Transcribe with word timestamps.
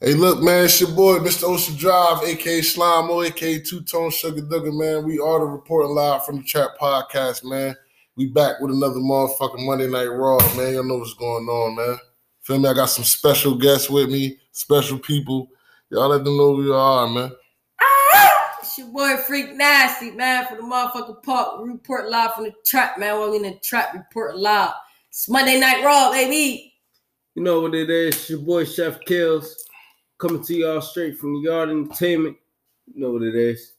Hey, 0.00 0.14
look, 0.14 0.42
man, 0.42 0.64
it's 0.64 0.80
your 0.80 0.90
boy, 0.90 1.18
Mr. 1.20 1.44
Ocean 1.44 1.76
Drive, 1.76 2.24
aka 2.24 2.60
Slime, 2.62 3.08
aka 3.10 3.60
Two 3.60 3.80
Tone 3.80 4.10
Sugar 4.10 4.42
Dugger, 4.42 4.76
man. 4.76 5.04
We 5.04 5.20
are 5.20 5.38
the 5.38 5.46
reporting 5.46 5.94
live 5.94 6.26
from 6.26 6.38
the 6.38 6.42
Trap 6.42 6.70
Podcast, 6.80 7.44
man. 7.44 7.76
We 8.16 8.26
back 8.26 8.60
with 8.60 8.72
another 8.72 8.96
motherfucking 8.98 9.64
Monday 9.64 9.88
Night 9.88 10.06
Raw, 10.06 10.38
man. 10.56 10.74
Y'all 10.74 10.82
know 10.82 10.98
what's 10.98 11.14
going 11.14 11.46
on, 11.46 11.76
man. 11.76 11.96
Feel 12.42 12.58
me? 12.58 12.68
I 12.68 12.74
got 12.74 12.86
some 12.86 13.04
special 13.04 13.54
guests 13.54 13.88
with 13.88 14.10
me, 14.10 14.36
special 14.50 14.98
people. 14.98 15.48
Y'all 15.90 16.08
let 16.08 16.24
them 16.24 16.36
know 16.36 16.56
who 16.56 16.64
you 16.64 16.74
are, 16.74 17.08
man. 17.08 17.30
It's 18.60 18.76
your 18.76 18.88
boy 18.88 19.16
Freak 19.28 19.54
Nasty, 19.54 20.10
man, 20.10 20.44
for 20.48 20.56
the 20.56 20.62
motherfucking 20.62 21.22
park. 21.22 21.62
We 21.62 21.70
report 21.70 22.10
live 22.10 22.34
from 22.34 22.44
the 22.44 22.54
trap, 22.66 22.98
man. 22.98 23.16
While 23.16 23.30
we 23.30 23.36
in 23.36 23.42
the 23.44 23.60
trap, 23.62 23.94
report 23.94 24.36
live. 24.36 24.72
It's 25.08 25.28
Monday 25.28 25.60
Night 25.60 25.84
Raw, 25.84 26.10
baby. 26.10 26.74
You 27.36 27.44
know 27.44 27.60
what 27.60 27.76
it 27.76 27.88
is? 27.88 28.16
It's 28.16 28.30
your 28.30 28.40
boy 28.40 28.64
Chef 28.64 29.00
Kills 29.02 29.63
coming 30.26 30.42
to 30.42 30.54
y'all 30.54 30.80
straight 30.80 31.18
from 31.18 31.34
the 31.34 31.40
Yard 31.40 31.68
Entertainment. 31.68 32.34
You 32.86 33.02
know 33.02 33.12
what 33.12 33.22
it 33.22 33.34
is. 33.34 33.74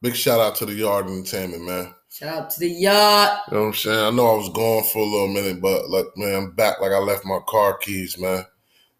Big 0.00 0.14
shout 0.14 0.38
out 0.38 0.54
to 0.56 0.66
the 0.66 0.72
Yard 0.72 1.06
Entertainment, 1.06 1.64
man. 1.64 1.92
Shout 2.10 2.28
out 2.28 2.50
to 2.50 2.60
the 2.60 2.68
yard. 2.68 3.40
You 3.48 3.54
know 3.54 3.60
what 3.62 3.66
I'm 3.66 3.74
saying? 3.74 3.98
I 3.98 4.10
know 4.10 4.28
I 4.28 4.36
was 4.36 4.50
gone 4.50 4.84
for 4.84 5.00
a 5.00 5.04
little 5.04 5.26
minute, 5.26 5.60
but 5.60 5.90
like, 5.90 6.06
man, 6.16 6.34
I'm 6.36 6.50
back 6.52 6.80
like 6.80 6.92
I 6.92 6.98
left 6.98 7.24
my 7.24 7.40
car 7.48 7.76
keys, 7.76 8.16
man. 8.18 8.44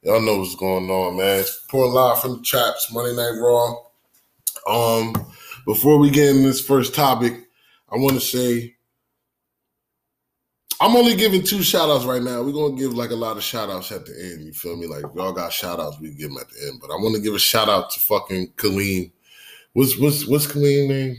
Y'all 0.02 0.20
know 0.20 0.38
what's 0.38 0.56
going 0.56 0.90
on, 0.90 1.16
man. 1.16 1.38
It's 1.38 1.64
pouring 1.68 1.92
live 1.92 2.20
from 2.20 2.38
the 2.38 2.42
traps, 2.42 2.92
Monday 2.92 3.14
Night 3.14 3.38
Raw. 3.40 3.76
Um, 4.68 5.14
before 5.64 5.98
we 5.98 6.10
get 6.10 6.34
in 6.34 6.42
this 6.42 6.60
first 6.60 6.92
topic, 6.92 7.34
I 7.92 7.96
want 7.96 8.14
to 8.14 8.20
say 8.20 8.74
I'm 10.80 10.94
only 10.94 11.16
giving 11.16 11.42
two 11.42 11.62
shout 11.62 11.90
outs 11.90 12.04
right 12.04 12.22
now. 12.22 12.42
We're 12.42 12.52
gonna 12.52 12.76
give 12.76 12.94
like 12.94 13.10
a 13.10 13.16
lot 13.16 13.36
of 13.36 13.42
shout 13.42 13.68
outs 13.68 13.90
at 13.90 14.06
the 14.06 14.12
end. 14.12 14.44
You 14.44 14.52
feel 14.52 14.76
me? 14.76 14.86
Like 14.86 15.04
y'all 15.14 15.32
got 15.32 15.52
shout 15.52 15.80
outs, 15.80 15.98
we 16.00 16.10
give 16.10 16.30
them 16.30 16.38
at 16.38 16.48
the 16.50 16.68
end. 16.68 16.80
But 16.80 16.90
I 16.90 16.94
want 16.94 17.16
to 17.16 17.20
give 17.22 17.34
a 17.34 17.38
shout 17.38 17.68
out 17.68 17.90
to 17.90 18.00
fucking 18.00 18.52
Kaleem. 18.56 19.10
What's 19.72 19.98
what's 19.98 20.26
what's 20.26 20.46
Kaleem 20.46 20.88
name? 20.88 21.16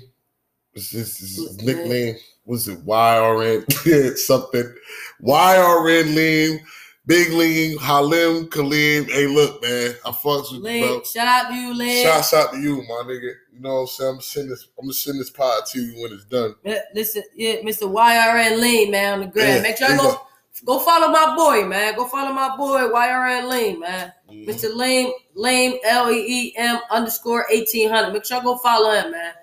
What's 0.74 0.92
his, 0.92 1.18
his 1.18 1.62
nickname? 1.62 2.16
What's 2.44 2.68
it? 2.68 2.86
YRN 2.86 4.18
something. 4.18 4.74
YRN 5.22 6.16
Lean. 6.16 6.66
Big 7.06 7.32
Lean, 7.32 7.76
Halim, 7.80 8.48
Kaleem. 8.50 9.10
Hey, 9.10 9.26
look, 9.26 9.64
man. 9.64 9.96
I 10.06 10.12
fucks 10.12 10.52
with 10.52 10.72
you, 10.72 10.86
bro. 10.86 11.04
Shout 11.04 11.28
out 11.28 11.50
to 11.50 11.56
you, 11.56 11.74
Link. 11.74 12.06
Shout 12.08 12.34
out 12.34 12.52
to 12.54 12.60
you, 12.60 12.84
my 12.84 13.04
nigga. 13.08 13.34
You 13.60 13.64
know 13.64 13.74
what 13.76 13.80
I'm 13.82 13.88
saying? 13.88 14.08
I'm 14.10 14.14
gonna 14.16 14.22
send 14.22 14.52
this. 14.52 14.68
I'm 14.80 14.86
gonna 14.86 14.94
send 14.94 15.20
this 15.20 15.30
pod 15.30 15.66
to 15.66 15.82
you 15.82 16.02
when 16.02 16.14
it's 16.14 16.24
done. 16.24 16.56
Yeah, 16.64 16.80
Listen, 16.96 17.24
yeah, 17.36 17.56
Mr. 17.56 17.92
YRN 17.92 18.62
Lean, 18.62 18.90
man, 18.92 19.14
on 19.16 19.20
the 19.20 19.28
gram. 19.28 19.58
Yeah, 19.58 19.62
Make 19.62 19.76
sure 19.78 19.90
you 19.90 19.96
yeah. 19.96 20.02
go 20.02 20.22
go 20.66 20.80
follow 20.80 21.10
my 21.12 21.36
boy, 21.36 21.68
man. 21.68 21.94
Go 21.96 22.06
follow 22.08 22.32
my 22.32 22.56
boy, 22.56 22.80
YRN 22.90 23.50
Lean, 23.50 23.80
man. 23.82 24.14
Mhm. 24.32 24.48
Mr. 24.48 24.72
Leem, 24.74 25.12
Leem, 25.36 25.78
L 25.84 26.10
E 26.10 26.26
E 26.50 26.54
M 26.56 26.80
underscore 26.90 27.46
1800. 27.52 28.14
Make 28.14 28.24
sure 28.26 28.38
I 28.38 28.44
go 28.44 28.58
follow 28.60 28.92
him, 28.94 29.12
man. 29.12 29.34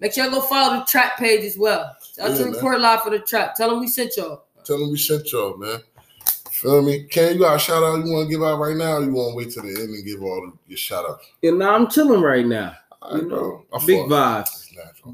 Make 0.00 0.12
sure 0.12 0.24
I 0.24 0.28
go 0.28 0.40
follow 0.40 0.80
the 0.80 0.84
trap 0.84 1.16
page 1.16 1.44
as 1.44 1.56
well. 1.56 1.94
Shout 2.16 2.26
out 2.26 2.32
Yeah, 2.32 2.38
to 2.38 2.44
man. 2.46 2.52
Report 2.54 2.80
Live 2.80 3.02
for 3.02 3.10
the 3.10 3.20
trap. 3.20 3.54
Tell 3.54 3.70
them 3.70 3.78
we 3.78 3.86
sent 3.86 4.16
y'all. 4.16 4.46
Tell 4.64 4.78
them 4.78 4.90
we 4.90 4.98
sent 4.98 5.30
y'all, 5.30 5.56
man. 5.56 5.78
Feel 6.50 6.82
me? 6.82 7.04
Ken, 7.04 7.34
you 7.34 7.40
got 7.40 7.56
a 7.56 7.58
shout 7.60 7.82
out 7.82 8.04
you 8.04 8.12
want 8.12 8.28
to 8.28 8.32
give 8.34 8.42
out 8.42 8.58
right 8.58 8.76
now? 8.76 8.96
Or 8.98 9.02
you 9.04 9.12
want 9.12 9.32
to 9.32 9.36
wait 9.36 9.50
till 9.52 9.62
the 9.64 9.68
end 9.68 9.94
and 9.94 10.04
give 10.04 10.22
all 10.22 10.40
the, 10.40 10.52
your 10.68 10.76
shout 10.76 11.04
outs? 11.08 11.26
And 11.42 11.58
now 11.58 11.74
I'm 11.74 11.88
chilling 11.88 12.20
right 12.22 12.46
now. 12.46 12.74
All 13.02 13.14
right, 13.14 13.22
You 13.22 13.28
know, 13.28 13.64
I 13.72 13.84
big 13.86 14.08
fuck. 14.08 14.46
vibes. 14.46 14.58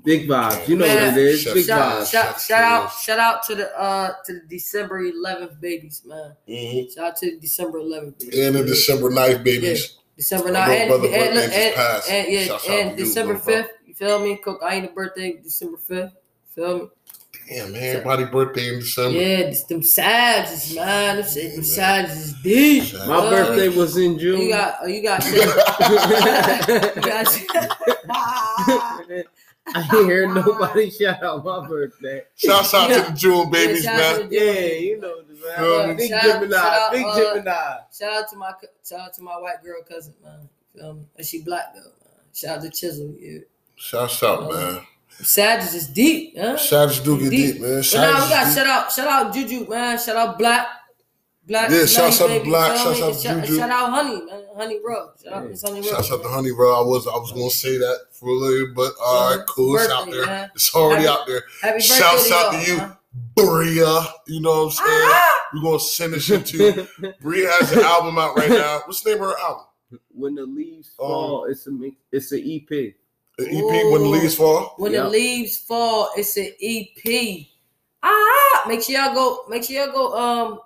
Big 0.04 0.28
vibes. 0.28 0.68
You 0.68 0.76
know 0.76 0.86
Man, 0.86 1.08
what 1.12 1.18
it 1.18 1.26
is. 1.26 1.40
Chef 1.42 1.54
Big 1.54 1.64
Shout- 1.66 2.02
vibes. 2.02 2.10
Shout, 2.10 2.24
shout, 2.24 2.40
Shout- 2.40 2.40
shout 2.42 2.64
out, 2.64 2.92
shout 2.92 3.18
out 3.18 3.42
to 3.44 3.54
the 3.54 3.80
uh 3.80 4.12
to 4.26 4.32
the 4.34 4.40
December 4.48 5.00
11th 5.02 5.60
babies, 5.60 6.02
man. 6.04 6.36
Mhm. 6.48 6.94
Shout 6.94 7.04
out 7.04 7.16
to 7.16 7.30
the 7.30 7.38
December 7.40 7.78
11th 7.78 8.18
babies. 8.18 8.38
And 8.38 8.54
the 8.56 8.64
December 8.64 9.10
9th, 9.10 9.42
babies. 9.44 9.96
December 10.16 10.50
9th 10.50 10.68
and, 10.68 10.88
brother 10.88 11.06
and, 11.08 11.14
and, 11.16 11.52
and, 11.52 12.02
and- 12.10 12.32
yeah, 12.32 12.44
Shouts 12.44 12.68
and 12.68 12.90
to 12.90 12.98
you, 12.98 13.04
December 13.06 13.34
bro. 13.34 13.54
5th. 13.54 13.68
You 13.86 13.94
feel 13.94 14.18
me? 14.20 14.36
Cook, 14.36 14.60
I 14.62 14.74
ain't 14.74 14.84
a 14.86 14.92
birthday, 14.92 15.32
December 15.42 15.78
5th. 15.88 16.12
Feel 16.54 16.78
me? 16.78 16.88
Damn, 17.48 17.72
man. 17.72 17.82
Everybody 17.82 18.24
birthday 18.26 18.74
in 18.74 18.80
December. 18.80 19.18
Yeah, 19.18 19.36
this, 19.44 19.64
them 19.64 19.82
savages, 19.82 20.74
man. 20.76 21.16
Them, 21.16 21.24
shit, 21.26 21.36
Yeah, 21.44 21.48
them 21.50 21.56
man. 21.56 21.64
savages 21.64 22.16
is 22.18 22.34
deep. 22.42 22.94
My 22.94 23.06
My 23.06 23.14
Uh, 23.16 23.30
birthday 23.30 23.68
was 23.68 23.96
in 23.96 24.18
June. 24.18 24.40
You 24.42 24.50
got, 24.50 24.76
oh, 24.82 24.86
you 24.86 25.02
got, 25.02 25.24
you 25.32 27.02
got. 27.02 27.26
I 29.70 29.82
ain't 29.82 30.06
hear 30.06 30.32
nobody 30.32 30.90
shout 30.98 31.22
out 31.22 31.44
my 31.44 31.66
birthday. 31.68 32.22
Shout 32.36 32.72
out 32.74 32.88
to 32.90 33.10
the 33.10 33.16
June 33.16 33.50
babies, 33.50 33.84
Yeah, 33.84 33.96
shout 33.98 34.14
out 34.14 34.20
man. 34.20 34.28
to- 34.30 34.34
Yeah, 34.34 34.60
you 34.78 35.00
know 35.00 35.22
the 35.22 35.34
Feel 35.34 35.78
man. 35.78 35.88
me? 35.90 35.94
Big 35.96 36.10
Shout- 36.10 36.22
Gemini, 36.22 36.56
shout 36.56 36.72
out, 36.82 36.92
big 36.92 37.04
uh, 37.04 37.16
Gemini. 37.16 37.76
Shout 37.98 38.12
out 38.12 38.28
to 38.30 38.36
my, 38.36 38.52
shout 38.88 39.00
out 39.00 39.14
to 39.14 39.22
my 39.22 39.36
white 39.38 39.62
girl 39.62 39.82
cousin, 39.88 40.14
man. 40.24 40.48
Feel 40.74 40.94
me? 40.94 41.02
And 41.16 41.26
she 41.26 41.42
black 41.42 41.74
though. 41.74 41.80
Man. 41.82 41.92
Shout 42.34 42.56
out 42.58 42.62
to 42.64 42.70
Chisel. 42.70 43.14
Yeah. 43.18 43.40
Shout 43.76 44.22
out, 44.22 44.50
man. 44.52 44.80
Savages 45.22 45.74
is 45.74 45.88
deep, 45.88 46.36
huh? 46.38 46.56
Shouts 46.56 47.00
do 47.00 47.18
get 47.18 47.30
Deep. 47.30 47.52
deep, 47.54 47.62
man. 47.62 47.82
But 47.92 47.94
now 47.98 48.24
we 48.24 48.30
got 48.30 48.46
is 48.46 48.54
deep. 48.54 48.64
shout 48.64 48.66
out, 48.66 48.92
shout 48.92 49.06
out 49.08 49.34
Juju, 49.34 49.66
man. 49.68 49.98
Shout 49.98 50.16
out 50.16 50.38
Black. 50.38 50.66
Black. 51.46 51.70
Yeah, 51.70 51.86
shout 51.86 52.20
out 52.20 52.28
to 52.28 52.44
Black, 52.44 52.76
Shout 52.76 52.86
out 53.02 53.14
to 53.14 53.20
shout, 53.20 53.44
Juju. 53.44 53.56
shout 53.58 53.70
out 53.70 53.90
Honey, 53.90 54.24
man. 54.26 54.44
Honey 54.56 54.78
Rub. 54.84 55.08
Shout 55.22 55.32
out 55.32 55.48
Yeah. 55.50 55.56
Honey 55.64 55.80
Rub. 55.80 55.84
Shouts 55.90 56.12
out 56.12 56.22
to 56.22 56.28
Honey, 56.28 56.52
bro. 56.52 56.78
I 56.78 56.86
was 56.86 57.06
I 57.06 57.16
was 57.16 57.32
gonna 57.32 57.50
say 57.50 57.78
that 57.78 57.98
for 58.12 58.28
a 58.28 58.32
little, 58.32 58.74
but 58.74 58.92
all 59.02 59.30
right, 59.30 59.40
Mhm. 59.40 59.46
cool. 59.46 59.76
It's 59.78 59.90
out 59.90 60.10
there. 60.10 60.26
man. 60.26 60.50
It's 60.54 60.74
already 60.74 61.06
Happy- 61.06 61.20
out 61.20 61.26
there. 61.26 61.42
Happy 61.62 61.78
birthday 61.78 61.94
Shouts 61.94 62.28
to 62.28 62.34
out 62.34 62.52
y'all, 62.52 62.62
to 62.64 62.70
you. 62.70 62.76
man. 62.78 62.96
Bria, 63.34 64.00
you 64.26 64.40
know 64.40 64.64
what 64.64 64.80
I'm 64.80 64.86
saying? 64.86 65.10
Ah! 65.10 65.32
We're 65.54 65.62
gonna 65.62 65.80
send 65.80 66.12
this 66.12 66.24
shit 66.24 66.46
to 66.46 66.56
you. 67.02 67.12
Bria 67.20 67.50
has 67.58 67.72
an 67.72 67.80
album 67.80 68.18
out 68.18 68.36
right 68.36 68.50
now. 68.50 68.82
What's 68.84 69.00
the 69.00 69.10
name 69.14 69.22
of 69.22 69.30
her 69.30 69.38
album? 69.40 69.64
when 70.14 70.34
the 70.34 70.42
leaves 70.44 70.90
Um, 71.00 71.06
fall, 71.08 71.44
it's 71.48 71.66
a 71.66 71.70
mi- 71.70 71.96
it's 72.12 72.30
an 72.32 72.40
EP. 72.44 72.94
The 73.38 73.46
EP 73.46 73.92
When 73.92 74.02
the 74.02 74.08
Leaves 74.08 74.34
Fall. 74.34 74.74
When 74.78 74.92
Yep. 74.92 75.04
the 75.04 75.08
leaves 75.10 75.58
fall, 75.58 76.10
it's 76.16 76.36
an 76.36 76.52
EP. 76.60 77.48
Ah, 78.02 78.64
make 78.66 78.82
sure 78.82 78.96
y'all 78.96 79.14
go. 79.14 79.44
Make 79.48 79.62
sure 79.64 79.76
y'all 79.76 79.92
go. 79.92 80.12
Um, 80.18 80.60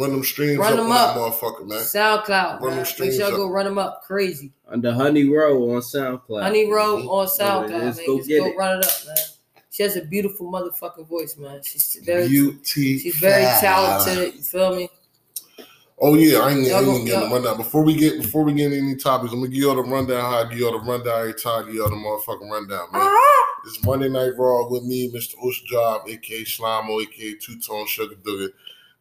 Run 0.00 0.10
them 0.10 0.24
streams 0.24 0.58
Run 0.58 0.72
up 0.72 0.78
them 0.78 0.90
on 0.90 0.96
up. 0.96 1.16
motherfucker, 1.16 1.66
man. 1.68 1.78
SoundCloud. 1.80 2.60
Run 2.60 2.70
them 2.70 2.70
Man. 2.70 2.78
Make 2.78 3.12
sure 3.12 3.12
y'all 3.12 3.28
up. 3.28 3.36
go 3.36 3.46
run 3.48 3.64
them 3.66 3.78
up. 3.78 4.02
Crazy. 4.04 4.52
Under 4.66 4.92
Honey 4.92 5.28
Row 5.28 5.70
on 5.76 5.82
SoundCloud. 5.82 6.42
Honey 6.42 6.68
Row 6.72 6.96
Mhm. 7.02 7.08
on 7.10 7.26
SoundCloud. 7.28 7.70
Yeah, 7.70 7.76
let's 7.84 8.00
go 8.06 8.16
Just 8.16 8.28
get 8.28 8.38
go 8.40 8.46
it. 8.46 8.56
run 8.56 8.78
it 8.78 8.84
up, 8.86 8.92
man. 9.06 9.16
She 9.70 9.82
has 9.82 9.96
a 9.96 10.00
beautiful 10.02 10.50
motherfucking 10.50 11.06
voice, 11.06 11.36
man. 11.36 11.60
She's 11.62 11.96
very, 12.04 12.26
Beauty. 12.28 12.98
she's 12.98 13.16
very 13.16 13.44
talented. 13.60 14.34
You 14.36 14.42
feel 14.42 14.76
me? 14.76 14.88
Oh 16.00 16.14
yeah, 16.14 16.40
I 16.40 16.50
ain't, 16.50 16.66
I 16.72 16.78
ain't 16.78 16.88
even 16.88 17.04
getting 17.04 17.28
the 17.28 17.34
rundown. 17.34 17.56
Before 17.56 17.82
we 17.82 17.94
get 17.94 18.20
before 18.20 18.42
we 18.42 18.52
get 18.52 18.72
any 18.72 18.96
topics, 18.96 19.32
I'm 19.32 19.40
gonna 19.40 19.50
give 19.50 19.62
y'all 19.62 19.76
the 19.76 19.82
rundown. 19.82 20.20
How 20.20 20.44
I 20.44 20.48
give 20.48 20.58
y'all 20.58 20.78
the 20.78 20.84
rundown 20.84 21.20
every 21.20 21.34
time. 21.34 21.66
Give 21.66 21.76
y'all 21.76 21.88
the 21.88 21.96
motherfucking 21.96 22.50
rundown, 22.50 22.88
man. 22.92 23.02
Ah! 23.02 23.44
It's 23.66 23.82
Monday 23.82 24.08
Night 24.08 24.32
Raw 24.36 24.68
with 24.68 24.82
me, 24.82 25.10
Mr. 25.10 25.36
Ocean 25.42 25.66
Job, 25.66 26.02
aka 26.08 26.44
Slimo, 26.44 27.00
aka 27.00 27.34
Two 27.36 27.58
Tone 27.60 27.86
Sugar 27.86 28.16
Dugger. 28.16 28.50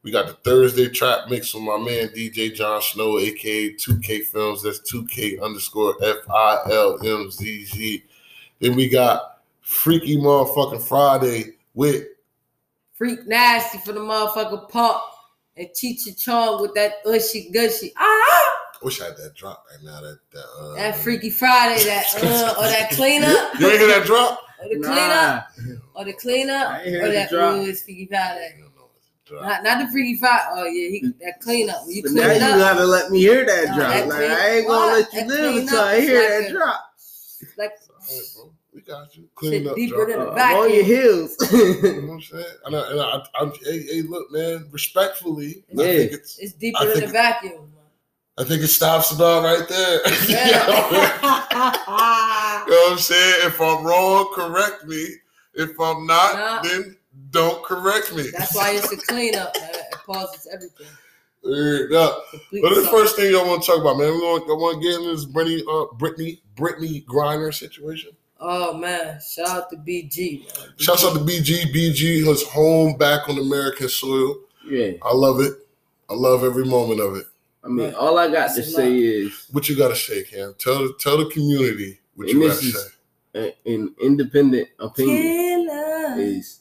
We 0.04 0.12
got 0.12 0.28
the 0.28 0.34
Thursday 0.34 0.90
trap 0.90 1.30
mix 1.30 1.54
with 1.54 1.64
my 1.64 1.78
man 1.78 2.10
DJ 2.10 2.54
John 2.54 2.82
Snow, 2.82 3.18
aka 3.20 3.74
2K 3.74 4.26
Films. 4.26 4.62
That's 4.62 4.80
2K 4.92 5.42
underscore 5.42 5.96
F 6.04 6.18
I 6.30 6.60
L 6.72 7.00
M 7.04 7.32
Z 7.32 7.66
Z. 7.66 8.04
Then 8.60 8.76
we 8.76 8.88
got 8.88 9.42
Freaky 9.62 10.18
Motherfucking 10.18 10.88
Friday 10.88 11.56
with 11.74 12.06
Freak 12.94 13.28
nasty 13.28 13.80
for 13.80 13.92
the 13.92 14.00
motherfucking 14.00 14.70
pop. 14.70 15.13
And 15.56 15.68
Chicha 15.76 16.16
Chong 16.16 16.62
with 16.62 16.74
that 16.74 16.94
ushy 17.06 17.50
gushy. 17.54 17.94
Ah! 17.98 18.02
I 18.06 18.86
wish 18.86 19.00
I 19.02 19.06
had 19.06 19.18
that 19.18 19.36
drop 19.36 19.64
right 19.70 19.84
now. 19.84 20.02
That 20.02 20.18
that, 20.34 20.46
uh, 20.60 20.76
That 20.76 20.96
Freaky 20.98 21.30
Friday, 21.30 21.84
that 21.86 22.06
uh, 22.24 22.56
or 22.60 22.64
that 22.68 22.90
cleanup, 22.92 23.54
You 23.60 23.68
ain't 23.70 23.80
hear 23.80 23.88
that 23.88 24.06
drop? 24.06 24.40
or 24.62 24.70
the 24.70 24.80
Nah, 24.80 24.88
cleanup, 24.88 25.48
or 25.96 26.06
the 26.06 26.14
cleanup, 26.14 26.70
I 26.72 26.84
hear 26.84 27.06
or 27.06 27.12
that 27.12 27.30
drop. 27.30 27.56
ooh, 27.56 27.62
it's 27.66 27.84
Freaky 27.84 28.08
Friday. 28.08 28.56
Don't 28.60 28.76
know 28.76 28.90
it's 28.98 29.08
a 29.08 29.30
drop. 29.30 29.44
Not, 29.46 29.64
not 29.64 29.86
the 29.86 29.92
Freaky 29.92 30.18
Friday. 30.20 30.44
Oh 30.50 30.66
yeah, 30.66 30.90
he, 30.90 31.14
that 31.22 31.40
cleanup. 31.40 31.86
When 31.86 31.96
you 31.96 32.02
But 32.02 32.12
clean 32.12 32.24
now 32.24 32.32
it 32.32 32.40
you 32.40 32.46
up, 32.48 32.58
gotta 32.58 32.86
let 32.86 33.12
me 33.12 33.20
hear 33.20 33.46
that 33.46 33.68
Nah, 33.70 33.76
drop. 33.76 33.90
that 33.94 34.08
like 34.08 34.18
clean- 34.18 34.32
I 34.32 34.50
ain't 34.50 34.68
gonna 34.68 34.80
what? 34.80 34.94
let 35.00 35.14
you 35.14 35.20
That 35.20 35.28
live 35.28 35.56
until 35.62 35.80
I 35.80 36.00
hear 36.02 36.20
like 36.20 36.30
that 36.30 36.50
a- 36.50 36.54
drop. 36.54 36.82
like 37.58 37.72
All 38.90 39.00
right, 39.00 39.06
bro. 39.06 39.06
We 39.06 39.06
got 39.06 39.18
you. 39.18 39.30
Clean 39.36 39.68
up, 39.68 39.76
deeper 39.76 40.06
than 40.06 40.20
Uh, 40.20 40.26
the 40.36 40.42
I'm 40.42 40.56
on 40.56 40.74
your 40.74 40.84
heels. 40.84 41.38
You 41.52 41.82
know 42.02 42.08
what 42.08 42.14
I'm 42.16 42.22
saying? 42.22 42.46
And 42.66 42.76
I, 42.76 42.92
and 42.92 43.00
I, 43.02 43.24
I'm, 43.40 43.52
hey, 43.64 43.84
hey, 43.84 44.02
look, 44.02 44.32
man. 44.32 44.68
Respectfully, 44.72 45.64
I 45.78 45.82
Yeah. 45.84 45.98
think 45.98 46.12
it's, 46.14 46.38
It's 46.40 46.54
deeper 46.54 46.80
I 46.80 46.86
than 46.86 47.00
the 47.02 47.08
vacuum. 47.08 47.70
I 48.36 48.44
think 48.44 48.64
it 48.64 48.70
stops 48.70 49.12
about 49.12 49.44
right 49.44 49.68
there. 49.70 50.02
you, 50.28 50.36
know? 50.52 50.90
You 52.66 52.72
know 52.72 52.82
what 52.86 52.92
I'm 52.94 52.98
saying? 52.98 53.42
If 53.48 53.62
I'm 53.62 53.84
wrong, 53.86 54.32
correct 54.34 54.86
me. 54.86 55.06
If 55.54 55.80
I'm 55.80 56.08
not, 56.08 56.34
Nah. 56.36 56.62
then 56.64 56.98
don't 57.30 57.64
correct 57.64 58.16
me. 58.16 58.32
That's 58.36 58.56
why 58.56 58.72
it's 58.72 58.92
a 58.92 58.98
cleanup, 58.98 59.56
man. 59.60 59.70
It 59.76 59.98
pauses 60.06 60.48
everything. 60.52 60.88
Word 61.44 61.94
up. 61.94 62.26
But 62.32 62.74
the 62.74 62.88
first 62.90 63.16
thing 63.18 63.36
I 63.36 63.44
want 63.44 63.62
to 63.62 63.68
talk 63.72 63.82
about, 63.82 63.98
man, 64.00 64.12
we 64.14 64.18
want, 64.18 64.50
I 64.50 64.54
want 64.54 64.82
to 64.82 64.88
get 64.90 65.00
in 65.00 65.08
this 65.08 65.26
Brittany, 65.26 65.62
uh, 65.70 65.86
Brittany, 65.96 66.42
Brittany 66.56 67.02
Griner 67.08 67.54
situation. 67.54 68.12
Oh 68.46 68.78
man, 68.78 69.20
shout 69.22 69.48
out 69.48 69.70
to 69.70 69.78
BG. 69.78 70.40
Man. 70.40 70.74
Shouts 70.78 71.06
out 71.06 71.14
to 71.14 71.20
BG. 71.20 71.72
BG 71.74 72.28
is 72.28 72.44
home 72.44 72.98
back 72.98 73.30
on 73.30 73.40
American 73.40 73.88
soil. 73.88 74.36
yeah. 74.70 74.92
I 75.02 75.14
love 75.14 75.40
it. 75.40 75.54
I 76.10 76.14
love 76.14 76.44
every 76.44 76.66
moment 76.66 77.00
of 77.00 77.16
it. 77.16 77.26
I 77.64 77.70
mean, 77.70 77.86
Right. 77.88 77.96
all 77.96 78.20
I 78.20 78.28
got 78.30 78.50
to 78.50 78.56
That's 78.56 78.68
a 78.68 78.72
say 78.72 78.90
lot. 78.90 78.92
is 79.00 79.46
What 79.54 79.70
you 79.70 79.78
gotta 79.78 79.96
say, 79.96 80.24
Cam? 80.24 80.56
Tell 80.60 80.80
the 80.80 80.94
tell 81.00 81.18
the 81.18 81.30
community 81.30 82.00
what 82.16 82.28
And 82.30 82.38
you 82.42 82.48
gotta 82.50 82.62
say. 82.62 82.90
a- 83.36 83.56
an 83.74 83.96
independent 84.04 84.68
opinion 84.78 85.22
Killer. 85.70 86.16
is 86.20 86.60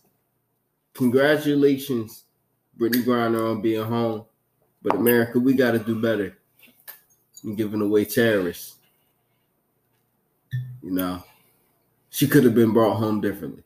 congratulations, 0.94 2.22
Brittany 2.76 3.02
Griner, 3.02 3.50
on 3.50 3.60
being 3.60 3.82
home. 3.84 4.24
But 4.82 4.94
America, 4.94 5.40
we 5.40 5.54
got 5.54 5.72
to 5.72 5.78
do 5.80 6.00
better 6.00 6.36
than 7.42 7.56
giving 7.56 7.80
away 7.80 8.04
terrorists. 8.04 8.76
You 10.82 10.90
know, 10.92 11.22
she 12.12 12.28
could 12.28 12.44
have 12.44 12.54
been 12.54 12.72
brought 12.72 12.96
home 12.98 13.20
differently. 13.20 13.64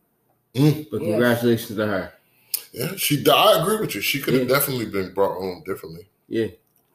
Mm. 0.54 0.86
But 0.90 1.02
Yeah. 1.02 1.10
congratulations 1.10 1.76
to 1.76 1.86
her. 1.86 2.12
Yeah, 2.72 2.94
she. 2.96 3.22
I 3.28 3.60
agree 3.60 3.78
with 3.80 3.94
you. 3.94 4.00
She 4.00 4.20
could 4.20 4.34
have 4.34 4.48
Yeah. 4.48 4.54
definitely 4.56 4.86
been 4.86 5.12
brought 5.12 5.36
home 5.38 5.62
differently. 5.66 6.08
Yeah. 6.28 6.46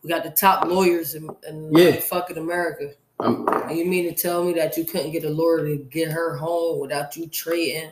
We 0.02 0.10
got 0.10 0.24
the 0.24 0.32
top 0.32 0.66
lawyers 0.66 1.14
in, 1.14 1.30
in 1.48 1.72
Yeah. 1.76 2.00
fucking 2.00 2.38
America. 2.38 2.94
I'm, 3.20 3.48
And 3.48 3.78
you 3.78 3.86
mean 3.86 4.06
to 4.06 4.20
tell 4.20 4.44
me 4.44 4.54
that 4.54 4.76
you 4.78 4.84
couldn't 4.86 5.12
get 5.12 5.26
a 5.26 5.30
lawyer 5.30 5.64
to 5.68 5.78
get 5.78 6.10
her 6.10 6.36
home 6.38 6.80
without 6.80 7.16
you 7.16 7.28
trading 7.28 7.92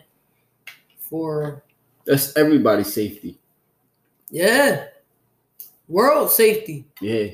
for 0.97 1.63
that's 2.06 2.35
everybody's 2.35 2.91
safety. 2.91 3.38
yeah 4.31 4.85
world 5.88 6.31
safety? 6.31 6.85
Yeah. 7.01 7.25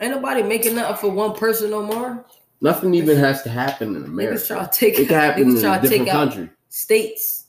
Ain't 0.00 0.12
nobody 0.14 0.42
making 0.44 0.76
nothing 0.76 0.96
for 0.96 1.10
one 1.10 1.34
person 1.34 1.70
no 1.70 1.82
more. 1.82 2.24
Nothing 2.60 2.94
even 2.94 3.16
has 3.18 3.42
to 3.44 3.50
happen 3.50 3.94
in 3.96 4.02
Niggas 4.02 4.06
America. 4.06 4.46
try 4.46 4.64
to 4.64 4.70
take 4.72 4.98
It 4.98 5.08
can 5.08 5.14
happen 5.20 5.44
niggas 5.44 5.56
in 5.56 5.62
try 5.62 5.76
a 5.76 5.80
to 5.82 5.88
take 5.88 5.98
different 6.00 6.08
out 6.08 6.28
country. 6.32 6.50
states, 6.68 7.46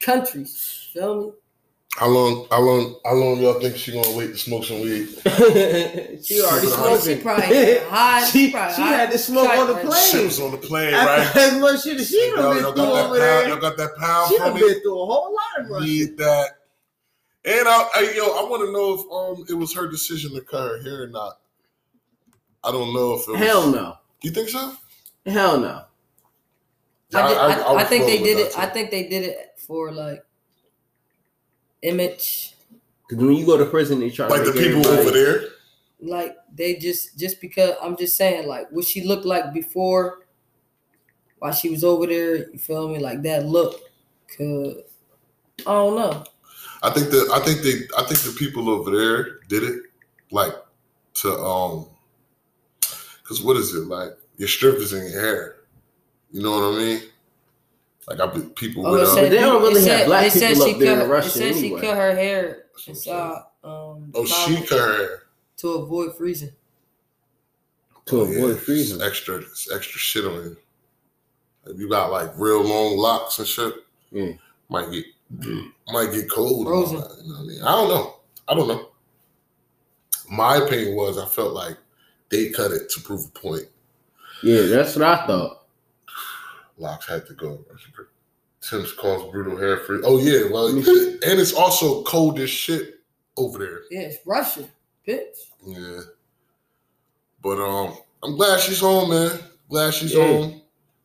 countries. 0.00 0.88
Feel 0.92 1.20
me? 1.22 1.30
How 1.96 2.06
long? 2.08 2.46
How 2.50 2.60
long? 2.60 2.96
How 3.04 3.12
long 3.14 3.38
y'all 3.40 3.60
think 3.60 3.76
she 3.76 3.92
gonna 3.92 4.16
wait 4.16 4.28
to 4.28 4.38
smoke 4.38 4.64
some 4.64 4.80
weed? 4.80 5.08
she 6.24 6.40
already 6.40 6.66
Super 6.68 7.00
She 7.02 7.16
probably 7.16 7.78
high. 7.88 8.24
she, 8.24 8.50
probably 8.50 8.74
she 8.76 8.80
high. 8.82 8.92
had 8.92 9.10
to 9.10 9.18
smoke 9.18 9.50
on 9.50 9.66
the 9.66 9.74
plane. 9.74 10.10
She 10.10 10.24
was 10.24 10.40
on 10.40 10.52
the 10.52 10.56
plane, 10.56 10.94
right? 10.94 11.36
As 11.36 11.60
much 11.60 11.82
shit 11.82 12.00
as 12.00 12.08
she 12.08 12.28
Y'all, 12.28 12.36
done 12.36 12.54
been 12.54 12.62
y'all 12.64 12.72
through 12.72 12.84
got 12.84 12.94
that 12.94 13.04
over 13.04 13.08
pound. 13.08 13.20
there. 13.20 13.48
Y'all 13.48 13.60
got 13.60 13.76
that 13.76 13.96
pound 13.96 14.28
She 14.30 14.38
for 14.38 14.44
done 14.44 14.54
been 14.58 14.80
through 14.80 15.02
a 15.02 15.06
whole 15.06 15.34
lot 15.34 15.64
of 15.64 15.70
Russia. 15.70 15.84
Need 15.86 16.16
that. 16.16 16.46
And 17.44 17.68
I, 17.68 17.88
I 17.94 18.12
yo, 18.16 18.24
I 18.24 18.48
want 18.48 18.64
to 18.64 18.72
know 18.72 18.94
if 18.94 19.40
um 19.40 19.44
it 19.50 19.54
was 19.60 19.74
her 19.74 19.86
decision 19.90 20.32
to 20.34 20.40
cut 20.40 20.66
her 20.68 20.82
hair 20.82 21.02
or 21.02 21.08
not. 21.08 21.40
I 22.64 22.70
don't 22.72 22.94
know 22.94 23.14
if 23.14 23.28
it 23.28 23.32
was. 23.32 23.40
Hell 23.40 23.70
no. 23.70 23.96
You 24.22 24.30
think 24.30 24.48
so? 24.48 24.74
Hell 25.26 25.60
no. 25.60 25.84
I, 27.14 27.28
did, 27.28 27.36
I, 27.36 27.60
I, 27.60 27.72
would 27.74 27.86
think 27.88 28.06
they 28.06 28.22
did 28.22 28.38
it. 28.38 28.52
too. 28.52 28.60
I 28.60 28.66
think 28.66 28.90
they 28.90 29.06
did 29.06 29.24
it 29.24 29.54
for 29.58 29.92
like 29.92 30.24
image. 31.82 32.54
Because 33.08 33.22
when 33.22 33.36
you 33.36 33.44
go 33.44 33.58
to 33.58 33.66
prison, 33.66 34.00
they 34.00 34.10
try 34.10 34.28
like 34.28 34.44
to 34.44 34.50
the 34.50 34.60
people 34.60 34.86
everybody- 34.86 35.00
over 35.00 35.10
there. 35.10 35.48
Like 36.00 36.36
they 36.52 36.74
just 36.76 37.16
just 37.16 37.40
because 37.40 37.74
I'm 37.80 37.96
just 37.96 38.16
saying 38.16 38.48
like 38.48 38.66
what 38.72 38.84
she 38.84 39.04
looked 39.04 39.24
like 39.24 39.52
before 39.52 40.26
while 41.38 41.52
she 41.52 41.70
was 41.70 41.84
over 41.84 42.08
there. 42.08 42.50
You 42.50 42.58
feel 42.58 42.88
me? 42.88 42.98
Like 42.98 43.22
that 43.22 43.46
look. 43.46 43.80
Cause 44.36 44.78
I 45.60 45.72
don't 45.72 45.96
know. 45.96 46.24
I 46.82 46.90
think 46.90 47.10
the 47.10 47.30
I 47.32 47.38
think 47.40 47.62
they 47.62 47.86
I 47.96 48.04
think 48.04 48.20
the 48.20 48.34
people 48.36 48.68
over 48.68 48.90
there 48.90 49.40
did 49.48 49.62
it 49.62 49.82
like 50.32 50.52
to 51.14 51.32
um 51.38 51.88
because 53.32 53.44
what 53.44 53.56
is 53.56 53.74
it 53.74 53.86
like 53.88 54.12
your 54.36 54.48
strip 54.48 54.76
is 54.76 54.92
in 54.92 55.10
your 55.10 55.20
hair. 55.20 55.56
You 56.30 56.42
know 56.42 56.50
what 56.52 56.74
I 56.74 56.78
mean? 56.78 57.02
Like 58.08 58.20
I 58.20 58.26
be 58.26 58.40
people 58.54 58.86
Oh, 58.86 58.92
with 58.92 59.02
it 59.02 59.08
um, 59.08 59.14
said, 59.14 59.32
They 59.32 59.36
don't 59.38 59.62
really 59.62 59.74
have 59.80 59.82
said- 60.00 60.06
black 60.06 60.32
people 60.32 60.62
up 60.62 60.78
there 60.78 60.96
cut, 60.96 61.04
in 61.04 61.10
Russia 61.10 61.28
It 61.28 61.30
said 61.32 61.52
anyway. 61.56 61.80
she 61.80 61.86
cut 61.86 61.96
her 61.96 62.14
hair 62.14 62.64
That's 62.74 62.86
what 62.86 62.88
inside 62.96 63.42
um 63.64 64.10
oh 64.14 64.24
she 64.24 64.56
cut 64.66 64.78
her 64.78 64.96
hair. 64.96 65.22
to 65.58 65.68
avoid 65.68 66.16
freezing. 66.16 66.52
to 68.06 68.16
Oh, 68.16 68.20
avoid 68.22 68.48
yeah, 68.48 68.54
freezing. 68.56 68.96
It's 68.96 69.04
extra 69.06 69.36
it's 69.36 69.70
extra 69.72 69.98
shit 70.00 70.24
on 70.24 70.34
you. 70.34 70.56
If 71.66 71.78
you 71.78 71.88
got 71.88 72.10
like 72.10 72.30
real 72.36 72.62
long 72.62 72.96
locks 72.96 73.38
and 73.38 73.46
shit, 73.46 73.74
Yeah. 74.10 74.32
might 74.68 74.90
get 74.90 75.04
might 75.88 76.12
get 76.12 76.28
cold. 76.30 76.66
and 76.66 76.74
all 76.74 76.86
Frozen. 76.86 76.96
that, 77.00 77.22
you 77.22 77.28
know 77.32 77.38
what 77.38 77.44
I 77.44 77.46
mean? 77.46 77.62
I 77.62 77.70
don't 77.72 77.88
know. 77.88 78.14
I 78.48 78.54
don't 78.54 78.68
know. 78.68 78.88
My 80.30 80.56
opinion 80.56 80.96
was 80.96 81.18
I 81.18 81.26
felt 81.26 81.52
like 81.52 81.76
they 82.32 82.48
cut 82.50 82.72
it 82.72 82.88
to 82.90 83.00
prove 83.00 83.26
a 83.26 83.38
point. 83.38 83.66
Yeah, 84.42 84.62
that's 84.62 84.96
what 84.96 85.04
I 85.04 85.24
thought. 85.26 85.66
Locks 86.78 87.06
had 87.06 87.26
to 87.26 87.34
go. 87.34 87.64
Tim's 88.60 88.92
caused 88.92 89.30
brutal 89.30 89.56
hair 89.56 89.78
free. 89.78 90.00
Oh 90.04 90.18
yeah, 90.18 90.50
well, 90.50 90.66
and 90.68 90.78
it's 91.40 91.52
also 91.52 92.02
cold 92.04 92.38
as 92.40 92.50
shit 92.50 93.00
over 93.36 93.58
there. 93.58 93.80
Yeah, 93.90 94.00
it's 94.08 94.18
Russian, 94.26 94.66
bitch. 95.06 95.36
Yeah, 95.64 96.00
but 97.42 97.58
um, 97.62 97.96
I'm 98.24 98.36
glad 98.36 98.60
she's 98.60 98.80
home, 98.80 99.10
man. 99.10 99.38
Glad 99.68 99.94
she's 99.94 100.14
Yeah. 100.14 100.26
home. 100.26 100.62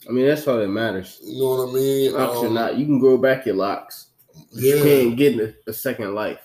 I 0.08 0.12
mean, 0.12 0.26
that's 0.28 0.48
all 0.48 0.58
that 0.58 0.68
matters. 0.70 1.20
You 1.24 1.42
know 1.42 1.50
what 1.66 1.70
I 1.70 1.74
mean? 1.74 2.14
Locks 2.14 2.38
or 2.38 2.48
Um, 2.48 2.54
not, 2.54 2.78
you 2.78 2.86
can 2.86 3.00
grow 3.00 3.18
back 3.18 3.46
your 3.46 3.56
locks. 3.56 4.08
But 4.54 4.62
You 4.64 4.76
Yeah. 4.78 4.84
can't 4.84 5.18
get 5.18 5.40
a, 5.40 5.56
a 5.68 5.74
second 5.74 6.14
life. 6.16 6.40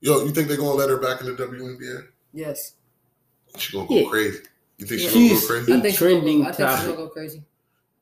Yo, 0.00 0.24
you 0.24 0.30
think 0.32 0.48
they're 0.48 0.56
gonna 0.56 0.70
let 0.74 0.90
her 0.90 0.98
back 0.98 1.20
in 1.20 1.26
the 1.26 1.32
WNBA? 1.34 2.04
Yes. 2.32 2.72
She 3.56 3.72
gonna 3.76 3.88
go 3.88 3.94
Yeah. 3.96 4.08
crazy. 4.08 4.38
You 4.78 4.86
think 4.86 5.00
she's 5.00 5.10
She's- 5.12 5.46
gonna 5.46 5.60
go 5.60 5.64
crazy? 5.66 5.72
I 5.72 5.80
think 5.82 5.96
trending 5.96 6.24
she'll 6.24 6.42
go, 6.44 6.48
I 6.48 6.52
think 6.52 6.56
she's 6.56 6.76
topic. 6.78 6.84
gonna 6.96 6.96
go 6.96 7.08
crazy. 7.08 7.42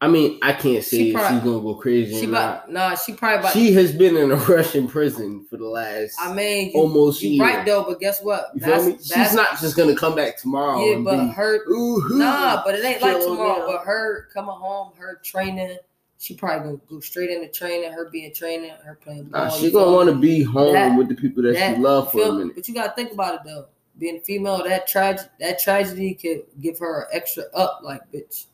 I 0.01 0.07
mean, 0.07 0.39
I 0.43 0.53
can't 0.53 0.85
say 0.85 0.97
She 0.97 1.11
if 1.13 1.21
she's 1.29 1.41
gonna 1.41 1.61
go 1.61 1.75
crazy 1.75 2.21
She 2.21 2.27
or 2.27 2.29
not. 2.31 2.39
about 2.67 2.73
nah, 2.73 2.95
she 2.95 3.15
probably 3.15 3.39
about 3.41 3.53
She 3.53 3.73
has 3.73 3.91
been 3.91 4.17
in 4.17 4.31
a 4.31 4.37
Russian 4.49 4.87
prison 4.87 5.45
for 5.51 5.57
the 5.57 5.65
last 5.67 6.17
I 6.21 6.33
mean 6.33 6.71
you, 6.73 6.81
almost 6.81 7.21
you 7.21 7.31
year. 7.31 7.43
right 7.43 7.67
though, 7.67 7.83
but 7.83 7.99
guess 7.99 8.23
what? 8.23 8.53
You 8.55 8.61
feel 8.61 8.85
me? 8.85 8.93
Bas- 8.93 9.03
She's 9.09 9.17
bas- 9.17 9.35
not 9.35 9.59
just 9.61 9.77
gonna 9.77 9.97
come 9.97 10.15
back 10.15 10.39
tomorrow. 10.39 10.85
Yeah, 10.85 10.95
and 10.95 11.05
but 11.05 11.21
be, 11.27 11.33
her 11.33 11.69
Ooh, 11.69 12.17
nah, 12.17 12.63
but 12.65 12.77
it 12.77 12.85
ain't 12.85 13.03
like 13.03 13.21
tomorrow. 13.21 13.59
now. 13.59 13.67
But 13.67 13.81
her 13.87 14.29
coming 14.33 14.55
home, 14.55 14.93
her 14.99 15.21
training, 15.25 15.79
she 16.21 16.35
probably 16.35 16.65
gonna 16.65 16.81
go 16.89 17.01
straight 17.01 17.31
into 17.31 17.49
training. 17.49 17.91
Her 17.91 18.09
being 18.09 18.33
training, 18.33 18.71
her 18.85 18.97
playing 19.03 19.25
ball. 19.25 19.47
Nah, 19.47 19.55
you 19.57 19.61
she 19.67 19.71
gonna 19.73 19.91
want 19.91 20.09
to 20.11 20.15
be 20.15 20.45
home 20.45 20.75
That- 20.75 20.97
with 20.97 21.09
the 21.09 21.17
people 21.17 21.43
that, 21.43 21.55
That- 21.55 21.75
she 21.75 21.83
love 21.83 22.15
you 22.15 22.23
for 22.23 22.29
a 22.29 22.33
minute. 22.35 22.55
But 22.55 22.69
you 22.69 22.75
gotta 22.75 22.93
think 22.95 23.11
about 23.13 23.35
it 23.35 23.41
though. 23.45 23.67
Being 23.99 24.21
female, 24.21 24.63
that 24.65 24.87
tragedy, 24.87 25.29
that 25.41 25.59
tragedy 25.59 26.15
could 26.15 26.43
give 26.61 26.79
her 26.79 27.03
an 27.03 27.07
extra 27.13 27.45
up, 27.55 27.81
like 27.83 28.01
bitch. 28.13 28.47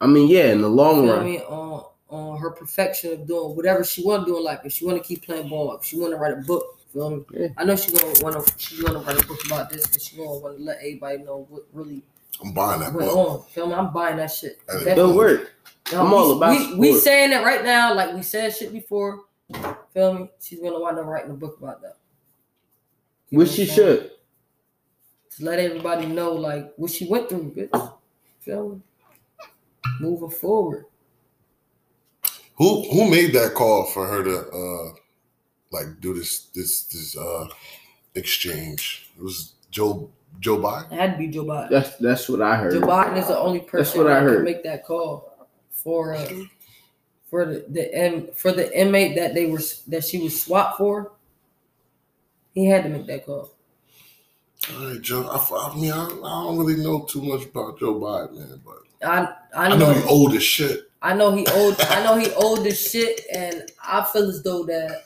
I 0.00 0.06
mean, 0.06 0.28
yeah, 0.28 0.52
in 0.52 0.60
the 0.62 0.68
long 0.68 1.00
You 1.00 1.02
know 1.02 1.08
what 1.08 1.14
I 1.14 1.18
run, 1.22 1.24
mean? 1.26 1.40
On 1.40 1.84
on 2.08 2.38
her 2.38 2.50
perfection 2.50 3.12
of 3.12 3.26
doing 3.26 3.56
whatever 3.56 3.82
she 3.82 4.04
want 4.04 4.24
to 4.24 4.30
do 4.32 4.36
in 4.38 4.44
life. 4.44 4.60
If 4.64 4.72
she 4.74 4.84
want 4.84 5.02
to 5.02 5.06
keep 5.06 5.24
playing 5.26 5.48
ball, 5.48 5.74
if 5.76 5.84
she 5.84 5.98
want 5.98 6.12
to 6.12 6.16
write 6.18 6.34
a 6.34 6.36
book, 6.36 6.78
you 6.78 7.00
feel 7.00 7.10
me? 7.10 7.24
Yeah. 7.32 7.48
I 7.56 7.64
know 7.64 7.74
she 7.74 7.90
gonna 7.90 8.12
want 8.20 8.46
to. 8.46 8.58
She 8.58 8.80
gonna 8.80 9.00
write 9.00 9.20
a 9.22 9.26
book 9.26 9.44
about 9.46 9.70
this 9.70 9.86
because 9.88 10.04
she 10.04 10.16
gonna 10.16 10.38
want 10.38 10.56
to 10.58 10.62
let 10.62 10.76
everybody 10.78 11.18
know 11.18 11.46
what 11.48 11.64
really 11.72 12.04
I'm 12.44 12.52
buying 12.52 12.78
that 12.80 12.92
went 12.92 13.08
book. 13.10 13.40
on. 13.42 13.42
Feel 13.48 13.66
me? 13.66 13.74
I'm 13.74 13.92
buying 13.92 14.18
that 14.18 14.30
shit. 14.30 14.58
Hey, 14.68 14.84
Definitely. 14.84 14.92
it'll 15.02 15.16
work. 15.16 15.52
No, 15.92 16.00
I'm 16.04 16.10
we- 16.10 16.16
all 16.16 16.32
about 16.36 16.50
we, 16.78 16.92
we 16.92 16.98
saying 16.98 17.32
it 17.32 17.42
right 17.44 17.64
now, 17.64 17.92
like 17.92 18.14
we 18.14 18.22
said 18.22 18.54
shit 18.54 18.72
before. 18.72 19.22
Feel 19.92 20.14
me? 20.14 20.30
She's 20.40 20.60
gonna 20.60 20.78
wind 20.78 20.96
up 20.98 21.06
writing 21.06 21.30
a 21.32 21.34
book 21.34 21.58
about 21.58 21.82
that. 21.82 21.96
You 23.30 23.38
Which 23.38 23.50
she 23.50 23.66
should. 23.66 24.12
To 25.36 25.44
let 25.44 25.58
everybody 25.58 26.06
know 26.06 26.32
like 26.32 26.72
what 26.76 26.90
she 26.90 27.06
went 27.06 27.28
through, 27.28 27.52
bitch. 27.54 27.92
Feel? 28.40 28.80
Moving 30.00 30.30
forward. 30.30 30.86
Who 32.56 32.88
who 32.90 33.10
made 33.10 33.34
that 33.34 33.54
call 33.54 33.84
for 33.84 34.06
her 34.06 34.24
to 34.24 34.48
uh 34.48 34.94
like 35.72 36.00
do 36.00 36.14
this 36.14 36.46
this 36.54 36.84
this 36.84 37.16
uh 37.16 37.48
exchange? 38.14 39.10
It 39.18 39.22
was 39.22 39.52
Joe 39.70 40.10
Joe 40.40 40.56
Biden. 40.56 40.92
It 40.92 40.96
had 40.96 41.12
to 41.12 41.18
be 41.18 41.28
Joe 41.28 41.44
Biden. 41.44 41.70
That's 41.70 41.96
that's 41.96 42.28
what 42.30 42.40
I 42.40 42.56
heard. 42.56 42.72
Joe 42.72 42.80
Biden 42.86 43.18
is 43.18 43.28
the 43.28 43.38
only 43.38 43.60
person 43.60 43.78
that's 43.84 43.96
what 43.96 44.06
I 44.06 44.20
heard. 44.20 44.36
can 44.36 44.44
make 44.44 44.62
that 44.64 44.86
call 44.86 45.48
for 45.70 46.14
uh, 46.14 46.28
for 47.28 47.44
the 47.44 47.66
the 47.68 47.94
M, 47.94 48.28
for 48.34 48.52
the 48.52 48.74
inmate 48.78 49.16
that 49.16 49.34
they 49.34 49.46
were 49.46 49.60
that 49.88 50.04
she 50.04 50.18
was 50.18 50.40
swapped 50.40 50.78
for. 50.78 51.12
He 52.54 52.64
had 52.64 52.84
to 52.84 52.88
make 52.88 53.06
that 53.06 53.26
call. 53.26 53.55
All 54.74 54.86
right, 54.86 55.00
Joe. 55.00 55.26
I, 55.28 55.68
I 55.68 55.76
mean, 55.76 55.92
I, 55.92 56.04
I 56.06 56.08
don't 56.08 56.58
really 56.58 56.82
know 56.82 57.04
too 57.04 57.22
much 57.22 57.44
about 57.46 57.78
Joe 57.78 57.94
Biden, 57.94 58.34
man, 58.34 58.60
but 58.64 59.06
I 59.06 59.28
I 59.54 59.66
I 59.66 59.68
know, 59.70 59.76
know 59.76 59.92
he 59.92 60.02
old 60.08 60.34
as 60.34 60.42
shit. 60.42 60.90
I 61.02 61.14
know 61.14 61.32
he 61.32 61.46
old 61.48 61.80
I 61.80 62.02
know 62.02 62.16
he 62.16 62.32
old 62.32 62.66
as 62.66 62.80
shit, 62.80 63.20
and 63.32 63.70
I 63.82 64.02
feel 64.04 64.28
as 64.28 64.42
though 64.42 64.64
that 64.64 65.04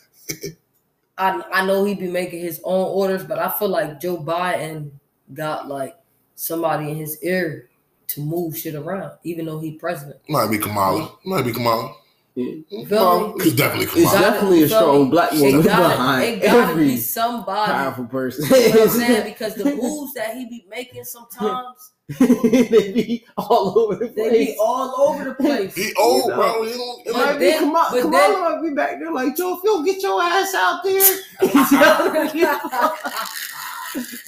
I 1.18 1.42
I 1.52 1.66
know 1.66 1.84
he 1.84 1.94
be 1.94 2.08
making 2.08 2.40
his 2.40 2.60
own 2.64 2.86
orders, 2.88 3.24
but 3.24 3.38
I 3.38 3.50
feel 3.50 3.68
like 3.68 4.00
Joe 4.00 4.16
Biden 4.18 4.92
got 5.34 5.68
like 5.68 5.96
somebody 6.36 6.90
in 6.90 6.96
his 6.96 7.22
ear 7.22 7.68
to 8.08 8.20
move 8.20 8.56
shit 8.56 8.74
around, 8.74 9.12
even 9.24 9.46
though 9.46 9.60
he 9.60 9.72
president. 9.72 10.20
Might 10.28 10.50
be 10.50 10.58
Kamala. 10.58 11.12
Might 11.24 11.44
be 11.44 11.52
Kamala. 11.52 11.94
Yeah. 12.36 12.86
Kamala. 12.88 13.34
It's 13.36 13.52
definitely 13.54 13.84
It's 13.84 13.92
Kamala. 13.94 14.12
Gotta- 14.12 14.30
definitely 14.32 14.62
a 14.62 14.68
strong 14.68 15.04
me? 15.04 15.10
black 15.10 15.32
It 15.32 15.40
woman 15.40 15.62
gotta, 15.62 15.88
behind 15.88 16.24
it 16.24 16.42
gotta 16.42 16.58
every 16.70 16.86
be 16.88 16.96
somebody. 16.98 17.72
powerful 17.72 18.04
person. 18.06 18.44
You 18.50 18.56
know 18.56 18.70
what 18.70 18.80
I'm 18.82 18.88
saying? 18.88 19.24
Because 19.32 19.54
the 19.54 19.64
moves 19.74 20.14
that 20.14 20.34
he 20.36 20.44
be 20.46 20.64
making 20.70 21.04
sometimes, 21.04 21.92
they 22.18 22.92
be 22.92 23.24
all 23.36 23.78
over 23.78 23.94
the 23.96 24.08
place. 24.08 24.14
they 24.16 24.28
place. 24.30 24.48
be 24.48 24.56
all 24.60 25.00
over 25.08 25.24
the 25.24 25.34
place. 25.34 25.74
He 25.74 25.92
old, 25.98 26.24
You 26.24 26.28
know. 26.30 26.36
bro. 26.36 26.62
He 26.64 26.72
don't. 26.72 27.00
It 27.00 27.12
But 27.12 27.14
might 27.14 27.32
be 27.38 27.44
then- 27.46 27.58
Kamala, 27.60 27.88
but 27.92 28.02
Kamala 28.02 28.32
then- 28.32 28.40
might 28.40 28.62
be 28.68 28.74
back 28.74 28.98
there 29.00 29.12
like, 29.12 29.36
Joe, 29.36 29.56
if 29.56 29.60
you'll 29.64 29.82
get 29.84 30.02
your 30.02 30.22
ass 30.22 30.54
out 30.54 30.82
there. 30.84 31.16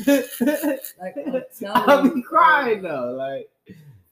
Like 0.07 1.15
I'm 1.17 1.43
telling 1.59 1.89
I'll 1.89 2.15
be 2.15 2.23
crying 2.23 2.83
though. 2.83 3.15
Like 3.17 3.49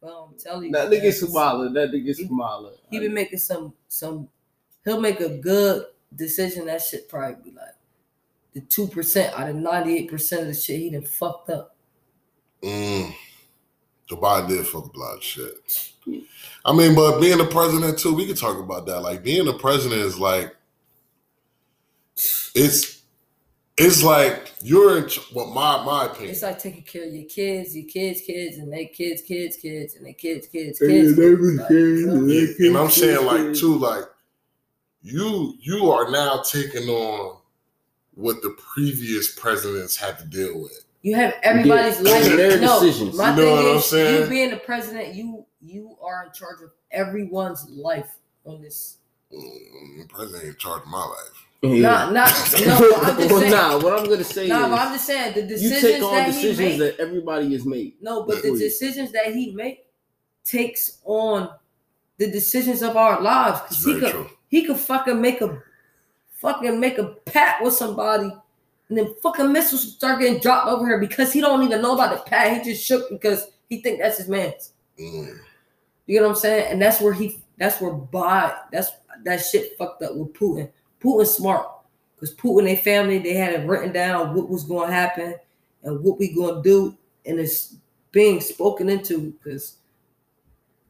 bro, 0.00 0.28
I'm 0.30 0.38
telling 0.38 0.66
you. 0.66 0.73
that 0.73 0.90
man, 0.90 0.99
nigga 1.00 1.04
it's- 1.04 1.23
Sumala, 1.23 1.73
that 1.75 1.90
nigga 1.92 2.19
Sumala. 2.19 2.73
He 2.90 2.99
been 2.99 3.14
making 3.14 3.38
some 3.38 3.73
some. 3.88 4.28
He'll 4.85 5.00
make 5.00 5.21
a 5.21 5.28
good 5.28 5.87
decision. 6.14 6.66
That 6.66 6.83
shit 6.83 7.09
probably 7.09 7.50
be 7.50 7.57
like 7.57 7.75
the 8.54 8.61
two 8.62 8.87
percent 8.88 9.38
out 9.38 9.50
of 9.50 9.57
ninety 9.57 9.97
eight 9.97 10.11
percent 10.11 10.42
of 10.42 10.49
the 10.49 10.54
shit 10.54 10.80
he 10.80 10.90
done 10.90 11.02
fucked 11.02 11.50
up. 11.50 11.76
Mm. 12.62 13.14
Joe 14.09 14.16
Biden 14.16 14.49
did 14.49 14.66
fuck 14.66 14.87
up 14.87 14.95
a 14.97 14.99
lot 14.99 15.16
of 15.16 15.23
shit. 15.23 15.92
I 16.64 16.73
mean, 16.75 16.95
but 16.95 17.21
being 17.21 17.38
the 17.38 17.47
president 17.47 17.99
too, 17.99 18.12
we 18.14 18.26
could 18.26 18.37
talk 18.37 18.59
about 18.59 18.87
that. 18.87 19.00
Like 19.00 19.23
being 19.23 19.45
the 19.45 19.54
president 19.54 20.00
is 20.00 20.19
like 20.19 20.54
it's 22.54 23.00
it's 23.80 24.02
like 24.02 24.52
you're 24.62 24.99
in 24.99 25.08
ch- 25.08 25.20
well 25.34 25.46
my 25.46 25.82
my 25.84 26.06
opinion. 26.06 26.30
It's 26.30 26.42
like 26.42 26.58
taking 26.58 26.82
care 26.82 27.04
of 27.06 27.12
your 27.14 27.28
kids, 27.28 27.76
your 27.76 27.87
kids, 27.88 28.20
kids, 28.22 28.58
and 28.58 28.72
they 28.72 28.87
kids, 28.87 29.22
kids, 29.22 29.56
kids, 29.56 29.94
and 29.96 30.06
they 30.06 30.12
kids, 30.12 30.46
kids, 30.46 30.78
kids. 30.78 31.16
they 31.16 31.22
kids. 31.22 31.40
was 31.40 31.54
Like, 31.56 31.68
kids, 31.68 32.00
you 32.00 32.06
know? 32.06 32.26
they 32.26 32.68
and 32.68 32.76
I'm 32.76 32.84
kids, 32.88 32.96
saying 32.96 33.26
like 33.26 33.54
too, 33.54 33.76
like 33.78 34.04
you 35.02 35.54
you 35.60 35.90
are 35.90 36.10
now 36.10 36.42
taking 36.42 36.88
on 36.88 37.38
what 38.14 38.42
the 38.42 38.50
previous 38.75 39.34
presidents 39.34 39.96
had 39.96 40.18
to 40.18 40.26
deal 40.26 40.60
with. 40.60 40.84
You 41.02 41.14
have 41.16 41.34
everybody's 41.42 42.00
Yeah, 42.02 42.12
life. 42.12 42.25
their 42.37 42.60
no, 42.60 42.80
decisions. 42.80 43.16
my 43.16 43.30
You 43.30 43.37
know 43.37 43.42
thing 43.42 43.56
what 43.56 43.70
I'm 43.72 43.76
is, 43.78 43.84
saying? 43.87 44.22
you 44.25 44.28
being 44.28 44.50
the 44.50 44.56
president, 44.58 45.14
you 45.14 45.46
you 45.62 45.96
are 46.02 46.25
in 46.26 46.32
charge 46.32 46.60
of 46.62 46.70
everyone's 46.90 47.66
life 47.70 48.18
on 48.44 48.60
this. 48.60 48.99
Mm, 49.32 50.02
the 50.02 50.06
president 50.08 50.44
ain't 50.44 50.54
in 50.54 50.58
charge 50.58 50.82
of 50.82 50.88
my 50.88 51.04
life. 51.04 51.46
Yeah. 51.62 51.81
Not 51.83 52.12
not 52.14 52.31
no. 52.67 52.75
I'm 53.02 53.17
just 53.19 53.31
well, 53.31 53.40
saying. 53.40 53.50
nah, 53.52 53.79
what 53.83 53.99
I'm 53.99 54.09
gonna 54.09 54.25
say 54.25 54.49
Nah, 54.49 54.64
is 54.64 54.71
but 54.71 54.79
I'm 54.81 54.93
just 54.95 55.07
saying 55.07 55.35
the 55.35 55.40
you 55.43 55.47
decisions 55.49 55.83
take 55.83 56.02
on 56.02 56.14
that 56.14 56.26
decisions 56.29 56.59
he 56.59 56.64
make. 56.64 56.79
that 56.79 56.99
everybody 57.00 57.52
has 57.52 57.67
made. 57.67 57.95
no, 58.00 58.23
but 58.25 58.40
the 58.43 58.49
you. 58.49 58.59
decisions 58.59 59.12
that 59.12 59.35
he 59.35 59.52
make 59.52 59.85
takes 60.43 60.99
on 61.05 61.50
the 62.17 62.31
decisions 62.31 62.83
of 62.83 62.97
our 62.97 63.21
lives. 63.21 63.61
Cause 63.61 63.85
he 63.85 63.93
very 63.93 64.00
could 64.00 64.11
true. 64.12 64.31
he 64.49 64.64
could 64.64 64.79
fucking 64.79 65.21
make 65.21 65.43
a 65.43 65.62
fucking 66.38 66.81
make 66.81 66.97
a 66.99 67.09
pat 67.26 67.62
with 67.62 67.75
somebody. 67.75 68.33
And 68.88 68.99
then 68.99 69.14
fucking 69.23 69.52
missiles 69.52 69.93
start 69.95 70.19
getting 70.21 70.40
dropped 70.40 70.67
over 70.67 70.85
here 70.87 70.99
because 70.99 71.33
he 71.33 71.40
don't 71.40 71.62
even 71.62 71.81
know 71.83 71.95
about 71.95 72.11
the 72.17 72.29
pat. 72.29 72.57
He 72.57 72.73
just 72.73 72.85
shook 72.85 73.09
because 73.11 73.49
he 73.69 73.83
think 73.83 74.00
that's 74.00 74.19
his 74.19 74.29
man's. 74.29 74.73
Mm. 74.99 75.38
You 76.07 76.17
know 76.21 76.26
what 76.26 76.31
I'm 76.37 76.40
saying? 76.40 76.73
And 76.73 76.83
that's 76.83 77.00
where 77.00 77.12
he 77.12 77.43
that's 77.59 77.81
where 77.81 77.93
by 77.93 78.55
that's 78.73 78.90
that 79.25 79.37
shit 79.45 79.76
fucked 79.79 80.02
up 80.02 80.17
with 80.17 80.33
Putin. 80.33 80.71
Putin's 81.02 81.35
smart. 81.35 81.66
Because 82.14 82.35
Putin, 82.35 82.64
they 82.64 82.76
family, 82.76 83.19
they 83.19 83.35
had 83.35 83.54
it 83.54 83.66
written 83.66 83.92
down 83.92 84.35
what 84.35 84.49
was 84.49 84.64
gonna 84.64 84.92
happen 84.92 85.35
and 85.83 86.00
what 86.02 86.19
we 86.19 86.35
gonna 86.35 86.62
do. 86.62 86.97
And 87.25 87.38
it's 87.38 87.76
being 88.12 88.40
spoken 88.40 88.88
into 88.88 89.33
because 89.33 89.76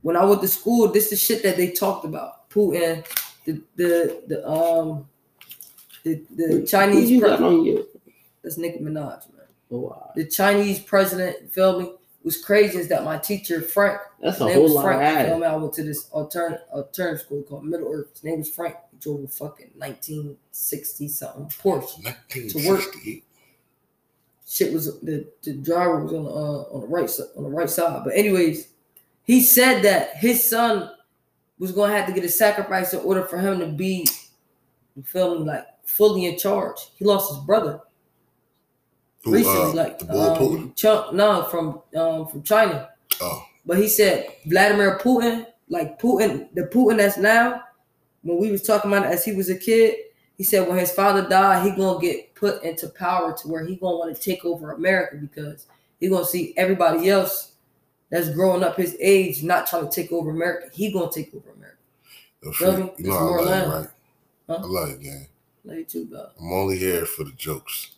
when 0.03 0.17
I 0.17 0.25
went 0.25 0.41
to 0.43 0.49
school, 0.49 0.89
this 0.89 1.13
is 1.13 1.21
shit 1.21 1.43
that 1.43 1.57
they 1.57 1.71
talked 1.71 2.05
about. 2.05 2.49
Putin, 2.51 3.07
the 3.45 3.63
the 3.77 4.23
the 4.27 4.49
um 4.49 5.07
the, 6.03 6.23
the 6.35 6.47
Who 6.49 6.67
Chinese 6.67 7.21
got 7.21 7.39
president. 7.39 7.59
on 7.61 7.65
you? 7.65 7.87
That's 8.43 8.57
Nicki 8.57 8.79
Minaj, 8.79 9.33
man. 9.35 9.47
Oh, 9.71 9.79
wow. 9.81 10.11
The 10.17 10.25
Chinese 10.27 10.81
president, 10.81 11.53
feel 11.53 11.79
me? 11.81 11.93
Was 12.23 12.37
crazy 12.43 12.79
is 12.79 12.89
that 12.89 13.03
my 13.05 13.17
teacher, 13.17 13.63
Frank, 13.63 13.99
That's 14.21 14.37
his 14.37 14.43
a 14.43 14.45
name 14.47 14.55
whole 14.55 14.63
was 14.65 14.73
lot 14.75 14.85
Frank. 14.85 15.03
of 15.03 15.21
You 15.21 15.27
feel 15.29 15.39
me? 15.39 15.47
I 15.47 15.57
went 15.57 15.73
to 15.75 15.83
this 15.83 16.11
alternative 16.11 16.61
alternative 16.71 17.21
school 17.23 17.43
called 17.45 17.65
Middle 17.65 17.91
Earth. 17.93 18.11
His 18.13 18.25
name 18.25 18.39
was 18.41 18.51
Frank. 18.51 18.77
He 18.91 18.99
drove 18.99 19.25
a 19.25 19.29
fucking 19.29 19.71
1960 19.77 21.09
something 21.09 21.45
Porsche. 21.47 22.05
1968. 22.05 23.25
Shit 24.47 24.73
was 24.73 25.01
the, 25.01 25.27
the 25.43 25.55
driver 25.55 26.05
was 26.05 26.13
on 26.13 26.25
the 26.25 26.31
uh, 26.31 26.75
on 26.75 26.81
the 26.83 26.87
right 26.89 27.09
side 27.09 27.27
on 27.37 27.45
the 27.45 27.49
right 27.49 27.71
side. 27.71 28.03
But 28.05 28.15
anyways, 28.17 28.69
he 29.23 29.43
said 29.43 29.83
that 29.83 30.17
his 30.17 30.47
son 30.49 30.91
was 31.59 31.73
gonna 31.73 31.97
have 31.97 32.07
to 32.07 32.13
get 32.13 32.25
a 32.25 32.29
sacrifice 32.29 32.93
in 32.93 33.01
order 33.01 33.23
for 33.25 33.39
him 33.39 33.61
to 33.61 33.67
be, 33.67 34.07
you 34.97 35.03
feel 35.05 35.39
me, 35.39 35.47
like 35.47 35.65
fully 35.85 36.27
in 36.27 36.37
charge. 36.37 36.79
He 36.97 37.05
lost 37.05 37.31
his 37.33 37.39
brother 37.45 37.81
Who, 39.25 39.33
recently, 39.33 39.61
uh, 39.61 39.75
like 39.75 39.99
the 39.99 40.05
boy 40.07 40.15
Putin. 40.39 40.85
um, 41.11 41.17
no, 41.17 41.43
from 41.45 41.83
um 41.97 42.27
from 42.27 42.43
China. 42.43 42.89
Oh, 43.21 43.45
But 43.67 43.79
he 43.79 43.89
said 43.89 44.27
Vladimir 44.47 44.99
Putin, 44.99 45.47
like 45.69 46.01
Putin, 46.01 46.49
the 46.55 46.63
Putin 46.63 46.97
that's 46.97 47.19
now, 47.19 47.63
when 48.23 48.39
we 48.39 48.51
was 48.51 48.63
talking 48.63 48.91
about 48.91 49.05
it 49.07 49.13
as 49.13 49.25
he 49.25 49.33
was 49.33 49.51
a 49.51 49.59
kid, 49.59 49.95
he 50.37 50.45
said 50.45 50.67
when 50.67 50.79
his 50.79 50.91
father 50.93 51.29
died, 51.29 51.65
he 51.65 51.77
gonna 51.77 52.01
get 52.01 52.35
put 52.35 52.63
into 52.63 52.89
power 52.89 53.37
to 53.37 53.49
where 53.49 53.65
he 53.67 53.77
gonna 53.77 53.97
want 53.99 54.17
to 54.17 54.23
take 54.23 54.45
over 54.45 54.73
America 54.73 55.17
because 55.17 55.67
he 55.99 56.09
gonna 56.09 56.25
see 56.25 56.55
everybody 56.57 57.11
else 57.11 57.53
that's 58.11 58.31
growing 58.31 58.65
up 58.65 58.77
his 58.77 58.97
age 59.01 59.43
not 59.43 59.67
trying 59.67 59.89
to 59.89 59.95
take 59.95 60.11
over 60.13 60.31
America. 60.31 60.69
He 60.73 60.91
gonna 60.93 61.13
take 61.13 61.35
over 61.35 61.51
America. 61.51 61.77
the 62.43 62.53
Feel 62.53 62.73
freak. 62.73 62.87
me? 62.87 63.05
You 63.05 63.11
know 63.11 63.15
It's 63.15 63.17
I 63.17 63.51
love 63.51 63.67
you, 63.67 63.73
right? 63.75 63.89
Huh? 64.49 64.59
I 64.59 64.67
love 64.67 64.89
you, 64.91 64.97
gang. 64.97 65.27
Love 65.65 65.77
you 65.77 65.85
too, 65.85 66.05
dog. 66.07 66.31
I'm 66.41 66.53
only 66.53 66.79
here 66.79 67.05
for 67.05 67.25
the 67.25 67.33
jokes. 67.33 67.97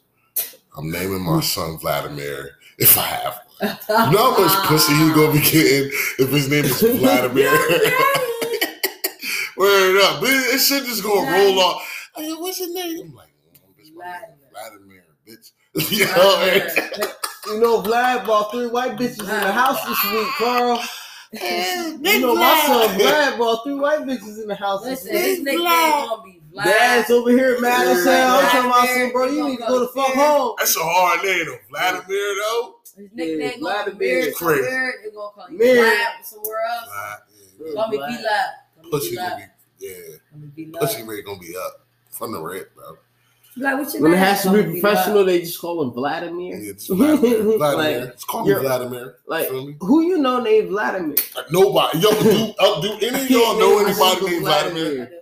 I'm 0.76 0.90
naming 0.90 1.22
my 1.22 1.40
son 1.40 1.78
Vladimir 1.78 2.50
if 2.78 2.96
I 2.98 3.02
have. 3.02 3.34
one. 3.34 3.42
You 3.88 4.10
know 4.16 4.32
how 4.34 4.38
much 4.44 4.66
pussy 4.68 4.92
he 4.94 5.12
gonna 5.12 5.32
be 5.32 5.40
getting 5.40 5.90
if 6.18 6.30
his 6.30 6.48
name 6.48 6.64
is 6.64 6.80
Vladimir? 6.98 7.50
Word 9.56 10.00
up, 10.02 10.20
but 10.20 10.30
it, 10.30 10.54
it 10.54 10.58
should 10.60 10.84
just 10.84 11.02
gonna 11.04 11.30
roll 11.30 11.60
off. 11.60 11.82
Like, 12.16 12.26
yo, 12.26 12.38
what's 12.40 12.58
your 12.58 12.72
name? 12.72 13.00
I'm 13.10 13.14
like, 13.14 13.28
mm, 13.28 13.74
bitch, 13.78 13.92
my 13.94 14.12
name 14.12 14.22
is 14.40 14.46
Vladimir, 14.50 15.04
bitch. 15.28 15.52
you 15.92 16.06
know, 16.06 16.40
and- 16.42 16.70
You 17.46 17.58
know, 17.60 17.82
Vlad 17.82 18.24
bought 18.26 18.50
three 18.52 18.66
white 18.68 18.96
bitches 18.96 19.20
in 19.20 19.26
the 19.26 19.52
house 19.52 19.84
this 19.84 20.02
week, 20.12 20.28
Carl. 20.38 20.80
You 21.32 21.98
Big 22.02 22.20
know, 22.22 22.34
my 22.34 22.56
son 22.66 22.88
Vlad. 22.88 22.98
Vlad 23.00 23.38
bought 23.38 23.62
three 23.64 23.74
white 23.74 24.00
bitches 24.00 24.38
in 24.42 24.48
the 24.48 24.54
house 24.54 24.82
this 24.84 25.04
Listen, 25.04 25.16
his 25.16 25.38
week. 25.38 25.44
nickname 25.44 25.66
Vlad. 25.66 26.08
gonna 26.08 26.22
be 26.22 26.30
Vlad. 26.30 26.41
Dad's 26.54 27.10
over 27.10 27.30
here 27.30 27.60
mad 27.60 27.86
as 27.86 28.04
hell. 28.04 28.36
I'm 28.38 28.44
talking 28.46 28.66
about, 28.70 28.88
some, 28.88 29.12
bro, 29.12 29.26
you 29.26 29.48
need 29.48 29.56
to 29.58 29.62
go 29.66 29.80
the 29.80 29.88
fuck 29.88 30.14
home. 30.14 30.54
That's 30.58 30.76
a 30.76 30.80
hard 30.82 31.22
name, 31.24 31.46
though. 31.46 31.58
Vladimir, 31.70 32.34
though. 32.36 32.74
His 32.96 33.08
nickname 33.14 33.40
Yeah, 33.40 33.48
gonna 33.48 33.58
Vladimir 33.60 33.98
weird 33.98 34.26
is 34.28 34.36
crazy. 34.36 34.62
somewhere. 34.62 34.94
They're 35.02 35.12
gonna 35.12 35.30
call 35.32 35.50
you 35.50 35.58
Vlad 35.58 36.24
somewhere 36.24 36.58
else. 36.70 36.88
Vlad, 36.90 37.18
yeah. 37.66 37.74
Call 37.74 37.88
me 37.88 37.96
Vlad. 37.98 38.08
V 38.18 38.22
Lab. 38.22 38.90
Pussy 38.90 39.16
gonna 39.16 39.36
be, 39.36 39.86
yeah. 39.86 39.92
Call 40.30 40.38
me 40.40 40.48
V 40.54 40.66
Pussy 40.78 40.98
Lab. 41.00 41.08
rate 41.08 41.24
gonna 41.24 41.38
be 41.38 41.54
up 41.56 41.86
from 42.10 42.32
the 42.32 42.42
red, 42.42 42.66
bro. 42.74 42.96
Like, 43.56 43.78
what's 43.78 43.92
your 43.94 44.02
When 44.02 44.12
it 44.12 44.16
name? 44.16 44.24
has 44.24 44.42
to 44.44 44.50
be 44.52 44.80
professional, 44.80 45.24
they 45.24 45.40
just 45.40 45.60
call 45.60 45.82
him 45.82 45.90
Vladimir. 45.92 46.58
It's 46.58 46.86
Vladimir. 46.86 47.42
Vladimir. 47.58 48.00
Like, 48.00 48.08
It's 48.14 48.24
called 48.24 48.48
me 48.48 48.54
Vladimir. 48.54 49.16
Like, 49.26 49.48
Feel 49.48 49.74
who 49.80 50.02
you 50.02 50.18
know 50.18 50.40
named 50.40 50.68
Vladimir? 50.70 51.16
Like, 51.36 51.50
nobody. 51.52 51.98
Yo, 51.98 52.10
do, 52.22 52.54
uh, 52.58 52.80
do 52.80 52.92
any 53.06 53.22
of 53.24 53.30
y'all 53.30 53.58
know 53.58 53.78
anybody 53.86 54.26
named 54.26 54.44
Vladimir? 54.44 54.98
Nah. 54.98 55.16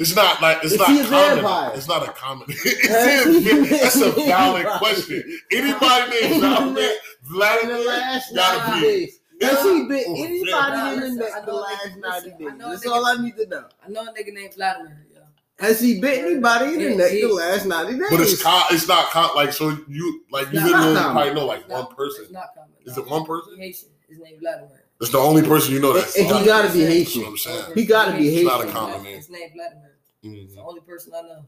It's 0.00 0.16
not 0.16 0.40
like 0.40 0.58
it's 0.64 0.72
Is 0.72 0.78
not 0.78 0.88
a 0.88 1.04
common. 1.04 1.10
vampire? 1.44 1.72
It's 1.76 1.86
not 1.88 2.08
a 2.08 2.12
common. 2.12 2.46
It's 2.50 3.68
That's 3.70 3.96
a 4.00 4.10
valid 4.26 4.66
question. 4.78 5.22
Anybody 5.52 6.20
named 6.20 6.40
Vladimir, 6.42 6.90
Vladimir 7.24 7.86
last 7.86 8.34
gotta 8.34 8.80
be. 8.80 9.12
Has 9.42 9.62
he 9.62 9.84
been 9.84 10.04
Oh, 10.08 10.14
anybody 10.24 10.42
yeah. 10.52 10.94
in 11.06 11.16
the, 11.16 11.24
Listen, 11.24 11.46
the 11.46 11.52
last 11.52 11.86
nigga- 11.86 12.00
90 12.00 12.26
listen, 12.26 12.38
days? 12.38 12.48
I 12.50 12.56
know 12.56 12.66
a 12.66 12.70
That's 12.70 12.84
nigga- 12.86 12.90
all 12.92 13.06
I 13.06 13.22
need 13.22 13.36
to 13.36 13.46
know. 13.46 13.64
I 13.84 13.88
know 13.88 14.00
a 14.02 14.04
nigga 14.12 14.34
named 14.34 14.54
Vladimir. 14.54 15.06
Yeah. 15.14 15.20
Has 15.66 15.80
he 15.80 16.00
bit 16.00 16.24
anybody 16.24 16.64
in 16.66 16.78
the, 16.78 16.84
Yeah, 16.90 16.96
next, 16.96 17.12
the 17.12 17.26
last 17.28 17.66
90 17.66 17.92
days? 17.98 18.02
But 18.10 18.20
it's 18.20 18.42
con- 18.42 18.64
it's 18.70 18.88
not 18.88 19.10
con- 19.10 19.34
like 19.36 19.52
so 19.52 19.76
you 19.88 20.24
like 20.30 20.50
you 20.52 20.60
It's 20.60 20.64
literally 20.68 20.94
not 20.94 21.12
probably 21.12 21.22
common. 21.30 21.34
know 21.36 21.46
like 21.46 21.60
It's 21.60 21.68
one 21.68 21.80
not- 21.82 21.96
person. 21.96 22.24
It's 22.24 22.32
not 22.32 22.48
common. 22.54 22.70
Is 22.86 22.96
no. 22.96 23.02
it 23.02 23.08
one 23.10 23.24
person? 23.26 23.54
He 23.56 23.62
Haitian. 23.62 23.88
His 24.08 24.18
name 24.18 24.38
Vladimir. 24.40 24.84
It's 25.00 25.10
the 25.10 25.18
only 25.18 25.42
person 25.42 25.72
you 25.72 25.80
know 25.80 25.92
that's 25.94 26.14
And 26.16 26.26
he 26.26 26.32
not- 26.32 26.44
gotta 26.44 26.72
be 26.72 26.80
That's 26.84 26.92
Haitian. 26.94 27.22
what 27.22 27.30
I'm 27.30 27.36
saying. 27.38 27.64
He 27.74 27.84
gotta 27.86 28.12
be 28.12 28.24
Haitian. 28.28 28.38
It's 28.40 28.44
not 28.46 28.60
a 28.60 28.64
Haitian. 28.64 28.72
common 28.76 29.02
name. 29.02 29.16
His 29.16 29.30
name 29.30 29.50
Vladimir. 29.54 29.89
It's 30.22 30.54
the 30.54 30.62
only 30.62 30.80
person 30.80 31.12
I 31.16 31.22
know. 31.22 31.44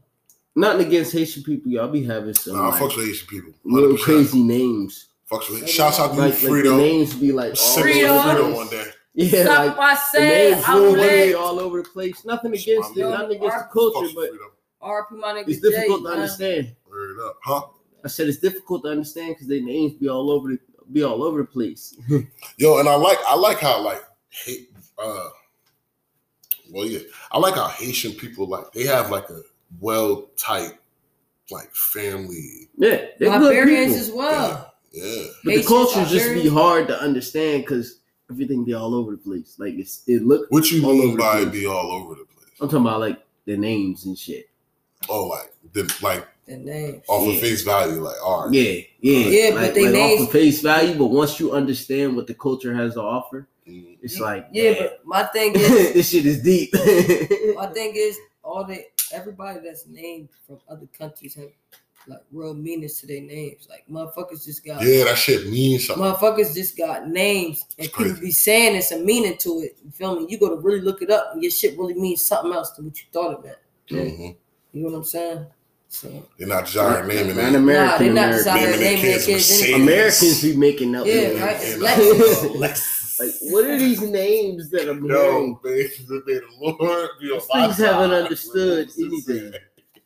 Nothing 0.55 0.87
against 0.87 1.13
Haitian 1.13 1.43
people, 1.43 1.71
y'all 1.71 1.87
be 1.87 2.03
having 2.03 2.33
some 2.33 2.55
Nah, 2.55 2.67
I 2.67 2.69
like, 2.69 2.81
fucks 2.81 2.97
with 2.97 3.07
Asian 3.07 3.27
people. 3.27 3.53
little 3.63 3.93
100%. 3.97 3.99
crazy 4.03 4.43
names. 4.43 5.07
Fucks 5.31 5.49
with. 5.49 5.67
Shouts 5.67 5.99
out 5.99 6.09
to 6.09 6.15
you, 6.15 6.21
Like, 6.21 6.43
like 6.43 6.63
the 6.63 6.77
names 6.77 7.15
be 7.15 7.31
like 7.31 7.49
all 7.51 7.55
Sick 7.55 7.85
over 7.85 7.93
Frito. 7.93 8.35
Frito 8.35 8.55
one 8.55 8.67
day. 8.69 8.85
Yeah, 9.15 9.43
Stop 9.43 9.67
like 9.67 9.77
by 9.77 9.97
the 10.13 10.19
names 10.19 10.67
will 10.67 10.95
be 10.95 11.33
all 11.35 11.59
over 11.59 11.81
the 11.83 11.89
place. 11.89 12.25
Nothing 12.25 12.53
against 12.53 12.97
it, 12.97 13.07
nothing 13.07 13.37
against 13.37 13.57
the 13.57 13.69
culture, 13.71 14.07
but. 14.15 14.29
RP 14.81 15.11
my 15.11 15.33
nigga 15.33 15.47
it's 15.47 15.61
difficult 15.61 16.03
to 16.03 16.09
understand. 16.09 16.75
Word 16.89 17.17
up, 17.25 17.37
huh? 17.43 17.61
I 18.03 18.09
said 18.09 18.27
it's 18.27 18.39
difficult 18.39 18.83
to 18.83 18.89
understand 18.89 19.35
because 19.35 19.47
their 19.47 19.61
names 19.61 19.93
be 19.93 20.09
all 20.09 20.29
over 20.29 20.49
the 20.49 20.59
be 20.91 21.03
all 21.03 21.23
over 21.23 21.37
the 21.39 21.47
place. 21.47 21.95
Yo, 22.57 22.79
and 22.79 22.89
I 22.89 22.95
like 22.95 23.17
I 23.27 23.35
like 23.35 23.59
how 23.59 23.81
like 23.81 24.03
hate 24.29 24.69
uh 25.01 25.29
well 26.73 26.85
yeah. 26.85 26.99
I 27.31 27.37
like 27.39 27.55
how 27.55 27.67
Haitian 27.69 28.11
people 28.13 28.47
like 28.47 28.71
they 28.73 28.83
have 28.85 29.09
like 29.11 29.29
a 29.29 29.41
well 29.79 30.27
type 30.37 30.77
like 31.51 31.69
family. 31.73 32.67
yeah, 32.77 33.05
they're 33.19 33.37
good 33.39 33.53
Liberians 33.67 33.93
as 33.95 34.11
well. 34.11 34.73
Yeah. 34.91 35.03
But 35.43 35.49
the 35.49 35.51
Haitians, 35.51 35.67
culture 35.67 36.05
just 36.05 36.29
be 36.33 36.47
hard 36.49 36.87
to 36.89 36.99
understand 36.99 37.63
because 37.63 37.99
everything 38.31 38.63
be 38.63 38.73
all 38.73 38.93
over 38.95 39.11
the 39.11 39.17
place. 39.17 39.55
Like 39.59 39.73
it's 39.75 40.03
it 40.07 40.23
look. 40.23 40.47
What 40.49 40.69
you 40.71 40.83
All 40.85 40.93
mean 40.93 41.03
over 41.09 41.17
the 41.17 41.17
by 41.17 41.45
be 41.45 41.65
all 41.65 41.91
over 41.91 42.15
the 42.15 42.25
place? 42.25 42.49
I'm 42.61 42.67
talking 42.69 42.85
about 42.85 42.99
like 42.99 43.23
the 43.45 43.57
names 43.57 44.05
and 44.05 44.17
shit. 44.17 44.49
Oh, 45.09 45.25
like 45.27 45.53
the 45.73 45.93
like 46.01 46.25
the 46.47 46.57
name 46.57 47.01
off 47.07 47.27
Yeah. 47.27 47.33
of 47.33 47.39
face 47.41 47.61
value. 47.63 48.01
Like, 48.01 48.15
all 48.23 48.45
right, 48.45 48.53
Yeah, 48.53 48.81
yeah, 49.01 49.27
Yeah, 49.27 49.51
but 49.51 49.61
like, 49.63 49.73
they 49.73 49.83
like 49.85 49.93
names- 49.93 50.21
off 50.21 50.27
of 50.27 50.31
face 50.33 50.61
value. 50.61 50.95
But 50.97 51.05
once 51.07 51.39
you 51.39 51.51
understand 51.51 52.15
what 52.15 52.27
the 52.27 52.33
culture 52.33 52.73
has 52.73 52.93
to 52.95 53.01
offer. 53.01 53.47
It's 53.65 54.19
like, 54.19 54.47
Yeah, 54.51 54.73
damn, 54.73 54.83
but 54.83 55.01
my 55.05 55.23
thing 55.23 55.53
is, 55.55 55.93
this 55.93 56.09
shit 56.09 56.25
is 56.25 56.41
deep. 56.41 56.73
my 57.55 57.67
thing 57.67 57.93
is, 57.95 58.17
all 58.43 58.65
the 58.65 58.83
everybody 59.13 59.59
that's 59.63 59.87
named 59.87 60.29
from 60.47 60.59
other 60.69 60.87
countries 60.97 61.35
have 61.35 61.49
like 62.07 62.19
real 62.33 62.53
meanings 62.53 62.99
to 62.99 63.07
their 63.07 63.21
names. 63.21 63.67
Like 63.69 63.85
motherfuckers 63.89 64.43
just 64.43 64.65
got 64.65 64.81
yeah, 64.83 65.05
that 65.05 65.17
shit 65.17 65.47
means 65.49 65.87
something. 65.87 66.03
motherfuckers 66.03 66.53
just 66.53 66.77
got 66.77 67.07
names 67.07 67.63
and 67.77 67.85
It's 67.85 67.95
people 67.95 68.11
crazy. 68.11 68.21
be 68.21 68.31
saying 68.31 68.75
it's 68.75 68.91
a 68.91 68.99
meaning 68.99 69.37
to 69.37 69.59
it. 69.61 69.77
You 69.85 69.91
feel 69.91 70.19
me? 70.19 70.25
You 70.29 70.37
gotta 70.37 70.57
really 70.57 70.81
look 70.81 71.01
it 71.01 71.09
up 71.09 71.31
and 71.33 71.41
your 71.41 71.51
shit 71.51 71.77
really 71.77 71.93
means 71.93 72.25
something 72.25 72.51
else 72.51 72.71
than 72.71 72.85
what 72.85 72.97
you 72.99 73.05
thought 73.13 73.39
it 73.39 73.45
meant. 73.45 73.57
Mhm. 73.89 74.35
You 74.73 74.81
know 74.83 74.89
what 74.89 74.97
I'm 74.97 75.03
saying? 75.05 75.45
So 75.87 76.27
They're 76.37 76.47
not 76.47 76.65
just 76.65 76.75
out 76.77 77.05
here 77.05 77.05
naming 77.05 77.35
Man. 77.37 77.55
American, 77.55 78.07
Nah, 78.15 78.21
they 78.23 78.27
not 78.27 78.31
just 78.33 78.47
American. 78.47 78.79
here 78.79 78.79
Naming 78.79 79.01
naming 79.03 79.19
kids 79.21 79.25
kids 79.61 79.69
Americans 79.73 80.41
be 80.41 80.55
making 80.57 80.95
up 80.95 81.05
Yeah, 81.05 81.45
right. 81.45 81.61
And, 81.61 81.81
Lexus. 81.81 83.02
Lexus. 83.19 83.19
Like, 83.19 83.51
what 83.53 83.65
are 83.65 83.77
these 83.77 84.01
names 84.01 84.69
that 84.71 84.89
I'm 84.89 85.05
Yo, 85.05 85.15
hearing? 85.31 85.57
man, 85.63 85.89
may 86.25 86.33
the 86.33 86.41
Lord 86.59 87.09
be 87.19 87.31
on 87.31 87.39
These 87.39 87.47
my 87.53 87.65
things 87.67 87.77
haven't 87.77 88.11
understood 88.11 88.89
anything. 88.99 89.53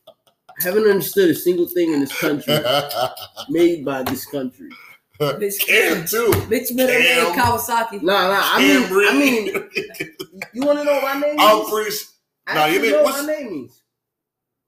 I 0.08 0.64
haven't 0.64 0.88
understood 0.88 1.30
a 1.30 1.36
single 1.36 1.68
thing 1.68 1.94
in 1.94 2.00
this 2.00 2.20
country 2.20 2.58
made 3.50 3.86
by 3.86 4.04
this 4.04 4.26
country. 4.26 4.70
bitch, 5.20 5.60
Cam 5.66 6.06
too. 6.06 6.32
bitch 6.48 6.74
middle 6.74 7.00
name 7.00 7.34
Kawasaki. 7.40 8.02
Nah, 8.02 8.28
nah. 8.30 8.40
I 8.44 8.60
mean, 8.60 8.82
Camry. 8.84 9.10
I 9.10 9.14
mean, 9.18 9.46
you 10.54 10.62
want 10.66 10.80
to 10.80 10.84
know 10.86 10.94
what 10.94 11.16
my 11.16 11.20
name 11.20 11.36
I'm 11.40 11.62
is? 11.62 11.70
pretty 11.70 11.88
s- 11.92 12.14
I 12.48 12.54
Nah, 12.56 12.66
you 12.66 12.66
actually 12.76 12.82
didn't- 12.90 12.98
know 12.98 13.04
what's- 13.04 13.18
what 13.18 13.28
my 13.28 13.34
name 13.34 13.52
means. 13.52 13.82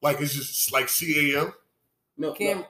like 0.01 0.21
it's 0.21 0.33
just 0.33 0.71
like 0.71 0.89
C 0.89 1.33
A 1.35 1.41
M. 1.41 1.53
No, 2.17 2.33
Cam, 2.33 2.65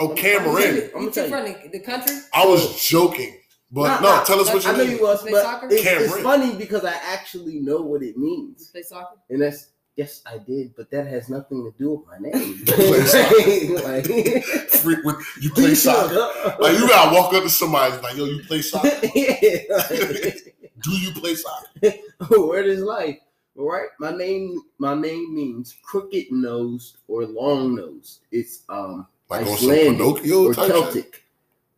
Oh, 0.00 0.10
I'm 0.10 0.16
Cameron. 0.16 0.54
I'm 0.54 0.90
gonna 0.92 1.04
you 1.06 1.10
tell 1.10 1.12
too 1.12 1.22
you. 1.22 1.28
from 1.54 1.70
the, 1.72 1.78
the 1.78 1.80
country? 1.84 2.14
I 2.34 2.44
was 2.46 2.80
joking, 2.86 3.37
but 3.70 3.82
Nah, 3.88 4.00
no. 4.00 4.08
nah, 4.16 4.24
tell 4.24 4.40
us 4.40 4.52
what 4.52 4.64
I 4.66 4.70
you 4.72 4.76
know 4.78 4.84
mean. 4.84 4.96
you 4.96 5.02
was, 5.02 5.20
Play 5.22 5.32
but 5.32 5.42
soccer? 5.42 5.66
it's, 5.66 5.74
it's 5.74 5.84
Cameron. 5.84 6.22
funny 6.22 6.54
because 6.56 6.84
I 6.84 6.94
actually 6.94 7.58
know 7.60 7.80
what 7.82 8.02
it 8.02 8.14
You 8.16 8.22
means, 8.22 8.70
play 8.70 8.82
soccer? 8.82 9.16
and 9.30 9.42
that's 9.42 9.68
yes, 9.96 10.22
I 10.26 10.38
did, 10.38 10.74
but 10.76 10.90
that 10.92 11.06
has 11.08 11.28
nothing 11.28 11.64
to 11.64 11.72
do 11.78 11.90
with 11.94 12.06
my 12.06 12.18
name. 12.18 12.58
Play 12.66 13.00
soccer. 13.02 13.88
like, 13.88 14.44
Freak 14.70 15.04
with 15.04 15.16
you 15.40 15.50
play 15.50 15.74
soccer. 15.74 16.14
Like 16.60 16.78
you 16.78 16.88
gotta 16.88 17.14
walk 17.14 17.34
up 17.34 17.42
to 17.42 17.48
somebody 17.50 17.92
and 17.94 18.00
be 18.02 18.06
like, 18.08 18.16
yo, 18.16 18.24
you 18.26 18.42
play 18.44 18.62
soccer? 18.62 18.88
yeah, 19.14 19.60
like, 19.76 20.54
Do 20.82 20.90
you 20.92 21.10
play 21.12 21.34
soccer? 21.34 21.92
word 22.30 22.66
is 22.66 22.80
life. 22.82 23.18
All 23.58 23.68
right, 23.72 23.88
my 23.98 24.12
name, 24.12 24.60
my 24.78 24.94
name 24.94 25.34
means 25.34 25.74
crooked 25.82 26.26
nosed 26.30 26.98
or 27.08 27.26
long 27.26 27.74
nosed. 27.74 28.20
It's 28.30 28.62
um 28.68 29.08
Like 29.28 29.40
on 29.40 29.46
some 29.58 29.70
Icelandic 29.72 29.98
Pinocchio 29.98 30.44
or 30.46 30.54
type 30.54 30.66
shit? 30.66 30.74
Celtic. 30.74 31.24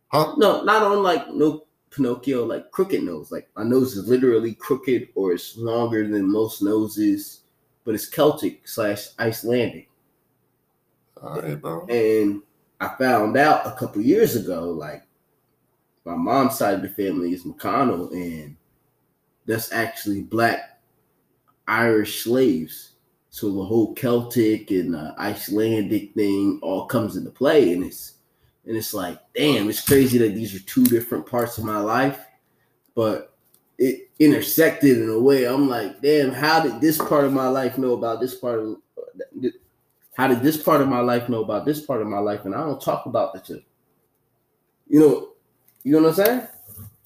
Huh? 0.09 0.35
No, 0.37 0.63
not 0.63 0.83
on 0.83 1.01
like 1.01 1.27
no 1.33 1.63
Pinocchio, 1.91 2.45
like 2.45 2.71
crooked 2.71 3.03
nose. 3.03 3.31
Like 3.31 3.49
my 3.55 3.63
nose 3.63 3.95
is 3.95 4.07
literally 4.07 4.53
crooked 4.53 5.09
or 5.15 5.33
it's 5.33 5.57
longer 5.57 6.07
than 6.07 6.31
most 6.31 6.61
noses, 6.61 7.41
but 7.83 7.95
it's 7.95 8.07
Celtic 8.07 8.67
slash 8.67 9.09
Icelandic. 9.19 9.89
All 11.21 11.41
right, 11.41 11.61
bro. 11.61 11.85
And 11.87 12.41
I 12.79 12.95
found 12.97 13.37
out 13.37 13.67
a 13.67 13.73
couple 13.73 14.01
years 14.01 14.35
ago, 14.35 14.71
like 14.71 15.03
my 16.05 16.15
mom's 16.15 16.57
side 16.57 16.75
of 16.75 16.81
the 16.81 16.89
family 16.89 17.33
is 17.33 17.43
McConnell, 17.43 18.11
and 18.11 18.55
that's 19.45 19.71
actually 19.71 20.21
black 20.21 20.81
Irish 21.67 22.23
slaves. 22.23 22.93
So 23.29 23.53
the 23.53 23.63
whole 23.63 23.93
Celtic 23.93 24.71
and 24.71 24.95
uh, 24.95 25.13
Icelandic 25.17 26.13
thing 26.15 26.59
all 26.61 26.85
comes 26.85 27.15
into 27.15 27.29
play, 27.29 27.71
and 27.73 27.83
it's 27.83 28.15
and 28.65 28.77
it's 28.77 28.93
like, 28.93 29.19
damn, 29.35 29.69
it's 29.69 29.85
crazy 29.85 30.17
that 30.19 30.35
these 30.35 30.55
are 30.55 30.63
two 30.65 30.83
different 30.85 31.25
parts 31.25 31.57
of 31.57 31.63
my 31.63 31.79
life, 31.79 32.19
but 32.95 33.33
it 33.77 34.09
intersected 34.19 34.99
in 34.99 35.09
a 35.09 35.19
way. 35.19 35.45
I'm 35.45 35.67
like, 35.67 36.01
damn, 36.01 36.31
how 36.31 36.61
did 36.61 36.79
this 36.79 36.97
part 36.97 37.25
of 37.25 37.33
my 37.33 37.47
life 37.47 37.77
know 37.77 37.93
about 37.93 38.19
this 38.19 38.35
part 38.35 38.59
of? 38.59 38.77
How 40.15 40.27
did 40.27 40.41
this 40.41 40.61
part 40.61 40.81
of 40.81 40.87
my 40.87 40.99
life 40.99 41.29
know 41.29 41.43
about 41.43 41.65
this 41.65 41.81
part 41.81 42.01
of 42.01 42.07
my 42.07 42.19
life? 42.19 42.45
And 42.45 42.53
I 42.53 42.59
don't 42.59 42.81
talk 42.81 43.07
about 43.07 43.33
the 43.33 43.39
two. 43.39 43.61
You 44.87 44.99
know, 44.99 45.29
you 45.83 45.93
know 45.93 46.09
what 46.09 46.19
I'm 46.19 46.25
saying? 46.25 46.47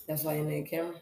That's 0.08 0.24
why 0.24 0.36
your 0.36 0.46
name 0.46 0.66
Cameron? 0.66 1.00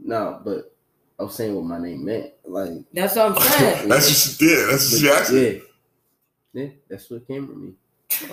No, 0.00 0.40
but 0.44 0.74
I 1.20 1.22
was 1.22 1.34
saying 1.34 1.54
what 1.54 1.64
my 1.64 1.78
name 1.78 2.04
meant. 2.04 2.32
Like, 2.44 2.70
That's 2.92 3.14
what 3.14 3.32
I'm 3.32 3.40
saying. 3.40 3.88
That's 3.88 4.08
just 4.08 4.42
yeah. 4.42 4.66
That's 4.68 4.90
but, 4.90 4.98
just 4.98 5.02
you 5.02 5.12
asked. 5.12 5.32
yeah, 5.32 5.58
yeah, 6.52 6.70
that's 6.88 7.08
what 7.10 7.28
came 7.28 7.46
from 7.46 7.66
me. 7.66 7.68
All 7.68 7.74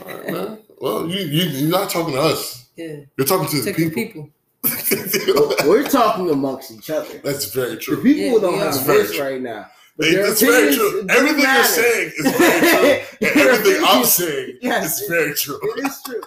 right, 0.06 0.32
man. 0.32 0.58
Well, 0.80 1.08
you 1.08 1.20
you 1.26 1.44
you're 1.50 1.70
not 1.70 1.90
talking 1.90 2.14
to 2.14 2.22
us. 2.22 2.70
yeah. 2.76 2.98
You're 3.18 3.28
talking 3.28 3.48
to 3.50 3.62
the 3.62 3.74
Take 3.74 3.94
people. 3.94 4.30
people. 4.64 5.66
We're 5.70 5.88
talking 5.88 6.30
amongst 6.30 6.72
each 6.72 6.90
other. 6.90 7.18
That's 7.24 7.46
very 7.54 7.72
The 7.72 7.78
true. 7.78 8.04
people 8.04 8.36
Yeah, 8.36 8.40
don't 8.42 8.54
we 8.54 8.60
have 8.60 8.76
are. 8.76 8.80
a 8.80 8.84
Very 8.84 9.08
true. 9.08 9.24
right 9.24 9.42
now. 9.42 9.68
But 9.98 10.08
Hey, 10.08 10.16
their 10.16 10.28
It's 10.32 10.42
very 10.42 10.74
true. 10.76 11.02
do 11.04 11.08
Everything 11.10 11.42
you're 11.42 11.64
saying 11.64 12.12
is 12.18 12.26
very 12.38 12.60
true. 12.62 13.28
And 13.28 13.38
everything 13.42 13.84
I'm 13.86 14.06
saying 14.06 14.58
Yes, 14.62 15.02
is 15.02 15.08
very 15.10 15.34
true. 15.36 15.60
It 15.64 15.86
is 15.86 16.02
true. 16.06 16.22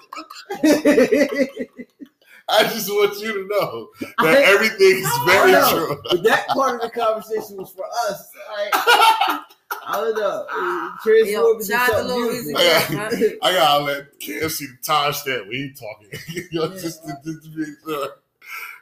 I 2.48 2.64
just 2.64 2.88
want 2.90 3.18
you 3.20 3.32
to 3.32 3.48
know 3.48 3.88
that 4.00 4.36
I- 4.36 4.42
everything 4.42 4.96
is 4.98 5.18
very 5.24 5.52
true. 5.70 5.96
But 6.10 6.22
that 6.24 6.48
part 6.48 6.82
of 6.82 6.90
the 6.92 7.00
conversation 7.00 7.56
was 7.56 7.70
for 7.72 7.84
us. 8.10 8.28
Like, 8.52 9.40
I 9.86 9.92
don't 9.96 10.16
know. 10.16 10.46
It 10.48 11.30
Yo, 11.30 11.54
transformed 11.54 11.60
into 11.60 11.72
shout 11.72 11.90
out 11.90 11.92
to 11.92 12.08
something 12.08 12.16
Lil 12.16 12.30
beautiful. 12.32 12.56
I 12.56 12.62
Uzi. 12.62 12.92
gotta, 12.96 13.38
I 13.42 13.52
gotta 13.52 13.84
let 13.84 14.20
Cam 14.20 14.48
see 14.48 14.66
the 14.66 14.78
timestamp 14.82 15.46
when 15.48 15.52
he 15.52 15.72
talking. 15.72 16.08
you 16.28 16.44
know, 16.52 16.64
Yeah. 16.74 16.80
just, 16.80 17.04
to, 17.04 17.16
just 17.24 17.42
to 17.44 17.48
be 17.50 17.64
sure. 17.84 18.08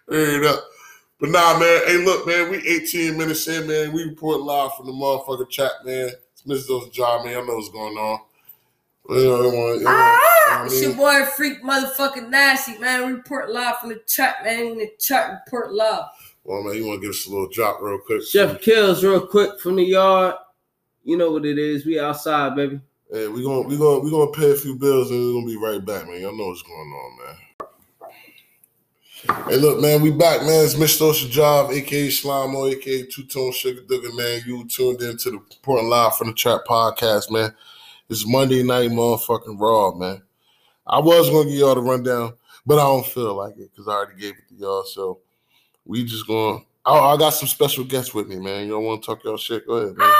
There 0.08 0.42
it 0.42 0.46
up. 0.46 0.64
But 1.20 1.30
nah, 1.30 1.58
man. 1.58 1.82
Hey, 1.86 2.04
look, 2.04 2.26
man. 2.26 2.50
We 2.50 2.56
18 2.66 3.16
minutes 3.16 3.46
in, 3.48 3.66
man. 3.66 3.92
We 3.92 4.04
report 4.04 4.40
live 4.40 4.74
from 4.74 4.86
the 4.86 4.92
motherfucking 4.92 5.48
chat, 5.50 5.72
man. 5.84 6.10
It's 6.32 6.42
Mr. 6.42 6.68
Those 6.68 6.88
job, 6.90 7.24
man. 7.24 7.36
I 7.36 7.40
know 7.46 7.56
what's 7.56 7.68
going 7.70 7.96
on. 7.96 8.20
You 9.08 9.16
know, 9.16 9.42
you 9.42 9.52
know, 9.52 9.72
you 9.74 9.80
know, 9.80 9.90
Ah, 9.90 10.60
you 10.60 10.66
it's 10.66 10.82
your 10.82 10.94
boy 10.94 11.24
Freak 11.36 11.62
Motherfucking 11.62 12.28
Nasty, 12.28 12.78
man. 12.78 13.06
We 13.06 13.12
report 13.14 13.50
live 13.50 13.78
from 13.78 13.90
the 13.90 14.00
chat, 14.06 14.36
man. 14.44 14.66
In 14.66 14.78
the 14.78 14.90
chat, 14.98 15.40
report 15.44 15.72
live. 15.72 16.04
Well, 16.44 16.62
man, 16.62 16.74
you 16.76 16.86
want 16.86 17.00
to 17.00 17.06
give 17.06 17.10
us 17.14 17.26
a 17.26 17.30
little 17.30 17.48
drop 17.48 17.80
real 17.82 17.98
quick? 17.98 18.22
Chef 18.22 18.60
Kills, 18.62 19.04
real 19.04 19.26
quick 19.26 19.58
from 19.60 19.76
the 19.76 19.84
yard. 19.84 20.36
You 21.04 21.16
know 21.16 21.32
what 21.32 21.46
it 21.46 21.58
is. 21.58 21.86
We 21.86 21.98
outside, 21.98 22.56
baby. 22.56 22.80
Hey, 23.10 23.26
we 23.26 23.42
gonna 23.42 23.62
we 23.62 23.76
gonna 23.76 23.98
we 24.00 24.10
gonna 24.10 24.30
pay 24.30 24.52
a 24.52 24.56
few 24.56 24.76
bills 24.76 25.10
and 25.10 25.18
we're 25.18 25.32
gonna 25.32 25.46
be 25.46 25.56
right 25.56 25.84
back, 25.84 26.06
man. 26.06 26.20
Y'all 26.20 26.36
know 26.36 26.46
what's 26.46 26.62
going 26.62 26.78
on, 26.78 27.18
man. 27.18 27.36
Hey, 29.48 29.56
look, 29.56 29.80
man, 29.80 30.00
we 30.00 30.10
back, 30.10 30.42
man. 30.42 30.64
It's 30.64 30.74
Mr. 30.74 31.02
Ocean 31.02 31.30
Job, 31.30 31.72
aka 31.72 32.08
Slimo, 32.08 32.72
aka 32.72 33.02
Two 33.06 33.24
Tone 33.24 33.52
Sugar 33.52 33.82
Dugger, 33.82 34.16
man. 34.16 34.42
You 34.46 34.66
tuned 34.68 35.02
in 35.02 35.16
to 35.18 35.30
the 35.30 35.38
Reporting 35.38 35.88
Live 35.88 36.16
from 36.16 36.28
the 36.28 36.34
Trap 36.34 36.60
podcast, 36.68 37.30
man. 37.30 37.54
It's 38.08 38.26
Monday 38.26 38.62
night, 38.62 38.90
motherfucking 38.90 39.58
raw, 39.58 39.92
man. 39.94 40.22
I 40.86 41.00
was 41.00 41.30
gonna 41.30 41.50
give 41.50 41.58
y'all 41.58 41.74
the 41.74 41.82
rundown, 41.82 42.34
but 42.64 42.78
I 42.78 42.84
don't 42.84 43.06
feel 43.06 43.34
like 43.34 43.56
it 43.56 43.70
because 43.70 43.88
I 43.88 43.92
already 43.92 44.20
gave 44.20 44.32
it 44.32 44.48
to 44.50 44.54
y'all. 44.54 44.84
So 44.84 45.18
we 45.84 46.04
just 46.04 46.26
going. 46.26 46.64
Oh, 46.86 47.12
I 47.12 47.16
got 47.16 47.30
some 47.30 47.48
special 47.48 47.84
guests 47.84 48.14
with 48.14 48.28
me, 48.28 48.38
man. 48.38 48.68
Y'all 48.68 48.82
want 48.82 49.02
to 49.02 49.06
talk 49.06 49.24
y'all 49.24 49.36
shit? 49.36 49.66
Go 49.66 49.74
ahead, 49.74 49.96
man. 49.96 50.12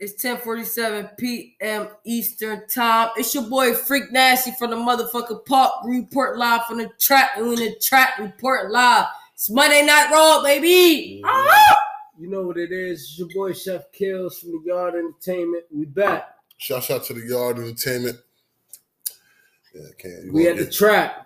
It's 0.00 0.22
10:47 0.22 1.16
p.m. 1.18 1.88
Eastern 2.04 2.68
Time. 2.68 3.10
It's 3.16 3.34
your 3.34 3.48
boy 3.48 3.74
Freak 3.74 4.12
Nasty 4.12 4.52
from 4.52 4.70
the 4.70 4.76
motherfucking 4.76 5.44
park. 5.44 5.72
Report 5.84 6.38
live 6.38 6.64
from 6.66 6.78
the 6.78 6.88
trap. 7.00 7.36
We 7.38 7.48
in 7.54 7.56
the 7.56 7.74
trap. 7.82 8.18
Report 8.20 8.70
live. 8.70 9.06
It's 9.34 9.50
Monday 9.50 9.84
Night 9.84 10.08
Raw, 10.12 10.42
baby. 10.42 11.20
Ah! 11.24 11.76
You 12.16 12.28
know 12.28 12.42
what 12.42 12.58
it 12.58 12.70
is. 12.72 13.00
It's 13.02 13.18
your 13.18 13.28
boy 13.28 13.52
Chef 13.54 13.90
Kills 13.92 14.38
from 14.38 14.52
the 14.52 14.60
Yard 14.66 14.94
Entertainment. 14.94 15.64
We 15.72 15.84
back. 15.84 16.28
Shout 16.58 16.88
out 16.90 17.04
to 17.04 17.14
the 17.14 17.20
Yard 17.26 17.58
Entertainment. 17.58 18.18
Yeah, 19.74 19.82
can't. 19.98 20.24
You 20.26 20.32
We 20.32 20.42
gonna 20.44 20.50
at 20.52 20.58
the 20.58 20.64
get- 20.64 20.72
trap. 20.74 21.24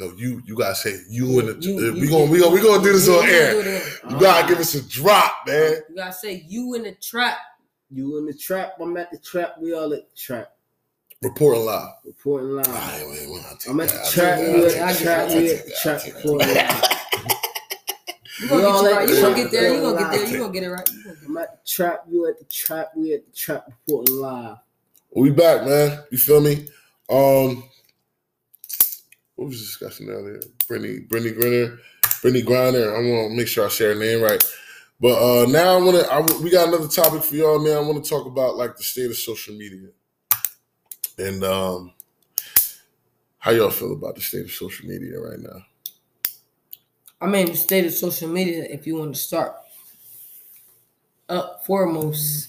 No, 0.00 0.12
you 0.16 0.42
you 0.46 0.56
gotta 0.56 0.74
say 0.74 0.98
you 1.10 1.38
and 1.40 1.48
the 1.48 1.58
You- 1.60 1.76
uh, 1.78 1.80
you- 1.94 2.00
we 2.00 2.08
gonna 2.08 2.24
we 2.30 2.40
gonna 2.40 2.54
we 2.54 2.60
gonna 2.62 2.82
do 2.82 2.92
this 2.92 3.08
on 3.08 3.24
air. 3.28 3.52
do 3.52 3.60
it 3.60 3.66
in- 4.04 4.10
You 4.10 4.18
gotta 4.20 4.48
give 4.48 4.58
us 4.58 4.74
a 4.74 4.82
drop, 4.82 5.46
man. 5.46 5.76
You 5.90 5.94
gotta 5.96 6.12
say 6.12 6.44
you 6.48 6.74
in 6.74 6.82
the 6.84 6.92
trap. 6.92 7.36
You 7.90 8.18
in 8.18 8.26
the 8.26 8.34
trap. 8.34 8.74
I'm 8.80 8.96
at 8.96 9.10
the 9.10 9.18
trap. 9.18 9.56
We 9.60 9.74
all 9.74 9.92
at 9.92 10.08
the 10.08 10.16
trap. 10.16 10.52
Reporting 11.22 11.64
live. 11.66 11.88
Reporting 12.04 12.50
live. 12.50 12.68
All 12.68 12.74
right, 12.74 13.04
wait, 13.08 13.28
wait, 13.28 13.42
I'll 13.48 13.56
take 13.56 13.70
I'm 13.70 13.80
at 13.80 13.88
that, 13.88 14.04
the 14.06 14.10
trap. 14.10 14.38
take 14.38 14.54
We 14.54 14.64
at 14.64 14.96
the 14.96 15.04
trap. 15.04 15.28
We 15.28 15.50
at 15.50 15.64
the 15.66 15.72
trap. 15.82 15.94
I'll 15.94 16.00
take 16.00 16.14
that. 16.14 16.22
Reporting 16.22 16.54
live. 16.54 17.00
You 18.40 18.48
gonna 18.48 18.62
get 18.62 18.82
you 18.82 18.96
right. 18.96 19.08
You 19.08 19.20
gonna 19.20 19.34
get 19.34 19.50
there. 19.50 19.74
You 19.74 19.80
gonna 19.80 19.98
get 19.98 20.10
there. 20.10 20.28
You 20.28 20.38
gonna 20.38 20.52
get 20.52 20.62
it 20.62 20.70
right. 20.70 20.88
You 20.88 21.04
gonna 21.04 21.16
get 21.16 21.28
I'm 21.28 21.36
at 21.36 21.50
the 21.52 21.70
trap. 21.70 22.04
You 22.08 22.28
at 22.28 22.38
the 22.38 22.44
trap. 22.44 22.90
We 22.96 23.14
at 23.14 23.26
the 23.26 23.32
trap. 23.32 23.66
Reporting 23.66 24.16
live. 24.16 24.56
We 25.14 25.30
back, 25.30 25.66
man. 25.66 26.04
You 26.10 26.18
feel 26.18 26.40
me? 26.40 26.68
Um, 27.10 27.64
what 29.34 29.48
was 29.48 29.56
we 29.56 29.62
discussing 29.62 30.08
earlier? 30.08 30.40
Brittany, 30.68 31.00
Brittany 31.00 31.32
Grinner, 31.32 31.78
Brittany 32.22 32.44
Griner. 32.44 32.94
I 32.94 33.10
want 33.10 33.32
to 33.32 33.36
make 33.36 33.48
sure 33.48 33.66
I 33.66 33.68
say 33.68 33.86
her 33.86 33.94
name 33.94 34.22
right. 34.22 34.42
But 35.00 35.14
uh 35.18 35.46
now 35.46 35.78
I 35.78 35.82
want 35.82 36.28
to. 36.28 36.42
We 36.42 36.50
got 36.50 36.68
another 36.68 36.88
topic 36.88 37.22
for 37.22 37.34
y'all, 37.34 37.58
man. 37.58 37.76
I 37.76 37.80
want 37.80 38.04
to 38.04 38.08
talk 38.08 38.26
about 38.26 38.56
like 38.56 38.76
the 38.76 38.82
state 38.82 39.10
of 39.10 39.16
social 39.16 39.54
media 39.54 39.88
and 41.18 41.42
um 41.42 41.92
how 43.38 43.52
y'all 43.52 43.70
feel 43.70 43.94
about 43.94 44.14
the 44.14 44.20
state 44.20 44.44
of 44.44 44.50
social 44.50 44.86
media 44.86 45.18
right 45.18 45.38
now. 45.38 45.64
I 47.20 47.26
mean, 47.26 47.46
the 47.46 47.56
state 47.56 47.86
of 47.86 47.92
social 47.92 48.28
media, 48.28 48.64
if 48.68 48.86
you 48.86 48.96
want 48.96 49.14
to 49.14 49.20
start 49.20 49.54
up 51.28 51.64
foremost, 51.64 52.48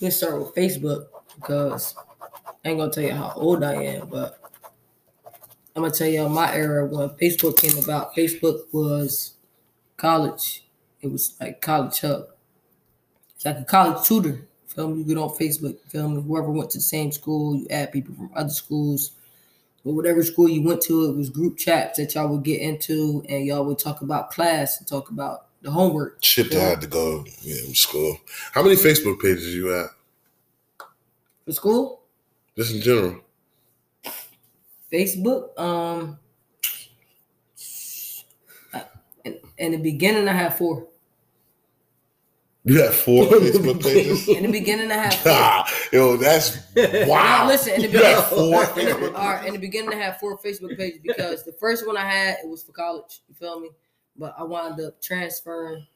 let's 0.00 0.16
start 0.16 0.38
with 0.38 0.54
Facebook 0.54 1.06
because 1.36 1.94
I 2.64 2.70
ain't 2.70 2.78
gonna 2.78 2.90
tell 2.90 3.04
you 3.04 3.12
how 3.12 3.32
old 3.36 3.62
I 3.62 3.74
am, 3.74 4.08
but 4.08 4.40
I'm 5.76 5.82
gonna 5.82 5.94
tell 5.94 6.08
y'all 6.08 6.28
my 6.28 6.52
era 6.54 6.86
when 6.86 7.10
Facebook 7.10 7.58
came 7.58 7.82
about. 7.82 8.14
Facebook 8.16 8.62
was 8.72 9.34
college. 9.96 10.63
It 11.04 11.12
was 11.12 11.36
like 11.40 11.60
college 11.60 12.00
hub. 12.00 12.28
It's 13.36 13.44
like 13.44 13.58
a 13.58 13.64
college 13.64 14.06
tutor. 14.06 14.48
Feel 14.68 14.88
me? 14.88 14.98
You 14.98 15.04
get 15.04 15.18
on 15.18 15.28
Facebook. 15.30 15.78
Feel 15.88 16.08
me? 16.08 16.22
Whoever 16.22 16.50
went 16.50 16.70
to 16.70 16.78
the 16.78 16.82
same 16.82 17.12
school, 17.12 17.56
you 17.56 17.66
add 17.70 17.92
people 17.92 18.14
from 18.14 18.30
other 18.34 18.48
schools 18.48 19.12
or 19.84 19.94
whatever 19.94 20.22
school 20.22 20.48
you 20.48 20.62
went 20.62 20.80
to, 20.82 21.10
it 21.10 21.16
was 21.16 21.30
group 21.30 21.58
chats 21.58 21.98
that 21.98 22.14
y'all 22.14 22.28
would 22.28 22.42
get 22.42 22.60
into, 22.60 23.22
and 23.28 23.44
y'all 23.44 23.64
would 23.64 23.78
talk 23.78 24.00
about 24.00 24.30
class 24.30 24.78
and 24.78 24.88
talk 24.88 25.10
about 25.10 25.46
the 25.62 25.70
homework. 25.70 26.18
Shit 26.22 26.50
that 26.50 26.60
I 26.60 26.70
had 26.70 26.80
to 26.80 26.86
go 26.86 27.24
yeah, 27.42 27.56
school. 27.74 28.18
How 28.52 28.62
many 28.62 28.76
Facebook 28.76 29.20
pages 29.20 29.54
you 29.54 29.78
at? 29.78 29.90
For 31.44 31.52
school, 31.52 32.00
Just 32.56 32.74
in 32.74 32.80
general. 32.80 33.20
Facebook. 34.90 35.58
Um, 35.58 36.18
in, 39.24 39.38
in 39.58 39.72
the 39.72 39.78
beginning, 39.78 40.28
I 40.28 40.32
had 40.32 40.56
four. 40.56 40.86
You 42.66 42.80
had 42.80 42.94
four 42.94 43.24
Facebook 43.30 43.82
pages. 43.82 44.26
In 44.26 44.44
the 44.44 44.52
beginning, 44.52 44.90
I 44.90 44.94
had 44.94 45.14
four. 45.14 45.32
Ah, 45.34 45.70
yo, 45.92 46.16
that's 46.16 46.58
wow. 47.06 47.46
Listen, 47.46 47.74
in 47.74 47.82
the 47.82 47.88
beginning, 47.88 48.96
in 48.96 49.02
the, 49.02 49.10
right, 49.12 49.46
in 49.46 49.52
the 49.52 49.58
beginning, 49.58 49.92
I 49.92 50.02
had 50.02 50.18
four 50.18 50.38
Facebook 50.38 50.76
pages 50.78 51.00
because 51.02 51.44
the 51.44 51.52
first 51.52 51.86
one 51.86 51.98
I 51.98 52.08
had 52.08 52.38
it 52.42 52.48
was 52.48 52.62
for 52.62 52.72
college. 52.72 53.20
You 53.28 53.34
feel 53.34 53.60
me? 53.60 53.68
But 54.16 54.34
I 54.38 54.44
wound 54.44 54.80
up 54.80 55.02
transferring 55.02 55.86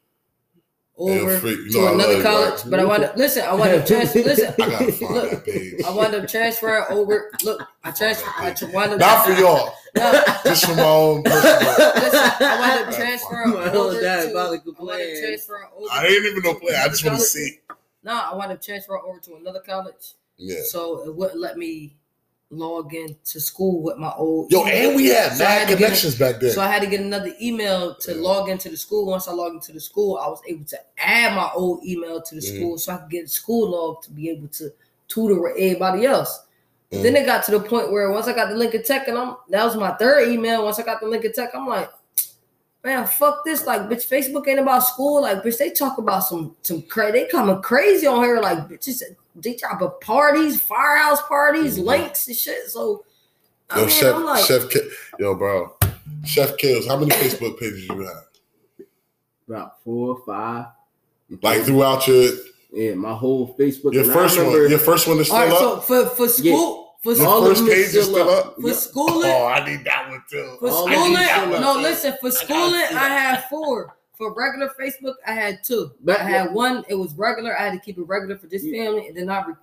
over 0.99 1.39
freak, 1.39 1.59
you 1.59 1.71
to 1.73 1.79
know 1.79 1.87
I 1.87 1.93
another 1.93 2.23
college. 2.23 2.61
But 2.69 2.81
I 2.81 2.85
wound 2.85 3.05
up 3.05 3.17
listen. 3.17 3.45
I 3.45 3.55
wound 3.55 3.71
up 3.81 3.87
transferring. 3.87 4.25
Listen, 4.27 4.55
I 4.61 4.69
gotta 4.71 4.93
find 4.93 5.15
Look, 5.15 5.31
that 5.31 5.45
page. 5.45 5.83
I 5.85 5.91
wound 5.95 6.15
up 6.15 6.29
transferring 6.29 6.85
over. 6.91 7.31
Look, 7.45 7.63
I 7.85 7.91
transfer. 7.93 8.31
I 8.37 8.51
tr- 8.53 8.67
wound 8.73 8.93
up 8.93 8.99
Not 8.99 9.27
for 9.27 9.33
y'all, 9.33 9.73
No, 9.97 10.23
just 10.45 10.67
for 10.67 10.75
my 10.75 10.83
own 10.83 11.23
personal. 11.23 11.93
listen, 11.95 12.21
I 12.41 12.57
wound 12.61 12.89
up 12.89 12.95
transferring 12.95 13.51
My 13.51 13.71
over 13.71 13.79
own 13.79 13.95
to. 13.95 14.01
diabolical 14.01 14.75
I 14.79 14.83
wound 14.83 14.91
up 14.91 14.97
plan. 14.97 15.21
transferring 15.23 15.69
over. 15.77 15.87
I 15.93 16.07
ain't 16.07 16.25
even 16.27 16.43
no 16.43 16.55
play. 16.55 16.75
I 16.75 16.89
just 16.89 17.05
want 17.05 17.17
to 17.19 17.23
see. 17.25 17.59
No, 18.03 18.13
I 18.13 18.35
wound 18.35 18.53
up 18.53 18.61
transferring 18.63 19.03
over 19.07 19.19
to 19.21 19.35
another 19.37 19.61
college, 19.61 20.15
Yeah. 20.37 20.61
so 20.69 21.05
it 21.09 21.15
wouldn't 21.15 21.41
let 21.41 21.57
me 21.59 21.97
log 22.51 22.95
in 22.95 23.15
to 23.27 23.41
school 23.41 23.83
with 23.83 23.99
my 23.99 24.13
old. 24.17 24.51
Yo, 24.51 24.63
email. 24.63 24.89
and 24.89 24.97
we 24.97 25.07
had 25.09 25.33
So 25.33 25.45
mad 25.45 25.69
get 25.69 25.77
connections 25.77 26.19
back 26.19 26.41
then. 26.41 26.51
So 26.53 26.63
I 26.63 26.69
had 26.69 26.81
to 26.83 26.89
get 26.89 27.01
another 27.01 27.35
email 27.41 27.95
to 27.97 28.15
Yeah. 28.15 28.21
log 28.23 28.49
into 28.49 28.71
the 28.71 28.77
school. 28.77 29.05
Once 29.07 29.29
I 29.29 29.33
logged 29.33 29.57
into 29.57 29.73
the 29.73 29.81
school, 29.81 30.17
I 30.17 30.29
was 30.29 30.41
able 30.49 30.65
to 30.67 30.79
add 30.97 31.35
my 31.37 31.51
old 31.55 31.85
email 31.85 32.23
to 32.23 32.35
the 32.35 32.41
Mhm. 32.41 32.57
school 32.57 32.79
so 32.79 32.93
I 32.95 32.97
could 32.99 33.11
get 33.11 33.29
school 33.29 33.71
log 33.71 34.03
to 34.05 34.11
be 34.11 34.31
able 34.31 34.49
to 34.49 34.73
tutor 35.09 35.41
with 35.41 35.53
everybody 35.59 36.07
else. 36.07 36.41
Mm. 36.91 37.03
Then 37.03 37.17
it 37.17 37.27
got 37.27 37.45
to 37.45 37.51
the 37.51 37.61
point 37.61 37.93
where 37.93 38.11
once 38.11 38.29
I 38.29 38.33
got 38.33 38.49
the 38.49 38.57
Lincoln 38.57 38.83
Tech, 38.83 39.09
and 39.09 39.19
I'm 39.19 39.37
that 39.51 39.65
was 39.65 39.77
my 39.77 39.91
third 39.93 40.29
email. 40.29 40.65
Once 40.65 40.79
I 40.79 40.83
got 40.85 41.01
the 41.01 41.07
Lincoln 41.07 41.33
Tech, 41.35 41.51
I'm 41.55 41.67
like, 41.67 41.91
man, 42.85 43.07
fuck 43.07 43.45
this. 43.45 43.67
Like, 43.67 43.83
bitch, 43.83 44.09
Facebook 44.09 44.47
ain't 44.49 44.61
about 44.61 44.81
school. 44.81 45.23
Like, 45.23 45.43
bitch, 45.43 45.59
they 45.59 45.71
talk 45.71 45.99
about 45.99 46.21
some 46.21 46.57
some 46.63 46.83
cra 46.83 47.13
They 47.13 47.27
coming 47.27 47.61
crazy 47.63 48.07
on 48.07 48.23
here. 48.25 48.41
Like, 48.41 48.69
bitches, 48.69 49.03
they 49.37 49.55
talk 49.55 49.81
about 49.81 50.01
parties, 50.01 50.61
firehouse 50.61 51.23
parties, 51.23 51.79
Mhm. 51.79 51.85
links 51.85 52.27
and 52.29 52.37
shit. 52.37 52.69
So, 52.71 53.05
I 53.71 53.77
Yo, 53.81 53.87
mean, 53.87 53.91
Chef, 53.95 54.15
I'm 54.15 54.25
like, 54.25 54.45
Chef, 54.45 54.71
Ki- 54.71 54.91
yo, 55.19 55.35
bro, 55.35 55.77
Chef 56.25 56.57
Kills. 56.57 56.87
How 56.87 56.97
many 56.97 57.11
Facebook 57.11 57.59
pages 57.59 57.87
you 57.89 58.01
have? 58.01 58.25
About 59.49 59.83
four 59.85 60.17
or 60.17 60.23
five. 60.27 60.67
Like 61.43 61.63
throughout 61.63 62.07
your 62.09 62.33
yeah, 62.73 62.95
my 62.95 63.13
whole 63.13 63.55
Facebook. 63.59 63.93
your 63.95 64.05
first 64.05 64.37
remember- 64.37 64.61
one, 64.63 64.71
your 64.71 64.79
first 64.79 65.07
one 65.07 65.19
is 65.19 65.27
still 65.27 65.39
right. 65.39 65.51
up. 65.53 65.59
So 65.59 65.81
for 65.81 66.07
for 66.07 66.29
school, 66.29 66.88
for 67.03 67.13
Your 67.15 67.27
all 67.27 67.43
of 67.47 67.49
first 67.57 67.67
page 67.67 67.79
is 67.79 67.91
still 67.91 68.03
still 68.05 68.29
up. 68.31 68.47
up. 68.47 68.55
For 68.61 68.69
Yep. 68.69 68.77
schooling, 68.77 69.31
Oh, 69.31 69.47
I 69.47 69.65
need 69.69 69.85
that 69.85 70.09
one 70.11 70.23
too. 70.31 70.57
for 70.59 70.69
all 70.71 70.89
schooling, 70.89 71.13
no, 71.61 71.75
too. 71.77 71.81
listen, 71.83 72.15
for 72.21 72.27
I 72.29 72.31
schooling, 72.31 72.73
see 72.73 72.87
I 72.97 73.09
that. 73.09 73.21
had 73.41 73.45
four. 73.49 73.95
For 74.17 74.35
regular 74.35 74.69
Facebook, 74.81 75.15
I 75.25 75.33
had 75.33 75.63
two. 75.63 75.93
But- 76.03 76.19
I 76.21 76.25
had 76.25 76.53
one, 76.53 76.85
it 76.89 76.97
was 76.97 77.15
regular. 77.15 77.57
I 77.57 77.63
had 77.65 77.73
to 77.75 77.79
keep 77.79 77.99
it 77.99 78.03
regular 78.03 78.37
for 78.37 78.49
this 78.49 78.65
Yeah. 78.65 78.85
family, 78.85 79.07
and 79.09 79.17
then 79.17 79.31
I 79.31 79.45
re- 79.47 79.55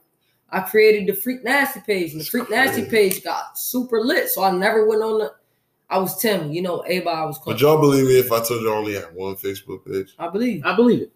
I 0.51 0.61
created 0.61 1.07
the 1.07 1.19
Freak 1.19 1.43
Nasty 1.43 1.81
page, 1.81 2.11
and 2.13 2.21
the 2.21 2.25
Freak 2.25 2.49
Nasty 2.49 2.85
page 2.85 3.21
got 3.23 3.57
super 3.57 3.99
lit. 3.99 4.29
So 4.29 4.43
I 4.43 4.51
never 4.51 4.85
went 4.85 5.01
on 5.01 5.17
the. 5.19 5.33
I 5.89 5.97
was 5.97 6.17
Tim, 6.17 6.51
you 6.53 6.61
know, 6.61 6.79
everybody 6.81 7.27
was 7.27 7.37
Would 7.39 7.43
called. 7.43 7.61
y'all 7.61 7.79
believe 7.81 8.05
me 8.07 8.17
if 8.19 8.31
I 8.31 8.41
told 8.43 8.61
you 8.61 8.71
I 8.71 8.75
only 8.77 8.93
had 8.93 9.13
one 9.13 9.35
Facebook 9.35 9.85
page? 9.85 10.15
I 10.17 10.29
believe. 10.29 10.63
I 10.65 10.73
believe 10.75 11.01
it. 11.01 11.11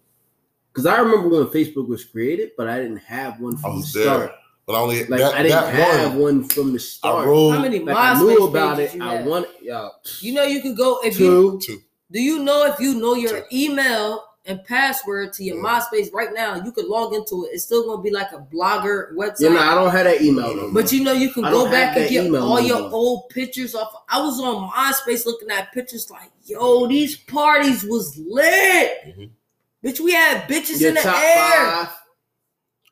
Because 0.72 0.84
I 0.86 0.98
remember 1.00 1.28
when 1.28 1.46
Facebook 1.46 1.88
was 1.88 2.04
created, 2.04 2.50
but 2.56 2.68
I 2.68 2.78
didn't 2.80 2.98
have 2.98 3.40
one 3.40 3.56
I 3.56 3.60
from 3.60 3.70
the 3.72 3.76
was 3.78 3.92
there, 3.92 4.04
start. 4.04 4.32
But 4.70 4.76
I 4.76 4.80
only 4.80 5.04
Like 5.06 5.20
that, 5.20 5.34
I 5.34 5.42
didn't 5.42 5.50
that 5.74 5.74
have 5.74 6.12
one. 6.14 6.40
one 6.40 6.44
from 6.48 6.72
the 6.72 6.78
I 6.78 6.82
start. 6.82 7.26
rolled 7.26 7.54
How 7.54 7.62
many 7.62 7.78
Like 7.80 7.96
I 7.96 8.18
knew 8.20 8.44
about 8.46 8.78
it. 8.80 9.00
I 9.00 9.14
had? 9.16 9.26
want 9.26 9.46
yeah. 9.60 9.88
You 10.20 10.32
know, 10.34 10.44
you 10.44 10.60
could 10.62 10.76
go 10.76 11.00
if 11.02 11.18
you 11.18 11.58
Two. 11.60 11.60
two. 11.60 11.80
do. 12.12 12.20
You 12.20 12.38
know 12.44 12.66
if 12.66 12.78
you 12.80 12.94
know 12.94 13.14
your 13.14 13.40
Two. 13.40 13.46
email 13.52 14.24
and 14.46 14.64
password 14.64 15.32
to 15.34 15.44
your 15.44 15.58
Yeah. 15.58 15.80
MySpace 15.80 16.12
right 16.14 16.30
now, 16.32 16.56
you 16.64 16.72
could 16.72 16.86
log 16.86 17.12
into 17.14 17.44
it. 17.44 17.50
It's 17.52 17.64
still 17.64 17.84
gonna 17.86 18.02
be 18.02 18.10
like 18.10 18.32
a 18.32 18.38
blogger 18.38 19.12
website. 19.14 19.40
You 19.40 19.50
know, 19.50 19.60
I 19.60 19.74
don't 19.74 19.90
have 19.90 20.04
that 20.04 20.22
email 20.22 20.54
no. 20.56 20.70
But 20.72 20.90
you 20.92 21.04
know, 21.04 21.12
you 21.12 21.30
can 21.30 21.44
I 21.44 21.50
go 21.50 21.70
back 21.70 21.96
and 21.96 22.08
get 22.08 22.24
email 22.24 22.42
all 22.44 22.54
no 22.60 22.66
your 22.66 22.80
more. 22.80 22.90
old 22.92 23.28
pictures 23.28 23.74
off. 23.74 23.92
I 24.08 24.20
was 24.20 24.40
on 24.40 24.70
MySpace 24.70 25.26
looking 25.26 25.50
at 25.50 25.72
pictures 25.72 26.10
like, 26.10 26.30
yo, 26.46 26.86
these 26.88 27.16
parties 27.16 27.84
was 27.84 28.16
lit. 28.16 28.92
Mhm. 29.18 29.30
Bitch, 29.84 30.00
we 30.00 30.12
had 30.12 30.48
bitches 30.48 30.80
your 30.80 30.88
in 30.90 30.94
the 30.96 31.00
top 31.02 31.16
air. 31.22 31.36
five, 31.36 31.88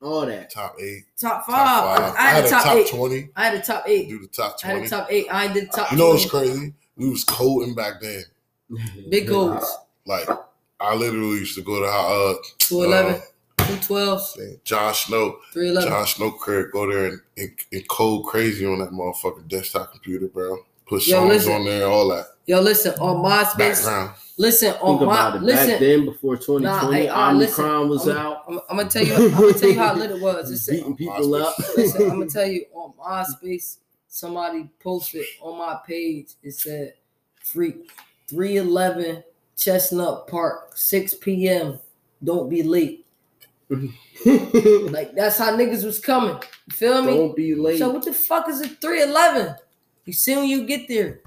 all 0.01 0.27
that. 0.27 0.51
Top 0.51 0.77
eight, 0.81 1.05
Top 1.21 1.45
five. 1.47 1.57
top 1.57 1.99
five. 1.99 2.15
I 2.17 2.31
had 2.31 2.45
a 2.45 2.49
top, 2.49 2.65
top 2.65 2.77
eight. 2.77 2.89
twenty. 2.89 3.29
I 3.37 3.45
had 3.47 3.55
a 3.55 3.63
top 3.63 3.85
eight. 3.87 4.09
Do 4.09 4.19
the 4.21 4.27
top 4.29 4.61
20. 4.61 4.73
I 4.75 4.79
had 4.79 4.87
a 4.87 4.91
top 4.91 5.07
eight. 5.11 5.27
I 5.31 5.53
did 5.53 5.73
top. 5.73 5.91
You 5.93 5.99
know 5.99 6.09
what's 6.11 6.27
20. 6.27 6.49
crazy? 6.49 6.75
We 6.97 7.09
was 7.11 7.25
coding 7.25 7.75
back 7.75 8.01
then. 8.01 8.23
Big 9.11 9.29
goals. 9.29 9.65
Like 10.07 10.29
I 10.81 10.95
literally 10.95 11.39
used 11.39 11.55
to 11.57 11.63
go 11.63 11.81
to 11.81 11.87
how 11.91 12.31
uh, 12.31 12.35
211, 12.59 13.21
212, 13.59 14.31
thing, 14.35 14.61
John 14.65 14.95
Snow, 14.95 15.37
311. 15.53 15.91
John 15.91 16.07
Snow 16.07 16.31
crib, 16.33 16.71
go 16.73 16.91
there 16.91 17.07
and, 17.07 17.21
and, 17.37 17.51
and 17.73 17.89
code 17.89 18.27
crazy 18.27 18.65
on 18.67 18.79
that 18.79 18.91
motherfucking 18.91 19.49
desktop 19.49 19.91
computer, 19.93 20.29
bro. 20.29 20.59
Put 20.88 21.07
Yo, 21.07 21.16
songs 21.18 21.29
listen. 21.29 21.53
on 21.53 21.64
there, 21.64 21.87
all 21.87 22.09
that 22.09 22.27
Yo, 22.46 22.61
listen, 22.61 22.94
on 22.98 23.22
MySpace. 23.22 23.59
background. 23.59 24.11
Listen, 24.38 24.74
on 24.81 24.98
Think 24.98 25.09
my 25.09 25.29
about 25.29 25.42
it. 25.42 25.46
Back 25.46 25.81
then, 25.81 26.05
before 26.07 26.37
2020, 26.37 26.64
Nah, 26.64 26.90
hey, 26.92 27.09
uh, 27.09 27.33
listen, 27.35 27.64
Omicron 27.64 27.88
was 27.88 28.07
I'm, 28.07 28.16
out. 28.16 28.44
I'm, 28.48 28.61
I'm 28.70 28.77
gonna 28.79 28.88
tell 28.88 29.05
you. 29.05 29.14
I'm 29.14 29.31
gonna 29.33 29.53
tell 29.53 29.68
you 29.68 29.79
how 29.79 29.94
lit 29.94 30.11
it 30.12 30.20
was. 30.22 30.51
It's, 30.53 30.66
beating 30.70 30.96
people 30.96 31.14
MySpace. 31.16 31.42
up. 31.42 31.59
Listen, 31.77 32.03
I'm 32.03 32.09
gonna 32.20 32.27
tell 32.31 32.46
you 32.46 32.64
on 32.72 32.92
MySpace, 32.94 33.79
somebody 34.07 34.68
posted 34.81 35.24
on 35.42 35.59
my 35.59 35.79
page. 35.87 36.29
It 36.42 36.53
said, 36.55 36.94
"Freak, 37.42 37.90
311 38.29 39.24
Chestnut 39.57 40.27
Park, 40.29 40.77
6 40.77 41.14
p.m. 41.14 41.79
Don't 42.24 42.48
be 42.48 42.62
late." 42.62 43.05
Like 44.24 45.14
that's 45.14 45.38
how 45.38 45.57
niggas 45.57 45.85
was 45.85 46.01
coming. 46.01 46.42
You 46.66 46.74
feel 46.74 47.03
me? 47.03 47.14
Don't 47.16 47.37
be 47.37 47.55
late. 47.55 47.79
So 47.79 47.90
what 47.90 48.05
the 48.05 48.12
fuck 48.12 48.48
is 48.48 48.61
a 48.61 48.68
311? 48.68 49.55
You 50.09 50.14
see 50.14 50.35
when 50.35 50.49
you 50.49 50.66
get 50.66 50.88
there. 50.88 51.21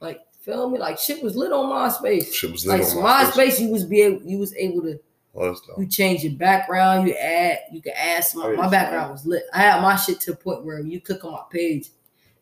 Like, 0.00 0.20
feel 0.40 0.70
me? 0.70 0.78
Like 0.78 0.98
shit 0.98 1.22
was 1.22 1.36
lit 1.36 1.52
on 1.52 1.66
MySpace. 1.66 2.32
Shit 2.32 2.50
was 2.50 2.66
lit 2.66 2.80
Like 2.80 2.96
on 2.96 3.02
my 3.02 3.24
face. 3.30 3.58
MySpace, 3.58 3.60
you 3.60 3.68
was 3.68 3.84
be 3.84 4.00
able, 4.00 4.22
you 4.22 4.38
was 4.38 4.54
able 4.54 4.82
to 4.82 4.98
Oh, 5.40 5.54
you 5.76 5.86
change 5.86 6.24
your 6.24 6.32
background, 6.32 7.06
you 7.06 7.14
add, 7.14 7.58
you 7.70 7.80
can 7.80 7.92
add 7.94 8.24
some. 8.24 8.42
Oh, 8.42 8.56
My 8.56 8.68
background 8.68 9.12
was 9.12 9.24
lit. 9.24 9.44
I 9.54 9.58
had 9.58 9.82
my 9.82 9.94
shit 9.94 10.20
to 10.22 10.32
the 10.32 10.36
point 10.36 10.64
where 10.64 10.80
you 10.80 11.00
click 11.00 11.24
on 11.24 11.32
my 11.32 11.42
page, 11.50 11.90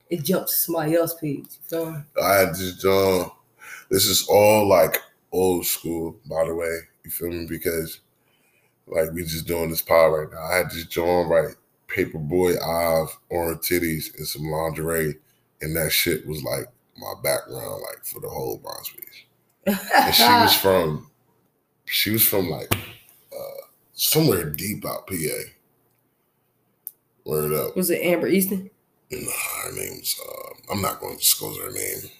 it 0.08 0.22
jumps 0.22 0.52
to 0.52 0.58
somebody 0.58 0.94
else's 0.94 1.18
page. 1.18 1.46
You? 1.70 2.02
I 2.22 2.34
had 2.34 2.54
just 2.54 2.84
um, 2.86 3.18
done. 3.18 3.30
This 3.90 4.06
is 4.06 4.26
all 4.28 4.66
like 4.66 5.02
old 5.32 5.66
school, 5.66 6.16
by 6.30 6.46
the 6.46 6.54
way. 6.54 6.78
You 7.04 7.10
feel 7.10 7.28
me? 7.28 7.46
Because 7.46 8.00
like 8.86 9.12
we 9.12 9.24
just 9.24 9.46
doing 9.46 9.68
this 9.68 9.82
pod 9.82 10.12
right 10.12 10.32
now. 10.32 10.42
I 10.42 10.56
had 10.58 10.70
just 10.70 10.90
joined 10.90 11.28
right 11.28 11.54
Paperboy 11.88 12.56
Ave, 12.62 13.12
orange 13.30 13.60
titties, 13.60 14.16
and 14.16 14.26
some 14.26 14.44
lingerie, 14.44 15.16
and 15.60 15.74
that 15.76 15.90
shit 15.92 16.26
was 16.26 16.42
like 16.42 16.66
my 16.98 17.12
background, 17.22 17.82
like 17.82 18.04
for 18.04 18.20
the 18.20 18.28
whole 18.28 18.58
MySpace. 18.60 19.24
And 19.94 20.14
she 20.14 20.22
was 20.22 20.54
from, 20.60 21.10
she 21.84 22.10
was 22.10 22.26
from 22.26 22.48
like 22.50 22.72
uh 23.32 23.66
somewhere 23.94 24.44
deep 24.50 24.84
out 24.86 25.06
PA. 25.06 25.14
Word 27.24 27.52
up. 27.52 27.76
was 27.76 27.90
it 27.90 28.02
Amber 28.02 28.28
Easton? 28.28 28.70
Nah, 29.10 29.18
her 29.64 29.72
name's. 29.72 30.18
Uh, 30.26 30.72
I'm 30.72 30.80
not 30.82 31.00
going 31.00 31.14
to 31.14 31.18
disclose 31.18 31.56
her 31.58 31.70
name. 31.72 32.10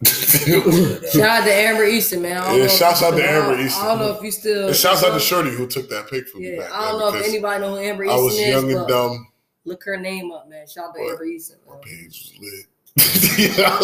Shout 1.12 1.40
out 1.40 1.44
to 1.44 1.52
Amber 1.52 1.84
Easton, 1.84 2.22
man. 2.22 2.56
Yeah, 2.56 2.68
shouts 2.68 3.02
out 3.02 3.16
to 3.16 3.22
Amber 3.28 3.52
I 3.52 3.56
don't- 3.56 3.66
Easton. 3.66 3.84
I 3.84 3.88
don't 3.88 3.98
know 3.98 4.16
if 4.16 4.22
you 4.22 4.30
still. 4.30 4.66
and 4.68 4.76
shouts 4.76 5.02
out 5.04 5.12
to 5.14 5.20
Shorty 5.20 5.50
who 5.50 5.66
took 5.66 5.88
that 5.90 6.08
pic 6.08 6.28
from 6.28 6.42
me 6.42 6.56
back 6.56 6.70
I 6.72 6.90
don't 6.90 7.00
know 7.00 7.14
if 7.18 7.26
anybody 7.26 7.60
know 7.60 7.70
who 7.74 7.78
Amber 7.80 8.04
I 8.04 8.06
Easton 8.08 8.24
was 8.24 8.34
is, 8.38 8.46
young 8.48 8.72
and 8.72 8.88
dumb. 8.88 9.28
look 9.64 9.82
her 9.84 9.96
name 9.96 10.30
up, 10.30 10.48
man. 10.48 10.66
Shout 10.68 10.90
out 10.90 10.94
to 10.94 11.00
Amber 11.02 11.24
Easton. 11.24 11.58
My 11.68 11.76
page 11.82 12.06
was 12.06 12.32
lit. 12.40 12.66
Yeah, 13.38 13.80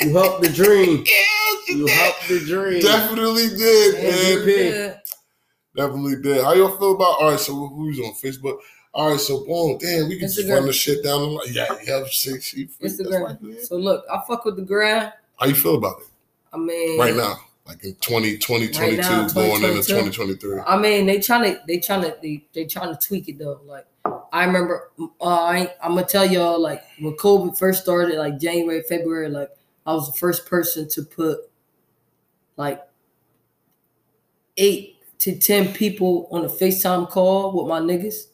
You 0.00 0.12
helped 0.18 0.42
the 0.42 0.50
dream. 0.54 1.04
she 1.04 1.72
You 1.74 1.86
did. 1.86 1.94
helped 1.96 2.28
the 2.28 2.40
dream. 2.40 2.80
definitely 2.80 3.48
did, 3.48 4.46
man. 4.46 4.48
you. 4.48 4.94
Definitely 5.74 6.16
did. 6.22 6.44
How 6.44 6.52
y'all 6.52 6.76
feel 6.76 6.94
about? 6.94 7.18
All 7.20 7.30
right, 7.30 7.40
so 7.40 7.54
who's 7.68 7.98
on 7.98 8.12
Facebook? 8.14 8.58
All 8.94 9.10
right, 9.10 9.18
so 9.20 9.44
boom, 9.46 9.78
damn, 9.78 10.08
we 10.08 10.18
can 10.18 10.28
just 10.28 10.46
run 10.48 10.66
the 10.66 10.72
shit 10.72 11.02
down 11.02 11.20
the 11.20 11.26
line. 11.28 11.46
Yeah, 11.50 11.66
yeah, 11.86 12.04
shit, 12.10 12.42
she 12.42 12.66
Instagram. 12.82 13.40
like. 13.42 13.60
So 13.62 13.76
look, 13.76 14.04
I 14.12 14.20
fuck 14.28 14.44
with 14.44 14.56
the 14.56 14.62
gram. 14.62 15.10
How 15.38 15.46
you 15.46 15.54
feel 15.54 15.76
about 15.76 16.00
it 16.00 16.06
I 16.52 16.58
mean, 16.58 16.98
right 17.00 17.16
now? 17.16 17.36
Like 17.66 17.82
in 17.84 17.94
20, 17.94 18.36
2022, 18.38 18.80
Right 18.80 18.98
now, 18.98 19.28
going 19.28 19.62
into 19.64 19.82
2023. 19.82 20.60
I 20.66 20.76
mean, 20.78 21.06
they 21.06 21.20
trying 21.20 21.54
to 21.54 21.60
they 21.66 21.78
trying 21.78 22.02
to 22.02 22.16
they 22.20 22.44
they 22.52 22.66
trying 22.66 22.94
to 22.94 23.00
tweak 23.06 23.28
it 23.28 23.38
though. 23.38 23.60
Like 23.64 23.86
I 24.32 24.44
remember, 24.46 24.90
uh, 25.20 25.24
I 25.24 25.74
I'm 25.82 25.94
gonna 25.94 26.06
tell 26.06 26.24
y'all 26.24 26.58
like 26.58 26.82
when 26.98 27.14
COVID 27.16 27.58
first 27.58 27.82
started, 27.82 28.16
like 28.18 28.40
January, 28.40 28.82
February, 28.88 29.28
like 29.28 29.50
I 29.86 29.92
was 29.92 30.10
the 30.10 30.18
first 30.18 30.46
person 30.46 30.88
to 30.90 31.02
put 31.02 31.38
like 32.56 32.82
eight 34.56 34.96
to 35.18 35.38
ten 35.38 35.72
people 35.74 36.28
on 36.32 36.44
a 36.46 36.48
FaceTime 36.48 37.10
call 37.10 37.52
with 37.52 37.68
my 37.68 37.80
niggas. 37.80 38.28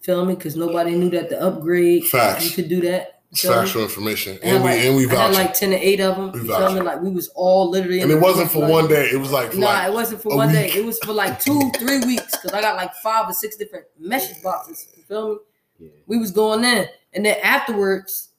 Feel 0.00 0.24
me? 0.24 0.34
Because 0.34 0.56
nobody 0.56 0.96
knew 0.96 1.10
that 1.10 1.28
the 1.28 1.40
upgrade 1.40 2.06
Facts. 2.06 2.44
you 2.44 2.50
could 2.54 2.68
do 2.68 2.80
that. 2.82 3.17
It's 3.30 3.42
factual 3.42 3.82
information, 3.82 4.38
I 4.42 4.46
had 4.46 4.54
and 4.56 4.64
we 4.64 4.70
like- 4.70 4.80
and 4.80 4.96
we 4.96 5.06
I 5.10 5.14
had 5.26 5.34
like 5.34 5.52
ten 5.54 5.70
to 5.70 5.76
eight 5.76 6.00
of 6.00 6.16
them. 6.16 6.32
We 6.32 6.40
You 6.40 6.46
feel 6.46 6.72
me? 6.72 6.80
Like 6.80 7.02
we 7.02 7.10
was 7.10 7.28
all 7.34 7.68
literally. 7.68 8.00
and 8.00 8.10
it 8.10 8.18
wasn't 8.20 8.50
for 8.50 8.60
like- 8.60 8.70
one 8.70 8.88
day. 8.88 9.10
It 9.12 9.18
was 9.20 9.30
like 9.30 9.52
for 9.52 9.58
Nah, 9.58 9.66
like 9.66 9.88
it 9.88 9.92
wasn't 9.92 10.22
for 10.22 10.34
one 10.36 10.48
week. 10.48 10.56
day. 10.56 10.78
It 10.80 10.84
was 10.84 10.98
for 11.00 11.12
like 11.12 11.38
two, 11.38 11.70
three 11.78 12.00
weeks 12.06 12.30
because 12.32 12.52
I 12.52 12.62
got 12.62 12.76
like 12.76 12.94
five 12.94 13.28
or 13.28 13.34
six 13.34 13.56
different 13.56 13.84
message 13.98 14.42
boxes. 14.42 14.86
You 14.96 15.02
feel 15.02 15.28
me? 15.28 15.36
Yeah. 15.78 15.88
We 16.06 16.16
was 16.18 16.30
going 16.30 16.64
in, 16.64 16.86
and 17.12 17.26
then 17.26 17.36
afterwards, 17.42 18.30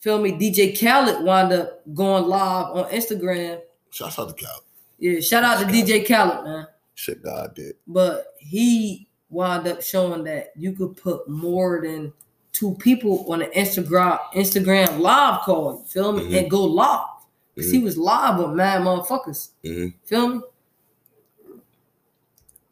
feel 0.00 0.20
me? 0.20 0.32
DJ 0.32 0.76
Khaled 0.78 1.24
wound 1.24 1.52
up 1.52 1.82
going 1.94 2.24
live 2.24 2.66
on 2.76 2.90
Instagram. 2.90 3.60
Shout 3.90 4.18
out 4.18 4.28
to 4.28 4.34
Cal. 4.34 4.64
Yeah, 4.98 5.20
shout 5.20 5.44
out 5.44 5.60
to 5.60 5.66
DJ 5.72 6.04
Khaled, 6.06 6.44
man. 6.44 6.66
Shit, 6.94 7.22
God 7.22 7.54
did. 7.54 7.76
But 7.86 8.34
he 8.38 9.06
wound 9.30 9.66
up 9.68 9.80
showing 9.82 10.24
that 10.24 10.48
you 10.56 10.72
could 10.72 10.96
put 10.96 11.28
more 11.28 11.80
than 11.84 12.12
two 12.54 12.74
people 12.76 13.30
on 13.30 13.42
an 13.42 13.50
Instagram 13.50 14.18
Instagram 14.32 15.00
live 15.00 15.40
call. 15.42 15.80
You 15.80 15.84
feel 15.84 16.12
me? 16.12 16.22
Mhm. 16.22 16.38
And 16.38 16.50
go 16.50 16.64
live. 16.64 17.08
because 17.54 17.70
he 17.70 17.78
was 17.78 17.96
live 17.96 18.38
with 18.40 18.50
mad 18.50 18.82
motherfuckers. 18.82 19.50
Mhm. 19.64 19.94
Feel 20.04 20.28
me? 20.28 20.40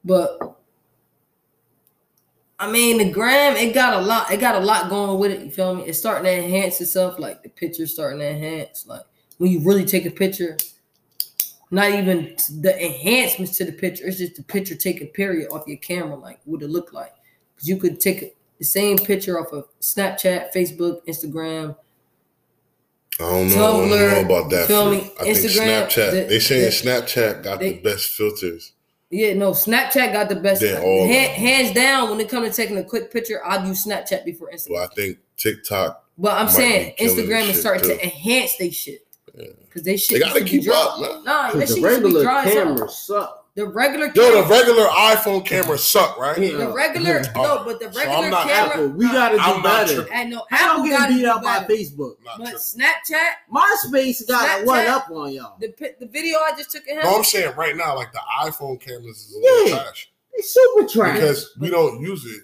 But 0.04 0.56
I 2.58 2.70
mean, 2.70 2.98
the 2.98 3.10
gram 3.10 3.56
it 3.56 3.74
got 3.74 3.94
a 3.94 4.04
lot. 4.04 4.32
It 4.32 4.38
got 4.40 4.54
a 4.60 4.64
lot 4.64 4.88
going 4.88 5.18
with 5.18 5.32
it. 5.32 5.44
You 5.44 5.50
feel 5.50 5.74
me? 5.74 5.84
It's 5.84 5.98
starting 5.98 6.24
to 6.24 6.32
enhance 6.32 6.80
itself. 6.80 7.18
Like 7.18 7.42
the 7.42 7.48
picture's 7.48 7.92
starting 7.92 8.20
to 8.20 8.26
enhance. 8.28 8.86
Like 8.86 9.02
when 9.38 9.50
you 9.50 9.60
really 9.60 9.84
take 9.84 10.06
a 10.06 10.10
picture, 10.10 10.56
not 11.70 11.90
even 11.92 12.36
the 12.60 12.74
enhancements 12.84 13.56
to 13.58 13.64
the 13.64 13.72
picture. 13.72 14.06
It's 14.06 14.18
just 14.18 14.36
the 14.36 14.42
picture 14.42 14.74
taken 14.74 15.08
period 15.08 15.50
off 15.50 15.66
your 15.66 15.78
camera. 15.78 16.16
Like 16.16 16.40
what 16.44 16.62
it 16.62 16.68
look 16.70 16.92
like? 16.92 17.12
Because 17.54 17.68
you 17.68 17.76
could 17.76 17.98
take 18.00 18.36
the 18.62 18.66
same 18.66 18.96
picture 18.96 19.40
off 19.40 19.52
of 19.52 19.64
Snapchat, 19.80 20.52
Facebook, 20.54 21.04
Instagram. 21.08 21.74
I 23.18 23.24
don't 23.24 23.48
know, 23.48 23.82
I 23.82 23.88
don't 23.88 23.90
know 23.90 24.20
about 24.38 24.50
that. 24.50 24.68
feel 24.68 24.88
me? 24.88 25.12
I 25.18 25.24
think 25.24 25.36
Instagram, 25.38 25.86
Snapchat. 25.88 26.10
the- 26.12 26.26
they 26.28 26.38
saying 26.38 26.62
the- 26.62 26.68
Snapchat 26.70 27.42
got 27.42 27.58
they- 27.58 27.72
the 27.72 27.80
best 27.80 28.06
filters. 28.10 28.72
Yeah, 29.10 29.34
no, 29.34 29.50
Snapchat 29.50 30.12
got 30.12 30.28
the 30.28 30.36
best. 30.36 30.60
They're 30.60 30.80
all- 30.80 31.06
Hand- 31.08 31.32
hands 31.32 31.74
down, 31.74 32.08
when 32.10 32.20
it 32.20 32.28
comes 32.28 32.48
to 32.50 32.54
taking 32.54 32.78
a 32.78 32.84
quick 32.84 33.12
picture, 33.12 33.44
I'd 33.44 33.66
use 33.66 33.84
Snapchat 33.84 34.24
before 34.24 34.48
Instagram. 34.54 34.70
Well, 34.70 34.84
I 34.90 34.94
think 34.94 35.18
TikTok. 35.36 36.04
But 36.16 36.34
I'm 36.34 36.46
might 36.46 36.52
saying 36.52 36.94
be 36.98 37.04
Instagram 37.06 37.48
is 37.50 37.58
starting 37.60 37.82
too. 37.82 37.96
to 37.96 38.02
enhance 38.04 38.56
they 38.58 38.70
shit. 38.70 39.04
Yeah. 39.36 39.46
Cause 39.74 39.82
they 39.82 39.96
shit. 39.96 40.14
They 40.14 40.18
gotta 40.20 40.38
used 40.40 40.46
to 40.46 40.52
be 40.52 40.62
keep 40.62 40.64
dry. 40.70 40.76
up, 40.76 41.00
man. 41.00 41.24
Nah, 41.24 41.50
that 41.50 41.54
The 41.54 41.66
shit 41.66 41.68
used 41.68 41.74
to 41.76 41.80
be 41.80 41.86
regular 42.04 42.22
dry 42.22 42.44
as 42.44 42.52
hell. 42.54 42.64
cameras 42.64 42.98
suck. 42.98 43.41
The 43.54 43.66
regular 43.66 44.06
Yo, 44.06 44.12
camera. 44.12 44.42
the 44.42 44.48
regular 44.48 44.86
iPhone 44.88 45.44
cameras 45.44 45.84
suck, 45.86 46.16
right? 46.18 46.38
Yeah. 46.38 46.56
the 46.56 46.72
regular 46.72 47.22
Oh, 47.36 47.42
no, 47.42 47.64
but 47.66 47.80
the 47.80 47.92
so 47.92 47.98
regular 47.98 48.24
I'm 48.24 48.30
not 48.30 48.46
camera. 48.48 48.72
Apple, 48.72 48.88
we 48.88 49.04
gotta 49.06 49.36
do 49.36 49.42
I'm 49.42 49.62
not 49.62 49.62
better. 49.86 49.94
tripping. 49.96 50.12
I 50.16 50.24
know 50.24 50.46
How 50.48 50.70
Apple 50.72 50.84
getting 50.84 50.98
got 50.98 51.08
beat 51.10 51.22
to 51.22 51.30
out 51.32 51.42
by. 51.42 51.64
Facebook? 51.74 52.14
Not 52.24 52.38
But 52.38 52.44
tripping. 52.44 52.58
Snapchat, 52.58 53.30
MySpace 53.54 54.26
got 54.26 54.48
Snapchat? 54.60 54.62
a 54.62 54.66
one 54.66 54.86
up 54.86 55.10
on 55.10 55.32
y'all. 55.34 55.56
the 55.60 55.68
the 56.00 56.06
video 56.06 56.38
I 56.38 56.52
just 56.56 56.70
took 56.70 56.82
of. 56.88 57.04
No, 57.04 57.16
I'm 57.18 57.24
saying 57.24 57.54
right 57.54 57.76
now, 57.76 57.94
like 57.94 58.10
the 58.12 58.20
iPhone 58.40 58.80
cameras 58.80 59.18
is 59.18 59.36
a 59.36 59.38
little 59.38 59.68
Yeah. 59.68 59.82
trash 59.84 60.10
They 60.34 60.42
super 60.42 60.88
trash. 60.88 61.14
because 61.14 61.54
we 61.60 61.68
don't 61.68 62.00
use 62.00 62.24
it. 62.24 62.40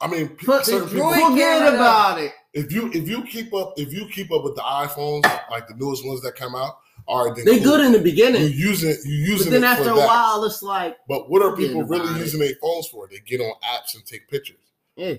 I 0.00 0.06
mean, 0.08 0.34
But 0.46 0.64
certain 0.64 0.88
people. 0.88 1.12
Forget 1.12 1.74
about 1.74 2.20
it. 2.20 2.32
If 2.54 2.72
you 2.72 2.90
if 2.94 3.06
you 3.06 3.22
keep 3.24 3.52
up 3.52 3.74
if 3.76 3.92
you 3.92 4.06
keep 4.08 4.32
up 4.32 4.44
with 4.44 4.54
the 4.54 4.62
iPhones, 4.62 5.24
like 5.50 5.68
the 5.68 5.74
newest 5.74 6.06
ones 6.06 6.22
that 6.22 6.36
come 6.36 6.54
out, 6.54 6.78
all 7.06 7.26
right, 7.26 7.36
then 7.36 7.44
They 7.44 7.56
cool. 7.60 7.64
good 7.76 7.86
in 7.86 7.92
the 7.92 7.98
beginning. 8.00 8.42
You 8.42 8.48
beginning, 8.48 8.58
using 8.68 8.96
you 9.04 9.16
use 9.16 9.40
it. 9.42 9.44
but 9.46 9.50
then 9.52 9.64
after 9.64 9.84
for 9.84 9.90
a 9.90 9.94
that. 9.94 10.06
while, 10.06 10.44
it's 10.44 10.62
like, 10.62 10.96
But 11.08 11.30
what 11.30 11.42
are 11.42 11.56
people 11.56 11.82
really 11.84 12.12
it. 12.14 12.18
using 12.18 12.40
their 12.40 12.54
phones 12.60 12.88
for? 12.88 13.08
They 13.10 13.18
get 13.20 13.40
on 13.40 13.52
apps 13.64 13.94
and 13.94 14.04
take 14.04 14.28
pictures. 14.28 14.56
yeah. 14.96 15.14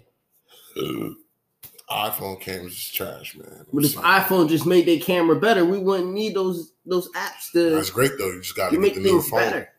Ugh. 0.81 1.13
iPhone 1.89 2.41
cameras 2.41 2.73
is 2.73 2.91
trash, 2.91 3.35
man. 3.37 3.65
But 3.71 3.85
if 3.85 3.95
iPhone 3.95 4.49
just 4.49 4.65
made 4.65 4.85
their 4.85 4.99
camera 4.99 5.37
better, 5.39 5.63
we 5.63 5.77
wouldn't 5.79 6.11
need 6.11 6.35
those 6.35 6.73
those 6.85 7.09
apps 7.13 7.51
to, 7.53 7.69
That's 7.71 7.89
great 7.89 8.11
though. 8.17 8.27
You 8.29 8.41
just 8.41 8.55
got 8.57 8.69
to 8.71 8.75
to 8.75 8.81
make 8.81 8.95
get 8.95 9.03
the 9.03 9.09
new 9.09 9.19
things 9.21 9.29
phone. 9.29 9.39
better. 9.39 9.69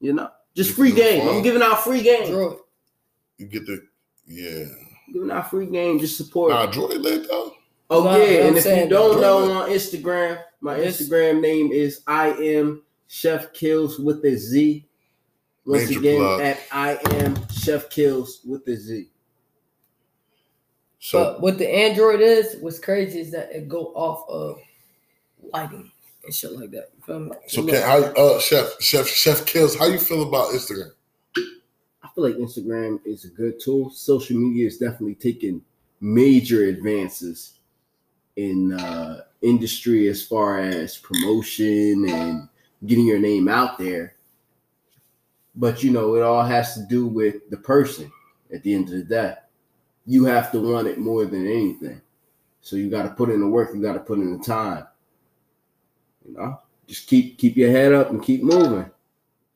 You 0.00 0.12
know, 0.12 0.28
just 0.54 0.70
Get 0.70 0.76
free 0.76 0.92
game. 0.92 1.22
phone. 1.26 1.36
I'm 1.36 1.42
giving 1.42 1.62
out 1.62 1.82
free 1.82 2.02
game. 2.02 2.24
Droid. 2.30 2.58
You 3.38 3.46
get 3.46 3.64
the 3.64 3.86
yeah. 4.26 4.64
Giving 5.14 5.30
out 5.30 5.48
free 5.50 5.64
game. 5.66 5.98
Just 5.98 6.18
support. 6.18 6.50
Nah, 6.52 6.70
Droid 6.70 7.00
lit 7.00 7.26
though. 7.26 7.52
Oh 7.88 8.04
Nah, 8.04 8.16
yeah, 8.16 8.40
I'm 8.40 8.46
and 8.48 8.56
if 8.58 8.64
you 8.66 8.88
don't 8.88 9.20
know 9.22 9.62
on 9.62 9.70
Instagram, 9.70 10.42
my 10.64 10.78
Yes. 10.78 11.00
Instagram 11.02 11.42
name 11.42 11.70
is 11.72 12.00
I 12.06 12.28
am 12.30 12.82
Chef 13.06 13.52
Kills 13.52 13.98
with 13.98 14.24
a 14.24 14.34
Z. 14.36 14.88
Once 15.66 15.88
Major 15.88 15.98
again, 16.00 16.18
plug. 16.18 16.40
at 16.40 16.58
I 16.72 16.98
am 17.16 17.48
Chef 17.50 17.90
Kills 17.90 18.40
with 18.46 18.66
a 18.66 18.76
Z. 18.76 19.08
So 20.98 21.18
But 21.22 21.42
what 21.42 21.58
the 21.58 21.68
Android 21.68 22.20
is, 22.22 22.56
what's 22.60 22.78
crazy 22.78 23.20
is 23.20 23.30
that 23.32 23.52
it 23.54 23.68
go 23.68 23.92
off 23.94 24.26
of 24.28 24.58
lighting 25.52 25.90
and 26.24 26.34
shit 26.34 26.52
like 26.52 26.70
that. 26.70 26.88
You 26.96 27.02
feel 27.04 27.20
me? 27.20 27.30
so 27.46 27.60
look, 27.60 27.74
can 27.74 27.82
how 27.82 28.02
uh 28.14 28.40
chef 28.40 28.80
chef 28.80 29.06
chef 29.06 29.44
kills. 29.44 29.76
How 29.76 29.86
you 29.86 29.98
feel 29.98 30.26
about 30.26 30.48
Instagram? 30.52 30.92
I 32.02 32.08
feel 32.14 32.24
like 32.24 32.36
Instagram 32.36 33.00
is 33.04 33.26
a 33.26 33.28
good 33.28 33.60
tool. 33.60 33.90
Social 33.90 34.38
media 34.38 34.66
is 34.66 34.78
definitely 34.78 35.16
taking 35.16 35.60
major 36.00 36.64
advances 36.64 37.58
in 38.36 38.72
uh, 38.72 39.20
industry 39.44 40.08
as 40.08 40.22
far 40.22 40.58
as 40.60 40.96
promotion 40.96 42.08
and 42.08 42.48
getting 42.86 43.06
your 43.06 43.18
name 43.18 43.48
out 43.48 43.78
there. 43.78 44.14
But 45.54 45.82
you 45.82 45.90
know, 45.90 46.16
it 46.16 46.22
all 46.22 46.44
has 46.44 46.74
to 46.74 46.82
do 46.88 47.06
with 47.06 47.48
the 47.50 47.56
person 47.56 48.10
at 48.52 48.62
the 48.62 48.74
end 48.74 48.88
of 48.88 48.94
the 48.94 49.04
day. 49.04 49.34
You 50.06 50.24
have 50.24 50.50
to 50.52 50.60
want 50.60 50.88
it 50.88 50.98
more 50.98 51.24
than 51.24 51.46
anything. 51.46 52.00
So 52.60 52.76
you 52.76 52.90
got 52.90 53.02
to 53.02 53.10
put 53.10 53.30
in 53.30 53.40
the 53.40 53.46
work, 53.48 53.74
you 53.74 53.82
got 53.82 53.92
to 53.92 54.00
put 54.00 54.18
in 54.18 54.36
the 54.36 54.44
time. 54.44 54.86
You 56.26 56.34
know, 56.34 56.60
just 56.86 57.06
keep 57.06 57.38
keep 57.38 57.56
your 57.56 57.70
head 57.70 57.92
up 57.92 58.10
and 58.10 58.22
keep 58.22 58.42
moving. 58.42 58.90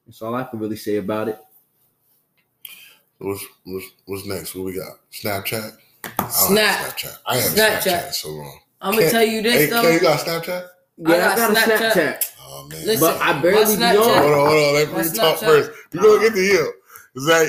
That's 0.07 0.23
all 0.23 0.35
I 0.35 0.45
can 0.45 0.59
really 0.59 0.77
say 0.77 0.97
about 0.97 1.29
it. 1.29 1.39
What's 3.19 3.45
what's, 3.65 3.87
what's 4.07 4.27
next? 4.27 4.55
What 4.55 4.67
we 4.67 4.75
got? 4.75 4.99
Snapchat. 5.11 5.77
I 6.05 6.29
Snap. 6.29 6.79
have 6.79 6.97
Snapchat. 6.97 7.19
I 7.27 7.37
haven't 7.37 7.59
Snapchat. 7.59 7.83
Snapchat 7.83 8.13
so 8.13 8.31
long. 8.31 8.61
I'm 8.81 8.95
gonna 8.95 9.11
tell 9.11 9.23
you 9.25 9.43
Hey, 9.43 9.43
this 9.43 9.71
Ken, 9.71 9.83
though. 9.83 9.91
you 9.91 10.01
got 10.01 10.21
Snapchat? 10.21 10.69
Yeah, 10.99 11.09
I 11.15 11.19
got 11.19 11.37
got 11.37 11.51
a 11.51 11.55
Snapchat. 11.55 11.93
Snapchat. 11.93 12.33
Oh 12.41 12.69
man. 12.71 12.87
Listen, 12.87 13.01
But 13.01 13.21
I 13.21 13.41
barely 13.41 13.77
my 13.77 13.93
be 13.93 13.99
Snapchat- 13.99 13.99
on. 13.99 14.23
hold 14.23 14.33
on, 14.35 14.47
hold 14.47 14.65
on. 14.65 14.75
Let 14.75 14.89
me 15.13 15.17
talk 15.19 15.39
Snapchat. 15.39 15.45
first. 15.47 15.71
We're 15.93 16.03
gonna 16.03 16.21
get 16.21 16.33
to 16.35 16.41
you. 16.41 16.73
It's 17.15 17.27
like 17.27 17.49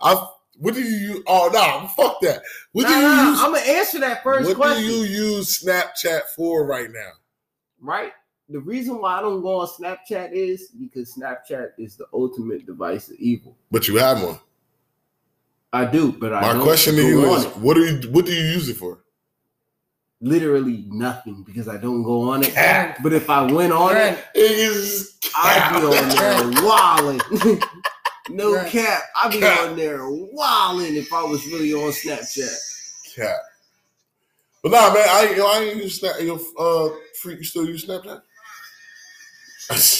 I. 0.00 0.26
What 0.58 0.74
do 0.74 0.82
you 0.82 1.14
use? 1.14 1.22
Oh 1.26 1.48
no, 1.52 1.88
fuck 1.96 2.20
that. 2.20 2.42
What 2.72 2.86
do 2.86 2.92
Nah, 2.92 2.98
you 2.98 3.02
nah, 3.08 3.30
use? 3.30 3.40
I'm 3.40 3.52
gonna 3.54 3.64
answer 3.64 3.98
that 4.00 4.22
first 4.22 4.46
what 4.46 4.56
question. 4.56 4.86
do 4.86 4.92
you 4.92 5.02
use 5.04 5.62
Snapchat 5.62 6.22
for 6.36 6.66
right 6.66 6.90
now? 6.90 7.10
right? 7.80 8.12
The 8.50 8.60
reason 8.60 9.00
why 9.00 9.16
I 9.18 9.20
don't 9.22 9.40
go 9.42 9.60
on 9.60 9.68
Snapchat 9.68 10.32
is 10.32 10.68
because 10.78 11.14
Snapchat 11.14 11.70
is 11.78 11.96
the 11.96 12.06
ultimate 12.12 12.66
device 12.66 13.08
of 13.08 13.16
evil. 13.16 13.56
But 13.70 13.86
you 13.88 13.96
have 13.96 14.22
one. 14.22 14.38
I 15.72 15.84
do, 15.84 16.12
but 16.12 16.32
I 16.34 16.40
My 16.40 16.52
don't 16.54 16.62
question 16.62 16.96
to 16.96 17.02
you 17.06 17.24
is, 17.32 17.44
it. 17.44 17.56
what 17.56 17.74
do 17.74 17.84
you 17.86 18.10
what 18.10 18.26
do 18.26 18.32
you 18.32 18.44
use 18.44 18.68
it 18.68 18.76
for? 18.76 18.98
Literally 20.20 20.84
nothing 20.88 21.42
because 21.44 21.68
I 21.68 21.76
don't 21.78 22.02
go 22.02 22.30
on 22.30 22.42
it. 22.42 22.52
Cap. 22.52 22.98
But 23.02 23.12
if 23.12 23.30
I 23.30 23.50
went 23.50 23.72
on 23.72 23.94
Right. 23.94 24.12
it, 24.12 24.24
It 24.34 24.50
is 24.52 25.14
I'd 25.36 25.80
be 25.80 25.86
on 25.86 26.08
there 26.54 26.62
wilding. 26.64 27.20
no 28.30 28.54
Right. 28.54 28.70
cap, 28.70 29.02
I'd 29.16 29.32
be 29.32 29.44
on 29.44 29.76
there 29.76 30.00
wilding 30.08 30.96
if 30.96 31.12
I 31.12 31.22
was 31.22 31.44
really 31.46 31.72
on 31.72 31.90
Snapchat. 31.92 33.14
Cap. 33.16 33.36
But 34.62 34.72
nah, 34.72 34.92
man, 34.92 35.06
I 35.08 35.34
yo, 35.36 35.46
I 35.46 35.58
ain't 35.60 35.76
use 35.76 36.00
Snap. 36.00 36.16
Yo, 36.20 36.38
uh, 36.58 36.90
freak, 37.22 37.38
you 37.38 37.44
still 37.44 37.66
use 37.66 37.86
Snapchat? 37.86 38.20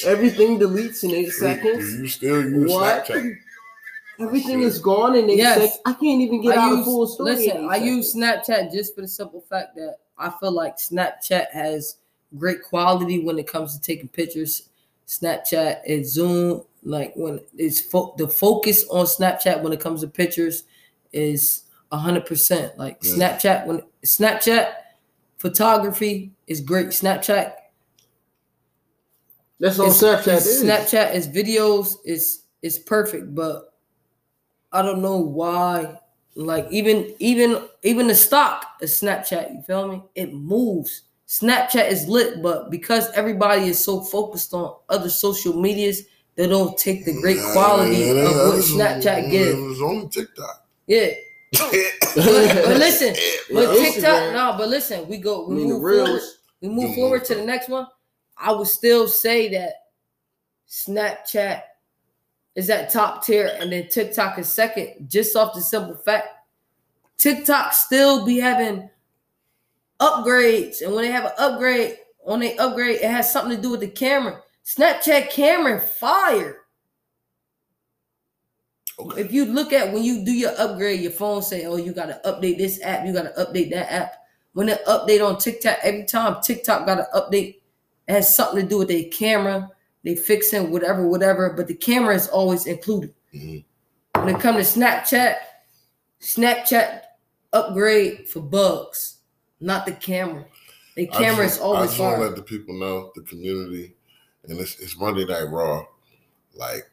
Everything 0.05 0.59
deletes 0.59 1.03
in 1.05 1.13
eight 1.13 1.27
Do 1.27 1.31
seconds. 1.31 1.99
you 2.01 2.09
still 2.09 2.43
use 2.43 2.71
What? 2.71 3.07
Snapchat? 3.07 3.37
Everything 4.21 4.61
is 4.63 4.79
gone 4.79 5.17
in 5.17 5.31
eight 5.31 5.39
Yes. 5.39 5.55
seconds. 5.57 5.79
I 5.87 5.93
can't 5.95 6.21
even 6.21 6.43
get 6.43 6.59
I 6.59 6.63
out 6.63 6.71
use, 6.73 6.81
a 6.81 6.85
full 6.85 7.07
story. 7.07 7.37
Listen, 7.37 7.69
I 7.71 7.77
use. 7.77 8.15
Snapchat 8.15 8.71
just 8.73 8.95
for 8.95 9.01
the 9.01 9.09
simple 9.09 9.41
fact 9.49 9.75
that 9.77 9.97
I 10.19 10.31
feel 10.39 10.53
like 10.53 10.77
Snapchat 10.77 11.51
has 11.51 11.97
great 12.37 12.63
quality 12.63 13.25
when 13.25 13.39
it 13.39 13.47
comes 13.47 13.75
to 13.75 13.81
taking 13.83 14.09
pictures. 14.09 14.69
Snapchat 15.07 15.81
and 15.89 16.07
Zoom, 16.07 16.63
like 16.85 17.13
when 17.17 17.41
it's 17.57 17.81
fo- 17.81 18.15
the 18.19 18.29
focus 18.29 18.87
on 18.91 19.07
Snapchat 19.07 19.63
when 19.63 19.73
it 19.73 19.81
comes 19.81 20.03
to 20.03 20.07
pictures 20.09 20.65
is 21.13 21.63
hundred 21.91 22.27
percent. 22.27 22.77
Like 22.79 22.99
Yeah. 23.03 23.15
Snapchat 23.15 23.67
when 23.67 23.83
Snapchat 24.05 24.75
photography 25.39 26.33
is 26.47 26.61
great. 26.61 26.89
Snapchat 26.89 27.55
That's 29.59 29.79
all 29.79 29.89
Snapchat 29.89 30.37
is. 30.37 30.63
Snapchat 30.63 31.15
is 31.15 31.27
videos 31.29 31.97
is 32.05 32.43
is 32.63 32.79
perfect, 32.79 33.35
but 33.35 33.70
I 34.73 34.83
don't 34.83 35.03
know 35.03 35.19
why. 35.19 35.99
Like 36.37 36.67
even 36.71 37.13
even 37.19 37.63
even 37.83 38.07
the 38.07 38.15
stock 38.15 38.65
is 38.81 39.01
Snapchat. 39.01 39.55
You 39.55 39.63
feel 39.63 39.89
me? 39.89 40.03
It 40.15 40.33
moves. 40.33 41.03
Snapchat 41.27 41.91
is 41.91 42.09
lit, 42.09 42.43
but 42.43 42.71
because 42.71 43.11
everybody 43.13 43.63
is 43.65 43.83
so 43.83 44.01
focused 44.01 44.53
on 44.55 44.75
other 44.89 45.11
social 45.11 45.61
medias, 45.61 46.03
they 46.35 46.49
don't 46.49 46.77
take 46.79 47.05
the 47.05 47.21
great 47.21 47.39
quality 47.53 48.13
Man, 48.13 48.27
of 48.27 48.33
what 48.33 48.65
Snapchat 48.65 49.31
gives. 49.31 49.59
It 49.59 49.63
was 49.63 49.81
on 49.81 50.09
TikTok. 50.09 50.67
Yeah, 50.87 51.11
but, 51.53 51.71
but 52.17 52.17
listen, 52.79 53.15
but 53.53 53.75
TikTok, 53.77 54.03
Instagram. 54.05 54.33
no, 54.33 54.55
but 54.59 54.69
listen, 54.69 55.09
we 55.09 55.19
go, 55.19 55.47
I 55.47 55.49
we 55.49 55.55
mean, 55.55 55.69
move 55.69 55.83
forward 55.83 56.21
we 56.61 56.69
move 56.69 56.95
forward 56.95 57.25
to 57.27 57.35
the 57.35 57.45
next 57.45 57.69
one, 57.69 57.87
I 58.37 58.53
would 58.53 58.67
still 58.67 59.09
say 59.09 59.49
that 59.51 59.73
Snapchat 60.69 61.63
is 62.55 62.71
at 62.71 62.91
top 62.91 63.25
tier 63.25 63.57
and 63.61 63.73
then 63.73 63.89
TikTok 63.89 64.39
is 64.39 64.49
second, 64.49 65.09
just 65.09 65.37
off 65.37 65.55
the 65.55 65.61
simple 65.61 65.97
fact 65.97 66.29
TikTok 67.21 67.75
still 67.75 68.25
be 68.25 68.39
having 68.39 68.89
upgrades. 70.01 70.81
And 70.81 70.95
when 70.95 71.05
they 71.05 71.11
have 71.11 71.27
an 71.27 71.33
upgrade, 71.37 71.99
on 72.27 72.41
they 72.41 72.57
upgrade, 72.57 72.97
it 72.97 73.11
has 73.11 73.31
something 73.31 73.55
to 73.55 73.63
do 73.63 73.71
with 73.71 73.81
the 73.81 73.89
camera. 73.89 74.41
Snapchat 74.65 75.31
camera 75.31 75.79
fire. 75.79 76.63
Okay. 78.99 79.21
If 79.21 79.33
you 79.33 79.45
look 79.45 79.75
at 79.75 79.93
when 79.93 80.03
you 80.03 80.25
do 80.25 80.33
your 80.33 80.53
upgrade, 80.59 81.01
your 81.01 81.13
phone 81.13 81.43
say, 81.43 81.67
"Oh, 81.67 81.77
you 81.77 81.93
got 81.93 82.07
to 82.07 82.21
update 82.25 82.57
this 82.57 82.81
app, 82.83 83.07
you 83.07 83.13
got 83.13 83.35
to 83.35 83.45
update 83.45 83.71
that 83.71 83.93
app." 83.93 84.15
When 84.53 84.67
they 84.69 84.77
update 84.87 85.27
on 85.27 85.39
TikTok, 85.39 85.79
every 85.83 86.05
time 86.05 86.41
TikTok 86.43 86.87
got 86.87 86.97
to 86.97 87.09
update, 87.15 87.61
it 88.09 88.13
has 88.13 88.35
something 88.35 88.63
to 88.63 88.69
do 88.69 88.79
with 88.79 88.89
their 88.89 89.05
camera. 89.05 89.71
They 90.05 90.17
fixing 90.17 90.71
whatever, 90.71 91.07
whatever, 91.07 91.51
but 91.51 91.67
the 91.67 91.75
camera 91.75 92.15
is 92.15 92.29
always 92.29 92.67
included. 92.67 93.15
Mhm. 93.35 93.65
When 94.15 94.35
it 94.35 94.41
comes 94.41 94.73
to 94.73 94.81
Snapchat, 94.81 95.37
Snapchat 96.21 97.03
upgrade 97.53 98.29
for 98.29 98.41
bugs, 98.41 99.17
not 99.61 99.87
the 99.87 99.93
camera. 99.93 100.45
The 100.97 101.07
camera 101.07 101.45
just- 101.45 101.57
is 101.57 101.61
always 101.63 101.83
I 101.83 101.87
just 101.87 102.01
want 102.01 102.17
to 102.17 102.27
let 102.27 102.37
the 102.37 102.43
people 102.43 102.79
know, 102.79 103.13
the 103.15 103.23
community, 103.23 103.95
and 104.45 104.59
it's, 104.59 104.79
it's 104.81 104.97
Monday 104.99 105.25
Night 105.25 105.45
Raw. 105.45 105.85
Like, 106.55 106.91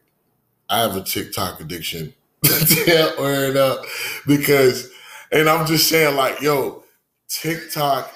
I 0.70 0.82
have 0.82 0.96
a 0.96 1.02
TikTok 1.04 1.60
addiction. 1.62 2.14
yeah, 2.88 3.18
word 3.20 3.58
up. 3.58 3.84
Because, 4.26 4.90
and 5.32 5.50
I'm 5.50 5.66
just 5.66 5.90
saying, 5.90 6.16
like, 6.16 6.42
yo, 6.42 6.84
TikTok, 7.30 8.14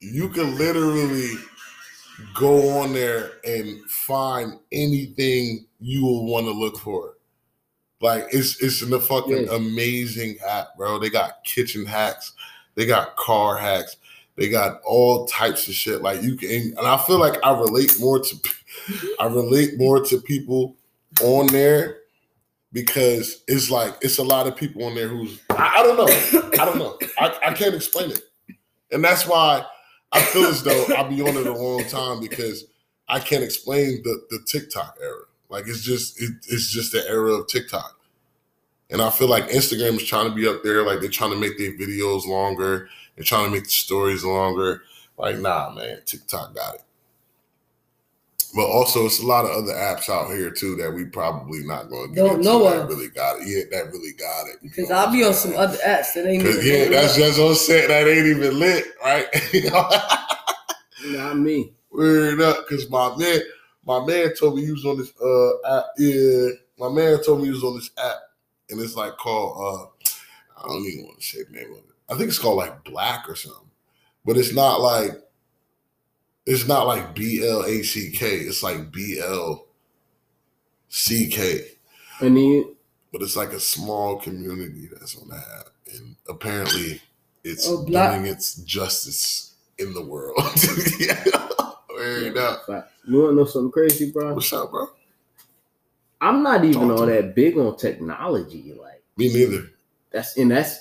you 0.00 0.28
can 0.30 0.56
literally 0.56 1.32
go 2.34 2.78
on 2.78 2.92
there 2.92 3.32
and 3.44 3.80
find 3.90 4.58
anything 4.72 5.66
you 5.80 6.02
will 6.04 6.26
want 6.26 6.46
to 6.46 6.52
look 6.52 6.78
for. 6.78 7.14
Like 8.00 8.26
it's 8.32 8.62
it's 8.62 8.82
in 8.82 8.90
the 8.90 9.00
fucking 9.00 9.46
Yeah. 9.46 9.54
amazing 9.54 10.36
app, 10.46 10.76
bro. 10.76 10.98
They 10.98 11.10
got 11.10 11.42
kitchen 11.44 11.86
hacks, 11.86 12.32
they 12.74 12.86
got 12.86 13.16
car 13.16 13.56
hacks, 13.56 13.96
they 14.36 14.48
got 14.48 14.80
all 14.84 15.26
types 15.26 15.68
of 15.68 15.74
shit. 15.74 16.02
Like 16.02 16.22
you 16.22 16.36
can, 16.36 16.74
and 16.76 16.86
I 16.86 16.98
feel 16.98 17.18
like 17.18 17.38
I 17.44 17.58
relate 17.58 17.98
more 17.98 18.20
to, 18.20 18.36
I 19.20 19.26
relate 19.26 19.78
more 19.78 20.04
to 20.04 20.20
people 20.20 20.76
on 21.22 21.46
there 21.48 21.98
because 22.72 23.42
it's 23.48 23.70
like 23.70 23.96
it's 24.02 24.18
a 24.18 24.24
lot 24.24 24.46
of 24.46 24.56
people 24.56 24.84
on 24.84 24.94
there 24.94 25.08
who's 25.08 25.40
I, 25.50 25.76
I 25.78 25.82
don't 25.82 25.96
know, 25.96 26.52
I 26.60 26.64
don't 26.64 26.78
know, 26.78 26.98
I, 27.18 27.38
I 27.46 27.52
can't 27.54 27.74
explain 27.74 28.10
it, 28.10 28.20
and 28.90 29.02
that's 29.02 29.26
why 29.26 29.64
I 30.14 30.22
feel 30.22 30.44
as 30.44 30.62
though 30.62 30.86
I'll 30.96 31.08
be 31.08 31.20
on 31.22 31.36
it 31.36 31.46
a 31.46 31.52
long 31.52 31.84
time 31.86 32.20
because 32.20 32.66
I 33.08 33.20
can't 33.20 33.44
explain 33.44 34.02
the 34.04 34.24
the 34.30 34.40
TikTok 34.46 34.98
era. 35.02 35.24
Like 35.50 35.66
it's 35.68 35.82
just 35.82 36.20
it, 36.22 36.30
it's 36.48 36.70
just 36.70 36.92
the 36.92 37.06
era 37.08 37.32
of 37.32 37.48
TikTok. 37.48 37.98
And 38.90 39.02
I 39.02 39.10
feel 39.10 39.28
like 39.28 39.48
Instagram 39.48 39.96
is 39.96 40.04
trying 40.06 40.28
to 40.28 40.34
be 40.34 40.46
up 40.46 40.62
there, 40.62 40.84
like 40.86 41.00
they're 41.00 41.10
trying 41.10 41.32
to 41.32 41.38
make 41.38 41.58
their 41.58 41.72
videos 41.72 42.26
longer, 42.26 42.88
they're 43.16 43.24
trying 43.24 43.46
to 43.46 43.50
make 43.50 43.64
the 43.64 43.70
stories 43.70 44.24
longer. 44.24 44.82
Like, 45.18 45.38
nah, 45.38 45.70
man, 45.70 46.00
TikTok 46.06 46.54
got 46.54 46.76
it. 46.76 46.83
But 48.54 48.66
also, 48.66 49.04
it's 49.06 49.20
a 49.20 49.26
lot 49.26 49.44
of 49.44 49.50
other 49.50 49.72
apps 49.72 50.08
out 50.08 50.30
here 50.30 50.50
too 50.50 50.76
that 50.76 50.92
we 50.92 51.04
probably 51.06 51.64
not 51.64 51.88
going 51.90 52.10
to 52.10 52.14
Don't 52.14 52.40
know 52.40 52.62
that 52.70 52.82
of. 52.82 52.88
really 52.88 53.08
got 53.08 53.40
it. 53.40 53.48
Yeah, 53.48 53.64
that 53.76 53.90
really 53.90 54.12
got 54.12 54.46
it. 54.46 54.58
Because 54.62 54.90
I'll 54.92 55.10
be 55.10 55.24
on 55.24 55.34
some 55.34 55.56
other 55.56 55.76
apps 55.78 56.14
that 56.14 56.26
ain't 56.26 56.44
even. 56.44 56.60
Yeah, 56.64 56.88
that's 56.88 57.16
just 57.16 57.40
what 57.40 57.48
I'm 57.48 57.54
saying. 57.56 57.88
That 57.88 58.06
ain't 58.06 58.26
even 58.26 58.58
lit, 58.58 58.84
right? 59.02 59.26
You 59.52 59.70
know? 59.70 59.88
Not 61.06 61.38
me. 61.38 61.72
Word 61.90 62.40
up, 62.40 62.66
because 62.68 62.88
my 62.90 63.14
man, 63.16 63.40
my 63.84 64.04
man 64.04 64.34
told 64.34 64.56
me 64.56 64.64
he 64.64 64.72
was 64.72 64.84
on 64.84 64.98
this 64.98 65.12
uh 65.20 65.78
app. 65.78 65.84
Yeah, 65.98 66.48
my 66.78 66.88
man 66.88 67.22
told 67.22 67.40
me 67.40 67.46
he 67.46 67.50
was 67.52 67.64
on 67.64 67.74
this 67.76 67.90
app, 68.02 68.16
and 68.70 68.80
it's 68.80 68.96
like 68.96 69.16
called 69.16 69.56
uh 69.58 70.06
I 70.62 70.68
don't 70.68 70.86
even 70.86 71.04
want 71.06 71.20
to 71.20 71.26
say 71.26 71.42
the 71.42 71.52
name 71.52 71.72
of 71.72 71.78
it. 71.78 71.84
I 72.08 72.14
think 72.16 72.28
it's 72.28 72.38
called 72.38 72.56
like 72.56 72.84
Black 72.84 73.28
or 73.28 73.36
something, 73.36 73.68
but 74.24 74.36
it's 74.36 74.54
not 74.54 74.80
like 74.80 75.10
it's 76.46 76.66
not 76.66 76.86
like 76.86 77.14
B 77.14 77.46
L 77.46 77.62
A 77.64 77.82
C 77.82 78.10
K. 78.10 78.36
It's 78.38 78.62
like 78.62 78.90
B 78.92 79.20
L 79.24 79.66
C 80.88 81.28
K, 81.28 81.66
And 82.20 82.36
then 82.36 82.74
but 83.12 83.22
it's 83.22 83.36
like 83.36 83.52
a 83.52 83.60
small 83.60 84.16
community 84.16 84.88
that's 84.92 85.16
on 85.20 85.28
that 85.28 85.44
app, 85.60 85.66
and 85.92 86.16
apparently 86.28 87.00
it's 87.44 87.66
Oh, 87.68 87.84
doing 87.86 88.26
its 88.26 88.56
justice 88.56 89.54
in 89.78 89.92
the 89.94 90.04
world. 90.04 90.36
yeah. 90.98 91.24
You 93.06 93.20
wanna 93.22 93.32
know 93.36 93.44
something 93.44 93.70
crazy, 93.70 94.10
bro? 94.10 94.34
What's 94.34 94.52
up, 94.52 94.70
bro? 94.70 94.88
I'm 96.20 96.42
not 96.42 96.64
even 96.64 96.88
Talk 96.88 96.96
to 96.96 97.02
all 97.02 97.06
that 97.06 97.34
big 97.34 97.58
on 97.58 97.76
technology. 97.76 98.72
Like 98.80 99.02
Me 99.16 99.32
neither. 99.32 99.70
that's 100.10 100.36
and 100.36 100.50
that's 100.50 100.80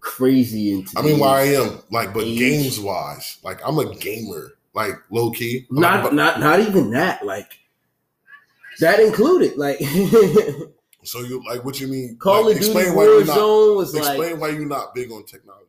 crazy. 0.00 0.72
In 0.72 0.86
I 0.96 1.02
mean, 1.02 1.18
why 1.18 1.40
I 1.40 1.44
am 1.54 1.80
like, 1.90 2.14
but 2.14 2.24
Age. 2.24 2.38
games 2.38 2.80
wise, 2.80 3.38
like 3.42 3.60
I'm 3.66 3.78
a 3.78 3.94
gamer, 3.96 4.52
like 4.74 4.94
low 5.10 5.30
key. 5.30 5.66
Not 5.70 6.02
but- 6.02 6.14
not 6.14 6.40
not 6.40 6.60
even 6.60 6.90
that. 6.90 7.24
Like 7.24 7.52
that 8.80 9.00
included. 9.00 9.56
Like 9.56 9.78
so 11.04 11.20
you 11.20 11.42
like 11.46 11.64
what 11.64 11.80
you 11.80 11.88
mean? 11.88 12.16
Call 12.16 12.46
like, 12.46 12.56
of 12.56 12.62
Duty 12.62 12.74
why 12.74 13.04
you're 13.04 13.24
not. 13.24 13.36
Warzone 13.36 13.76
was 13.76 13.94
like 13.94 14.04
Explain 14.04 14.40
why 14.40 14.48
you're 14.50 14.66
not 14.66 14.94
big 14.94 15.10
on 15.12 15.24
technology. 15.24 15.66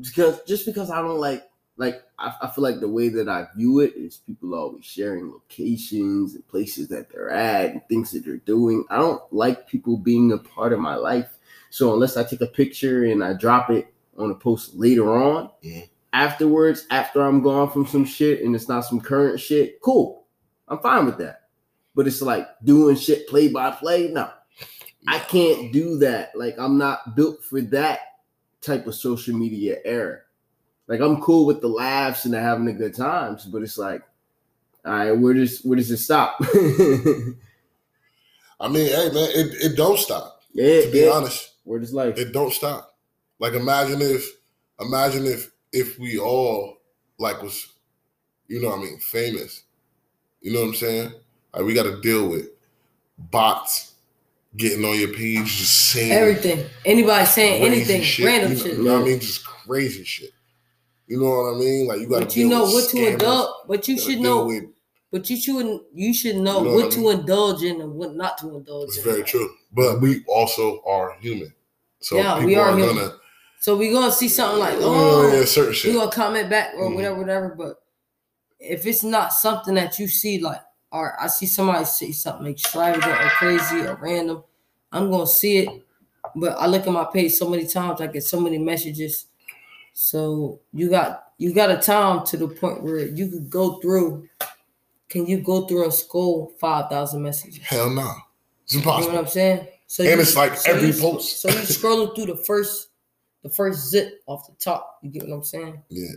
because 0.00 0.42
just 0.44 0.66
because 0.66 0.90
I 0.90 1.00
don't 1.00 1.18
like 1.18 1.48
like 1.78 2.02
I, 2.18 2.34
I 2.42 2.48
feel 2.48 2.62
like 2.64 2.80
the 2.80 2.88
way 2.88 3.08
that 3.10 3.28
I 3.28 3.46
view 3.56 3.80
it 3.80 3.94
is 3.96 4.18
people 4.18 4.54
always 4.54 4.84
sharing 4.84 5.30
locations 5.30 6.34
and 6.34 6.46
places 6.48 6.88
that 6.88 7.10
they're 7.10 7.30
at 7.30 7.70
and 7.70 7.86
things 7.88 8.12
that 8.12 8.24
they're 8.24 8.38
doing. 8.38 8.84
I 8.90 8.96
don't 8.98 9.22
like 9.32 9.68
people 9.68 9.96
being 9.98 10.32
a 10.32 10.38
part 10.38 10.72
of 10.72 10.80
my 10.80 10.94
life. 10.94 11.28
So 11.70 11.92
unless 11.92 12.16
I 12.16 12.24
take 12.24 12.40
a 12.40 12.46
picture 12.46 13.04
and 13.04 13.22
I 13.22 13.34
drop 13.34 13.68
it 13.70 13.92
on 14.16 14.30
a 14.30 14.34
post 14.34 14.74
later 14.74 15.12
on, 15.12 15.50
Mhm. 15.62 15.88
Afterwards, 16.16 16.86
after 16.90 17.20
I'm 17.22 17.42
gone 17.42 17.70
from 17.70 17.86
some 17.86 18.04
shit 18.06 18.42
and 18.42 18.54
it's 18.54 18.68
not 18.68 18.84
some 18.86 19.00
current 19.00 19.38
shit, 19.38 19.80
cool. 19.82 20.26
I'm 20.68 20.78
fine 20.78 21.04
with 21.06 21.18
that. 21.18 21.42
But 21.94 22.06
it's 22.06 22.22
like 22.22 22.46
doing 22.64 22.96
shit 22.96 23.28
play 23.28 23.48
by 23.48 23.70
play. 23.70 24.08
No, 24.08 24.30
I 25.08 25.18
can't 25.20 25.72
do 25.72 25.98
that. 25.98 26.32
Like 26.34 26.54
I'm 26.58 26.78
not 26.78 27.14
built 27.16 27.44
for 27.44 27.60
that 27.60 28.00
type 28.60 28.86
of 28.86 28.94
social 28.94 29.36
media 29.36 29.76
era. 29.84 30.20
Like 30.88 31.00
I'm 31.00 31.20
cool 31.20 31.46
with 31.46 31.60
the 31.60 31.68
laughs 31.68 32.24
and 32.24 32.34
the 32.34 32.40
having 32.40 32.64
the 32.66 32.72
good 32.72 32.94
times, 32.94 33.44
but 33.44 33.62
it's 33.62 33.78
like, 33.78 34.02
all 34.84 34.92
right, 34.92 35.12
where 35.12 35.34
does 35.34 35.60
where 35.62 35.76
does 35.76 35.90
it 35.90 35.98
stop? 35.98 36.36
I 38.58 38.68
mean, 38.68 38.86
hey 38.86 39.10
man, 39.12 39.30
it, 39.34 39.72
it 39.72 39.76
don't 39.76 39.98
stop. 39.98 40.40
yeah, 40.52 40.82
To 40.82 40.90
be 40.90 41.00
yeah. 41.00 41.10
honest, 41.10 41.52
Where 41.64 41.78
does 41.78 41.92
life? 41.92 42.16
it 42.18 42.32
don't 42.32 42.52
stop. 42.52 42.96
Like 43.38 43.52
imagine 43.54 44.00
if, 44.00 44.24
imagine 44.80 45.26
if 45.26 45.50
if 45.76 45.98
we 45.98 46.18
all 46.18 46.78
like 47.18 47.42
was, 47.42 47.72
you 48.48 48.60
know, 48.62 48.70
what 48.70 48.78
I 48.78 48.82
mean, 48.82 48.98
famous. 48.98 49.62
You 50.40 50.52
know 50.52 50.60
what 50.60 50.68
I'm 50.68 50.74
saying? 50.74 51.12
Like 51.54 51.64
we 51.64 51.74
got 51.74 51.84
to 51.84 52.00
deal 52.00 52.28
with 52.28 52.46
bots 53.18 53.94
getting 54.56 54.84
on 54.84 54.98
your 54.98 55.12
page, 55.12 55.44
just 55.56 55.90
saying 55.90 56.12
Everything. 56.12 56.64
Anybody 56.84 57.26
saying 57.26 57.62
anything, 57.62 58.02
shit, 58.02 58.26
random 58.26 58.52
you 58.52 58.56
know, 58.58 58.62
shit. 58.64 58.78
You 58.78 58.84
know 58.84 58.92
what 58.94 59.02
I 59.02 59.04
mean? 59.08 59.20
Just 59.20 59.44
crazy 59.44 60.04
shit. 60.04 60.30
You 61.06 61.20
know 61.20 61.28
what 61.30 61.54
I 61.54 61.58
mean? 61.58 61.86
Like 61.86 62.00
you 62.00 62.08
got 62.08 62.20
But 62.20 62.30
to 62.30 62.40
you 62.40 62.48
know 62.48 62.64
what 62.64 62.88
to 62.90 63.06
indulge. 63.12 63.48
But 63.68 63.88
you 63.88 63.98
should 63.98 64.20
know. 64.20 64.46
With, 64.46 64.64
But 65.12 65.30
you 65.30 65.36
should 65.36 65.80
you 65.94 66.12
should 66.14 66.36
know, 66.36 66.58
You 66.60 66.64
know 66.68 66.74
what, 66.74 66.84
what 66.84 66.92
I 66.92 66.96
to 66.96 67.10
indulge 67.10 67.62
in 67.62 67.80
and 67.80 67.92
what 67.94 68.14
not 68.16 68.38
to 68.38 68.56
indulge 68.56 68.84
in. 68.84 68.88
it's 68.88 68.98
in. 68.98 69.04
very 69.04 69.22
true. 69.22 69.48
But 69.72 70.00
we 70.00 70.24
also 70.26 70.82
are 70.86 71.16
human, 71.20 71.52
so 72.00 72.16
Yeah, 72.16 72.34
people 72.34 72.46
we 72.46 72.56
are 72.56 72.70
are, 72.70 72.76
human. 72.78 72.96
gonna. 72.96 73.12
So 73.60 73.76
we 73.76 73.90
gonna 73.90 74.12
see 74.12 74.28
something 74.28 74.58
like, 74.60 74.74
Oh, 74.78 75.30
oh, 75.32 75.38
yeah, 75.38 75.44
certain 75.44 75.72
shit. 75.74 75.92
we 75.92 75.98
gonna 75.98 76.10
comment 76.10 76.48
back 76.50 76.74
or 76.76 76.88
Mhm. 76.90 76.94
whatever, 76.94 77.18
whatever. 77.18 77.48
But 77.56 77.82
if 78.60 78.86
it's 78.86 79.02
not 79.02 79.32
something 79.32 79.74
that 79.74 79.98
you 79.98 80.08
see, 80.08 80.40
like, 80.40 80.60
or 80.92 81.20
I 81.20 81.26
see 81.26 81.46
somebody 81.46 81.84
say 81.84 82.12
something 82.12 82.46
extravagant 82.46 83.06
or 83.12 83.28
crazy 83.30 83.80
or 83.80 83.96
random, 84.00 84.44
I'm 84.92 85.10
gonna 85.10 85.26
see 85.26 85.58
it. 85.58 85.68
But 86.34 86.56
I 86.58 86.66
look 86.66 86.86
at 86.86 86.92
my 86.92 87.04
page 87.04 87.32
so 87.34 87.48
many 87.48 87.66
times, 87.66 88.00
I 88.00 88.06
get 88.06 88.24
so 88.24 88.40
many 88.40 88.58
messages. 88.58 89.26
So 89.94 90.60
you 90.72 90.90
got 90.90 91.24
you 91.38 91.52
got 91.52 91.70
a 91.70 91.76
time 91.76 92.24
to 92.26 92.36
the 92.36 92.48
point 92.48 92.82
where 92.82 92.98
you 93.00 93.28
could 93.28 93.50
go 93.50 93.78
through. 93.80 94.26
Can 95.08 95.26
you 95.26 95.38
go 95.38 95.66
through 95.66 95.84
and 95.84 95.92
scroll 95.94 96.52
five 96.58 96.88
thousand 96.90 97.22
messages? 97.22 97.58
Hell 97.62 97.90
no, 97.90 98.10
it's 98.64 98.74
impossible. 98.74 99.02
You 99.06 99.08
know 99.12 99.14
what. 99.16 99.26
I'm 99.26 99.30
saying? 99.30 99.68
So 99.86 100.02
And 100.02 100.20
it's 100.20 100.34
like 100.36 100.52
every 100.66 100.88
you, 100.88 100.94
post. 100.94 101.40
So 101.40 101.48
you 101.48 101.54
scrolling 101.56 102.14
through 102.14 102.26
the 102.26 102.36
first, 102.44 102.85
the 103.46 103.54
first 103.54 103.88
zip 103.90 104.22
off 104.26 104.46
the 104.48 104.54
top. 104.58 104.98
You 105.02 105.10
get 105.10 105.28
what 105.28 105.34
I'm 105.36 105.44
saying? 105.44 105.80
Yeah, 105.88 106.08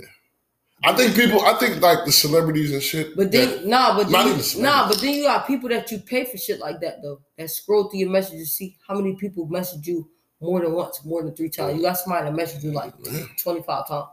I 0.84 0.94
think 0.96 1.16
people. 1.16 1.42
I 1.42 1.54
think 1.60 1.80
like 1.82 2.06
the 2.06 2.12
celebrities 2.12 2.72
and 2.74 2.82
shit. 2.82 3.16
But 3.16 3.32
that- 3.32 3.60
then, 3.62 3.70
nah, 3.70 3.96
but 3.96 4.10
Not 4.10 4.24
then, 4.26 4.40
even 4.40 4.58
you- 4.58 4.62
nah, 4.64 4.88
but 4.88 5.00
then 5.00 5.14
you 5.14 5.24
got 5.24 5.46
people 5.46 5.70
that 5.70 5.92
you 5.92 6.00
pay 6.00 6.26
for 6.26 6.38
shit 6.38 6.60
like 6.60 6.82
that 6.82 7.04
though. 7.04 7.22
That 7.38 7.50
scroll 7.52 7.90
through 7.90 8.00
your 8.00 8.10
messages, 8.10 8.52
see 8.54 8.78
how 8.88 8.96
many 8.96 9.16
people 9.16 9.46
message 9.46 9.88
you 9.88 10.10
more 10.42 10.62
than 10.62 10.74
once, 10.74 11.04
more 11.06 11.22
than 11.22 11.36
three 11.36 11.50
times. 11.50 11.78
You 11.78 11.84
got 11.84 11.98
somebody 11.98 12.26
that 12.26 12.36
message 12.36 12.64
you 12.64 12.72
like 12.72 12.94
25 13.38 13.88
times. 13.88 14.08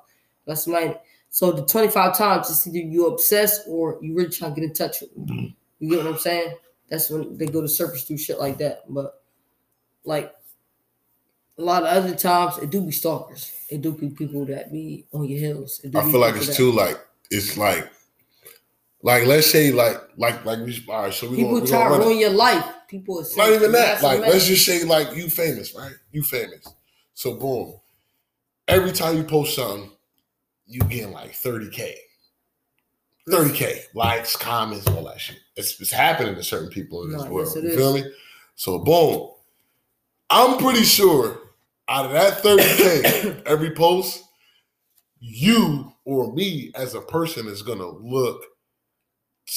That's 0.47 0.65
somebody. 0.65 0.95
So 1.31 1.53
the 1.53 1.65
25 1.65 2.17
times, 2.19 2.51
it's 2.51 2.67
either 2.67 2.79
you 2.79 3.07
obsessed 3.07 3.63
or 3.69 3.99
you 4.03 4.15
really 4.15 4.31
trying 4.31 4.55
to 4.55 4.61
get 4.61 4.69
in 4.69 4.75
touch 4.75 5.01
with 5.01 5.15
them. 5.15 5.27
Mhm. 5.27 5.55
You 5.79 5.91
get 5.91 6.05
what 6.05 6.15
I'm 6.15 6.19
saying? 6.19 6.55
That's 6.91 7.09
when 7.11 7.37
they 7.39 7.47
go 7.47 7.61
to 7.63 7.69
surface 7.69 8.05
through 8.05 8.19
shit 8.19 8.39
like 8.39 8.59
that. 8.59 8.85
But 8.89 9.23
like 10.05 10.35
a 11.59 11.63
lot 11.63 11.83
of 11.85 11.89
other 11.89 12.15
times, 12.15 12.59
it 12.59 12.71
do 12.71 12.83
be 12.83 12.93
stalkers. 12.93 13.53
It 13.71 13.83
do 13.83 13.93
be 13.93 14.11
people 14.11 14.45
that 14.47 14.71
be 14.71 15.07
on 15.13 15.25
your 15.25 15.39
heels. 15.39 15.81
I 15.95 16.03
feel 16.11 16.21
like 16.21 16.37
it's 16.37 16.57
too 16.57 16.71
like 16.71 16.99
it's 17.31 17.57
like 17.57 17.91
like 19.03 19.27
let's 19.27 19.51
say 19.51 19.73
like 19.73 19.97
like 20.17 20.45
like 20.45 20.61
we 20.61 20.85
all 20.89 21.03
right. 21.05 21.15
So 21.15 21.31
we 21.31 21.37
People 21.37 21.59
gonna, 21.59 21.67
try 21.67 21.89
to 21.89 22.05
ruin 22.05 22.19
your 22.19 22.31
life. 22.31 22.65
People 22.89 23.19
are 23.21 23.25
Not 23.37 23.51
even 23.53 23.73
that. 23.73 24.03
Like, 24.03 24.19
amazing. 24.19 24.33
let's 24.33 24.47
just 24.47 24.65
say, 24.65 24.85
like, 24.85 25.17
you 25.17 25.29
famous, 25.29 25.75
right? 25.75 25.93
You 26.13 26.23
famous. 26.23 26.69
So, 27.15 27.35
boom. 27.35 27.81
Every 28.69 28.93
time 28.93 29.17
you 29.17 29.25
post 29.25 29.57
something, 29.57 29.91
you 30.69 30.81
get 30.83 31.11
like 31.11 31.33
30K. 31.33 31.95
30K. 33.29 33.81
Likes, 33.95 34.37
comments, 34.37 34.87
all 34.87 35.05
that 35.05 35.21
shit. 35.21 35.39
It's, 35.57 35.81
it's 35.81 35.91
happening 35.91 36.37
to 36.37 36.45
certain 36.45 36.69
people 36.71 37.03
in 37.03 37.11
this 37.11 37.25
No, 37.25 37.31
world. 37.31 37.49
you 37.57 37.77
feel 37.77 37.95
me? 37.95 38.05
So, 38.55 38.79
boom. 38.79 39.31
I'm 40.31 40.59
pretty 40.59 40.85
sure 40.85 41.41
out 41.89 42.07
of 42.07 42.13
that 42.13 42.43
30K, 42.43 43.43
every 43.47 43.71
post, 43.71 44.25
you 45.21 45.93
or 46.05 46.33
me 46.33 46.73
as 46.75 46.95
a 46.95 47.01
person 47.01 47.47
is 47.47 47.63
going 47.63 47.79
to 47.79 47.89
look 47.89 48.43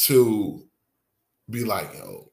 to 0.06 0.64
be 1.50 1.64
like, 1.64 1.94
yo, 1.94 2.30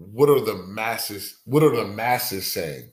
what 0.00 0.30
are 0.30 0.40
the 0.40 0.54
masses 0.54 1.40
what 1.44 1.62
are 1.62 1.74
the 1.76 1.84
masses 1.84 2.50
saying? 2.50 2.90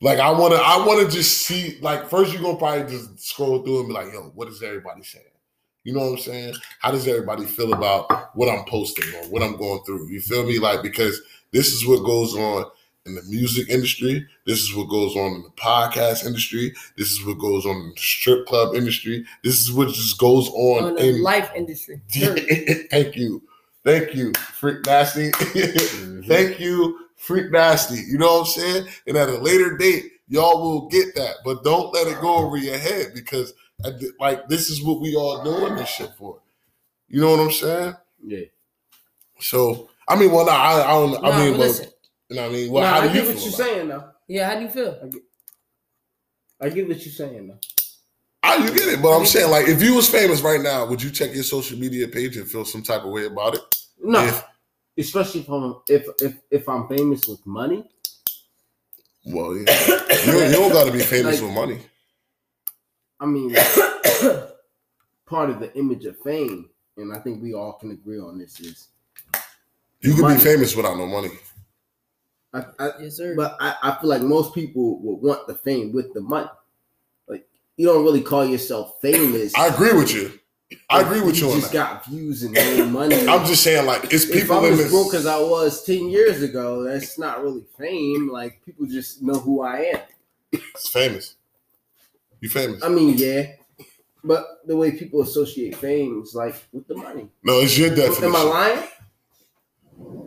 Like 0.00 0.18
i 0.18 0.30
want 0.30 0.52
to 0.52 0.60
i 0.60 0.84
want 0.84 1.00
to 1.00 1.16
just 1.16 1.38
see 1.38 1.78
like 1.80 2.08
first 2.08 2.32
you're 2.32 2.42
gonna 2.42 2.58
probably 2.58 2.90
just 2.90 3.18
scroll 3.20 3.62
through 3.62 3.80
and 3.80 3.88
be 3.88 3.94
like 3.94 4.12
yo 4.12 4.30
what 4.34 4.48
is 4.48 4.62
everybody 4.62 5.02
saying? 5.02 5.24
You 5.84 5.94
know 5.94 6.00
what 6.00 6.12
i'm 6.12 6.18
saying? 6.18 6.54
How 6.80 6.90
does 6.90 7.08
everybody 7.08 7.44
feel 7.44 7.72
about 7.72 8.36
what 8.36 8.48
i'm 8.48 8.64
posting 8.66 9.12
or 9.14 9.30
what 9.30 9.42
i'm 9.42 9.56
going 9.56 9.82
through? 9.84 10.10
You 10.10 10.20
feel 10.20 10.46
me? 10.46 10.58
Like 10.58 10.82
because 10.82 11.20
this 11.50 11.72
is 11.72 11.86
what 11.86 12.04
goes 12.04 12.34
on 12.34 12.66
in 13.04 13.14
the 13.16 13.22
music 13.24 13.68
industry 13.68 14.24
this 14.46 14.60
is 14.60 14.74
what 14.76 14.88
goes 14.88 15.16
on 15.16 15.34
in 15.34 15.42
the 15.42 15.50
podcast 15.50 16.24
industry 16.24 16.72
this 16.96 17.10
is 17.10 17.24
what 17.24 17.38
goes 17.38 17.66
on 17.66 17.74
in 17.76 17.88
the 17.88 18.00
strip 18.00 18.46
club 18.46 18.76
industry 18.76 19.24
this 19.42 19.60
is 19.60 19.72
what 19.72 19.88
just 19.88 20.18
goes 20.18 20.48
on, 20.50 20.84
on 20.84 20.94
the 20.94 21.08
in 21.08 21.22
life 21.22 21.50
industry. 21.54 22.00
Thank 22.90 23.16
you. 23.16 23.42
Thank 23.84 24.14
you, 24.14 24.32
Freak 24.34 24.86
Nasty. 24.86 25.30
Mm-hmm. 25.42 26.28
Thank 26.28 26.60
you, 26.60 27.08
Freak 27.16 27.50
Nasty. 27.50 27.96
You 27.96 28.18
know 28.18 28.38
what 28.38 28.40
I'm 28.40 28.46
saying? 28.46 28.86
And 29.08 29.16
at 29.16 29.28
a 29.28 29.38
later 29.38 29.76
date, 29.76 30.12
y'all 30.28 30.60
will 30.60 30.88
get 30.88 31.14
that. 31.16 31.36
But 31.44 31.64
don't 31.64 31.92
let 31.92 32.06
it 32.06 32.20
go 32.20 32.36
over 32.36 32.56
your 32.56 32.78
head 32.78 33.12
because, 33.12 33.54
like, 34.20 34.46
this 34.46 34.70
is 34.70 34.82
what 34.82 35.00
we 35.00 35.16
all 35.16 35.42
doing 35.42 35.74
this 35.74 35.88
shit 35.88 36.10
for. 36.16 36.40
You 37.08 37.20
know 37.20 37.32
what 37.32 37.40
I'm 37.40 37.50
saying? 37.50 37.96
Yeah. 38.24 38.44
So, 39.40 39.90
I 40.06 40.14
mean, 40.14 40.30
well, 40.30 40.46
no, 40.46 40.52
I, 40.52 40.84
I 40.84 40.92
don't. 40.92 41.24
I 41.24 41.38
mean, 41.38 41.52
but 41.52 41.58
well, 41.58 41.68
listen. 41.68 41.88
You 42.32 42.40
know 42.40 42.42
what 42.42 42.50
I 42.50 42.54
mean? 42.54 42.72
Well, 42.72 42.82
Nah, 42.82 42.90
how 42.90 43.00
I 43.00 43.06
do 43.08 43.12
get 43.14 43.22
you 43.28 43.34
what 43.34 43.42
you're 43.44 43.52
saying 43.52 43.88
though. 43.88 44.04
Yeah, 44.28 44.48
how 44.48 44.54
do 44.56 44.62
you 44.62 44.68
feel? 44.70 45.10
I 46.60 46.68
get 46.68 46.88
what 46.88 47.04
you're 47.04 47.12
saying 47.12 47.48
though. 47.48 47.58
I 48.42 48.56
you 48.56 48.68
get 48.70 48.88
it, 48.88 49.02
but 49.02 49.16
I'm 49.16 49.24
saying, 49.26 49.50
like, 49.50 49.68
if 49.68 49.80
you 49.82 49.94
was 49.94 50.08
famous 50.08 50.40
right 50.40 50.60
now, 50.60 50.84
would 50.86 51.00
you 51.02 51.10
check 51.10 51.32
your 51.34 51.44
social 51.44 51.78
media 51.78 52.08
page 52.08 52.36
and 52.36 52.48
feel 52.48 52.64
some 52.64 52.82
type 52.82 53.02
of 53.04 53.10
way 53.12 53.26
about 53.26 53.54
it? 53.54 53.60
No, 54.02 54.24
If- 54.24 54.44
especially 54.98 55.40
if 55.42 55.48
I'm 55.48 55.76
if 55.88 56.06
if 56.20 56.38
if 56.50 56.68
I'm 56.68 56.88
famous 56.88 57.26
with 57.28 57.44
money. 57.46 57.84
well, 59.26 59.56
yeah. 59.56 59.62
you, 60.26 60.32
you 60.46 60.52
don't 60.52 60.72
got 60.72 60.84
to 60.86 60.92
be 60.92 61.00
famous 61.00 61.40
Like- 61.40 61.42
with 61.48 61.52
money. 61.54 61.78
I 63.20 63.26
mean, 63.26 63.54
part 65.26 65.50
of 65.50 65.60
the 65.60 65.72
image 65.78 66.04
of 66.06 66.18
fame, 66.20 66.68
and 66.96 67.14
I 67.14 67.20
think 67.20 67.40
we 67.42 67.54
all 67.54 67.74
can 67.74 67.92
agree 67.92 68.18
on 68.18 68.38
this 68.38 68.58
is. 68.60 68.88
You 70.00 70.14
could 70.14 70.22
money. 70.22 70.34
be 70.34 70.40
famous 70.40 70.74
without 70.74 70.96
no 70.98 71.06
money. 71.06 71.30
I, 72.54 72.64
I, 72.78 72.90
yes, 73.00 73.16
sir. 73.16 73.34
but 73.34 73.56
I, 73.60 73.74
I 73.82 73.98
feel 74.00 74.10
like 74.10 74.22
most 74.22 74.54
people 74.54 75.00
would 75.00 75.26
want 75.26 75.46
the 75.46 75.54
fame 75.54 75.92
with 75.92 76.12
the 76.12 76.20
money. 76.20 76.48
Like 77.26 77.46
you 77.76 77.86
don't 77.86 78.04
really 78.04 78.20
call 78.20 78.44
yourself 78.44 79.00
famous. 79.00 79.54
I 79.56 79.68
agree 79.68 79.92
with 79.94 80.12
you. 80.14 80.38
I 80.88 81.00
if 81.00 81.06
agree 81.06 81.20
with 81.20 81.38
you 81.38 81.50
on 81.50 81.60
just 81.60 81.72
that. 81.72 82.02
got 82.02 82.06
views 82.06 82.42
and 82.42 82.54
no 82.54 82.86
money. 82.90 83.26
I'm 83.28 83.44
just 83.46 83.62
saying, 83.62 83.86
like, 83.86 84.04
it's 84.12 84.24
if 84.24 84.32
people 84.32 84.58
I'm 84.58 84.64
in 84.64 84.78
as 84.78 84.90
broke 84.90 85.14
as 85.14 85.26
I 85.26 85.38
was 85.38 85.84
ten 85.84 86.08
years 86.08 86.42
ago, 86.42 86.82
that's 86.82 87.18
not 87.18 87.42
really 87.42 87.64
fame. 87.78 88.30
Like 88.30 88.62
people 88.64 88.86
just 88.86 89.22
know 89.22 89.34
who 89.34 89.62
I 89.62 89.78
am. 89.94 90.00
It's 90.52 90.88
famous. 90.88 91.36
You 92.40 92.48
famous? 92.48 92.82
I 92.82 92.88
mean, 92.88 93.14
yeah, 93.16 93.52
but 94.24 94.46
the 94.66 94.76
way 94.76 94.92
people 94.92 95.22
associate 95.22 95.76
fame 95.76 96.22
is 96.22 96.34
like 96.34 96.54
with 96.72 96.86
the 96.88 96.96
money. 96.96 97.28
No, 97.42 97.60
it's 97.60 97.76
your 97.76 97.90
definition. 97.94 98.24
Am 98.24 98.36
I 98.36 98.42
lying? 98.42 98.88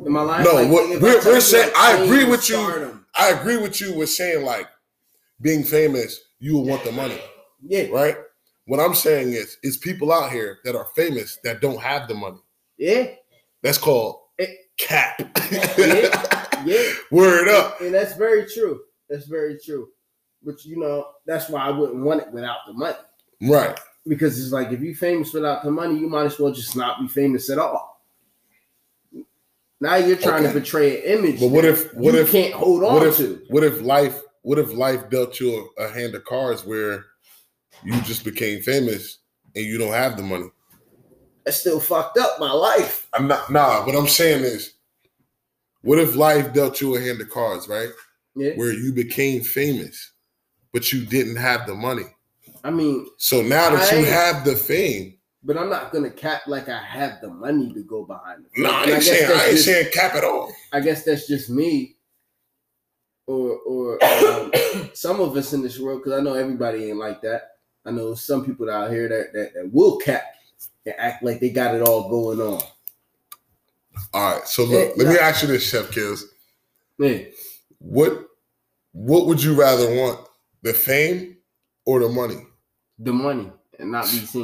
Am 0.05 0.17
I 0.17 0.21
lying? 0.21 0.43
No, 0.45 0.53
Like, 0.53 0.69
what- 0.71 0.89
we're- 1.01 1.21
we're 1.25 1.39
saying- 1.41 1.67
like, 1.73 1.77
I 1.77 2.03
agree 2.03 2.25
with 2.25 2.49
you. 2.49 3.01
I 3.15 3.29
agree 3.29 3.57
with 3.57 3.79
you 3.81 3.93
with 3.93 4.09
saying 4.09 4.43
like 4.45 4.67
being 5.41 5.63
famous, 5.63 6.19
you 6.39 6.53
will 6.55 6.65
want 6.65 6.83
the 6.83 6.91
money, 6.91 7.19
Yeah, 7.65 7.87
right? 7.91 8.17
What 8.67 8.79
I'm 8.79 8.95
saying 8.95 9.33
is, 9.33 9.57
it's 9.63 9.77
people 9.77 10.11
out 10.11 10.31
here 10.31 10.59
that 10.63 10.75
are 10.75 10.87
famous 10.95 11.37
that 11.43 11.61
don't 11.61 11.81
have 11.81 12.07
the 12.07 12.13
money. 12.15 12.39
yeah, 12.77 13.07
That's 13.61 13.77
called 13.77 14.19
Eh. 14.37 14.47
cap. 14.77 15.19
yeah, 15.51 16.47
yeah. 16.65 16.93
Word 17.11 17.47
up. 17.47 17.79
And 17.81 17.93
that's 17.93 18.15
very 18.15 18.45
true. 18.47 18.81
That's 19.09 19.25
very 19.27 19.57
true. 19.63 19.89
But 20.43 20.63
you 20.65 20.77
know, 20.77 21.07
that's 21.25 21.49
why 21.49 21.61
I 21.65 21.71
wouldn't 21.71 22.03
want 22.03 22.21
it 22.21 22.31
without 22.31 22.57
the 22.67 22.73
money. 22.73 22.97
Right. 23.41 23.79
Because 24.07 24.39
it's 24.39 24.51
like 24.51 24.71
if 24.71 24.81
you're 24.81 24.93
famous 24.93 25.33
without 25.33 25.63
the 25.63 25.71
money, 25.71 25.97
you 25.99 26.07
might 26.09 26.25
as 26.25 26.37
well 26.39 26.51
just 26.51 26.75
not 26.75 26.99
be 26.99 27.07
famous 27.07 27.49
at 27.49 27.57
all. 27.57 27.94
Now 29.85 29.97
you're 29.97 30.17
trying 30.17 30.43
Okay. 30.43 30.53
to 30.53 30.59
portray 30.59 30.97
an 30.97 31.19
image. 31.19 31.39
But 31.39 31.49
what 31.49 31.61
that 31.61 31.73
if 31.73 31.93
what 31.93 32.15
you 32.15 32.21
if 32.21 32.31
can't 32.31 32.53
hold 32.55 32.83
on 32.83 32.93
what 32.95 33.03
if 33.03 33.17
to? 33.17 33.39
what 33.49 33.63
if 33.63 33.81
life 33.81 34.19
what 34.41 34.57
if 34.57 34.73
life 34.73 35.09
dealt 35.11 35.39
you 35.39 35.69
a, 35.77 35.83
a 35.83 35.89
hand 35.89 36.15
of 36.15 36.25
cards 36.25 36.65
where 36.65 37.05
you 37.83 38.01
just 38.01 38.23
became 38.23 38.61
famous 38.63 39.19
and 39.55 39.63
you 39.63 39.77
don't 39.77 39.93
have 39.93 40.17
the 40.17 40.23
money? 40.23 40.49
That's 41.45 41.59
still 41.59 41.79
fucked 41.79 42.17
up 42.17 42.39
my 42.39 42.51
life. 42.51 43.07
I'm 43.13 43.27
not 43.27 43.51
nah, 43.51 43.85
what 43.85 43.95
I'm 43.95 44.07
saying 44.07 44.43
is 44.43 44.73
what 45.83 45.99
if 45.99 46.15
life 46.15 46.51
dealt 46.51 46.81
you 46.81 46.95
a 46.95 46.99
hand 46.99 47.21
of 47.21 47.29
cards, 47.29 47.67
right? 47.67 47.89
Yeah. 48.35 48.53
Where 48.55 48.73
you 48.73 48.91
became 48.91 49.43
famous, 49.43 50.13
but 50.73 50.91
you 50.91 51.05
didn't 51.05 51.35
have 51.35 51.67
the 51.67 51.75
money. 51.75 52.05
I 52.63 52.71
mean, 52.71 53.05
So 53.17 53.43
now 53.43 53.69
that 53.69 53.91
you 53.91 54.03
have 54.05 54.45
the 54.45 54.55
fame, 54.55 55.14
but 55.45 55.57
I'm 55.57 55.69
not 55.69 55.93
gonna 55.93 56.09
cap 56.09 56.41
like 56.47 56.67
I 56.69 56.81
have 56.81 57.21
the 57.21 57.29
money 57.29 57.71
to 57.73 57.83
go 57.83 58.03
behind 58.03 58.45
it. 58.45 58.51
no, 58.61 58.69
I 58.71 58.79
ain't 58.81 58.87
guess 58.89 59.07
saying 59.07 59.31
I 59.31 59.43
ain't 59.45 59.51
just- 59.51 59.65
saying 59.65 59.91
cap 59.93 60.15
at 60.15 60.23
all. 60.23 60.51
I 60.73 60.79
guess 60.81 61.03
that's 61.05 61.27
just 61.27 61.49
me, 61.49 61.95
or 63.27 63.57
or 63.59 64.03
um, 64.03 64.51
some 64.93 65.21
of 65.21 65.37
us 65.37 65.53
in 65.53 65.61
this 65.61 65.79
world. 65.79 66.01
Because 66.03 66.19
I 66.19 66.23
know 66.23 66.33
everybody 66.33 66.89
ain't 66.89 66.97
like 66.97 67.21
that. 67.21 67.51
I 67.85 67.91
know 67.91 68.15
some 68.15 68.43
people 68.45 68.69
out 68.69 68.89
here 68.91 69.07
that, 69.07 69.33
that 69.33 69.53
that 69.53 69.71
will 69.71 69.97
cap 69.97 70.23
and 70.85 70.95
act 70.97 71.23
like 71.23 71.39
they 71.39 71.49
got 71.51 71.75
it 71.75 71.81
all 71.83 72.09
going 72.09 72.41
on. 72.41 72.61
All 74.13 74.35
right. 74.35 74.47
So 74.47 74.63
look, 74.63 74.97
let 74.97 75.07
me 75.07 75.17
ask 75.17 75.41
you 75.43 75.47
this, 75.47 75.69
Chef 75.69 75.91
Kills. 75.91 76.25
Man, 76.97 77.27
What 77.79 78.25
what 78.93 79.27
would 79.27 79.43
you 79.43 79.53
rather 79.53 79.93
want? 79.93 80.27
The 80.63 80.73
fame 80.73 81.37
or 81.85 81.99
the 81.99 82.09
money? 82.09 82.41
the 82.97 83.11
money 83.13 83.51
and 83.79 83.91
not 83.91 84.05
be 84.05 84.17
seen. 84.19 84.43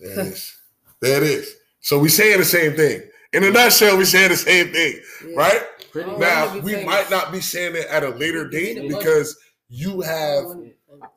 There 0.00 0.20
it 0.20 0.26
is. 0.26 0.56
There 1.00 1.16
it 1.22 1.22
is. 1.22 1.56
So 1.80 1.98
we 1.98 2.08
saying 2.08 2.38
the 2.38 2.44
same 2.44 2.74
thing. 2.74 3.02
In 3.32 3.44
a 3.44 3.50
nutshell, 3.50 3.96
we 3.96 4.04
saying 4.04 4.30
the 4.30 4.36
same 4.36 4.72
thing, 4.72 5.00
Yeah. 5.26 5.36
right? 5.36 5.62
Pretty. 5.90 6.16
Now 6.16 6.58
we 6.58 6.72
famous. 6.72 6.86
might 6.86 7.10
not 7.10 7.32
be 7.32 7.40
saying 7.40 7.76
it 7.76 7.86
at 7.88 8.02
a 8.02 8.10
later 8.10 8.48
date 8.48 8.88
because 8.88 9.36
you 9.68 10.00
have 10.00 10.44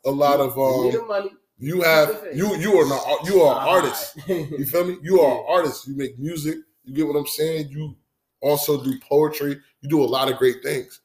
a 0.05 0.11
lot 0.11 0.39
of 0.39 0.57
um. 0.57 1.29
You 1.61 1.81
have 1.81 2.27
you 2.33 2.55
you 2.55 2.79
are 2.79 2.87
not 2.87 3.25
you 3.25 3.41
are 3.41 3.61
an 3.61 3.67
artist. 3.67 4.17
You 4.27 4.65
feel 4.65 4.85
me? 4.85 4.97
You 5.01 5.19
are 5.21 5.39
an 5.39 5.45
artist. 5.47 5.87
You 5.87 5.97
make 5.97 6.17
music. 6.17 6.55
You 6.85 6.93
get 6.95 7.05
what 7.07 7.17
I'm 7.17 7.27
saying? 7.27 7.69
You 7.69 7.95
also 8.41 8.81
do 8.81 8.97
poetry. 8.99 9.59
You 9.81 9.89
do 9.89 10.01
a 10.01 10.05
lot 10.05 10.31
of 10.31 10.37
great 10.37 10.63
things. 10.63 11.01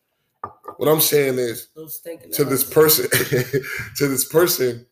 What 0.77 0.89
I'm 0.89 1.01
saying 1.01 1.39
is 1.39 1.69
to 2.33 2.45
this 2.45 2.63
person, 2.65 3.09
to 3.11 4.09
this 4.09 4.25
person 4.27 4.87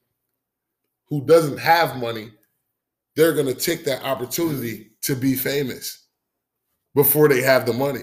who 1.12 1.22
doesn't 1.26 1.58
have 1.58 1.98
money, 1.98 2.30
they're 3.16 3.34
gonna 3.34 3.52
take 3.52 3.84
that 3.84 4.02
opportunity 4.02 4.92
to 5.02 5.14
be 5.14 5.34
famous 5.34 6.06
before 6.94 7.28
they 7.28 7.42
have 7.42 7.66
the 7.66 7.72
money. 7.74 8.00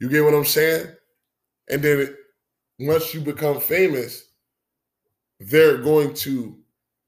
You 0.00 0.08
get 0.08 0.24
what 0.24 0.34
I'm 0.34 0.44
saying? 0.44 0.88
And 1.70 1.80
then 1.80 2.16
once 2.80 3.14
you 3.14 3.20
become 3.20 3.60
famous, 3.60 4.24
they're 5.38 5.78
going 5.78 6.14
to 6.14 6.58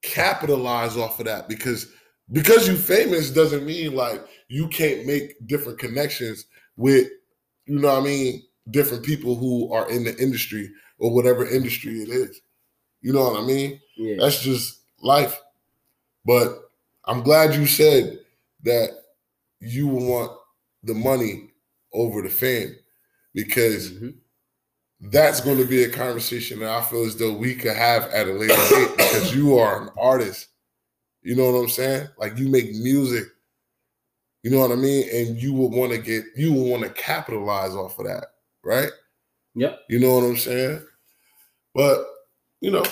capitalize 0.02 0.96
off 0.96 1.18
of 1.18 1.26
that 1.26 1.48
because 1.48 1.92
because 2.30 2.68
you 2.68 2.76
famous 2.76 3.28
doesn't 3.30 3.66
mean 3.66 3.96
like 3.96 4.24
you 4.46 4.68
can't 4.68 5.04
make 5.04 5.34
different 5.48 5.80
connections 5.80 6.44
with 6.76 7.08
you 7.66 7.80
know 7.80 7.88
what 7.88 8.02
I 8.02 8.04
mean 8.04 8.42
different 8.70 9.04
people 9.04 9.34
who 9.34 9.72
are 9.72 9.90
in 9.90 10.04
the 10.04 10.16
industry 10.18 10.70
or 11.00 11.12
whatever 11.12 11.44
industry 11.44 12.02
it 12.02 12.08
is. 12.08 12.40
You 13.02 13.12
know 13.12 13.30
what 13.30 13.40
I 13.42 13.46
mean? 13.46 13.80
Yeah. 13.96 14.16
That's 14.18 14.40
just 14.42 14.80
life. 15.00 15.40
But 16.24 16.70
I'm 17.04 17.22
glad 17.22 17.54
you 17.54 17.66
said 17.66 18.18
that 18.64 18.90
you 19.60 19.86
want 19.86 20.32
the 20.82 20.94
money 20.94 21.50
over 21.92 22.22
the 22.22 22.28
fame 22.28 22.76
because 23.34 23.90
Mhm. 23.90 24.14
that's 25.00 25.40
going 25.40 25.58
to 25.58 25.64
be 25.64 25.82
a 25.84 25.90
conversation 25.90 26.60
that 26.60 26.70
I 26.70 26.82
feel 26.82 27.04
as 27.04 27.16
though 27.16 27.32
we 27.32 27.54
could 27.54 27.74
have 27.76 28.04
at 28.10 28.28
a 28.28 28.32
later 28.32 28.54
date 28.54 28.90
because 28.96 29.34
you 29.34 29.58
are 29.58 29.82
an 29.82 29.90
artist. 29.98 30.48
You 31.22 31.36
know 31.36 31.50
what 31.50 31.58
I'm 31.58 31.68
saying? 31.68 32.08
Like 32.18 32.38
you 32.38 32.48
make 32.48 32.72
music. 32.74 33.28
You 34.42 34.50
know 34.50 34.60
what 34.60 34.72
I 34.72 34.76
mean? 34.76 35.06
And 35.12 35.36
you 35.42 35.52
would 35.52 35.72
want 35.72 35.92
to 35.92 35.98
get, 35.98 36.24
you 36.36 36.52
would 36.52 36.70
want 36.70 36.82
to 36.82 36.90
capitalize 36.90 37.74
off 37.74 37.98
of 37.98 38.06
that, 38.06 38.26
right? 38.62 38.90
Yep. 39.54 39.80
You 39.90 39.98
know 40.00 40.14
what 40.14 40.24
I'm 40.24 40.36
saying? 40.38 40.82
But 41.74 42.06
you 42.60 42.70
know, 42.70 42.84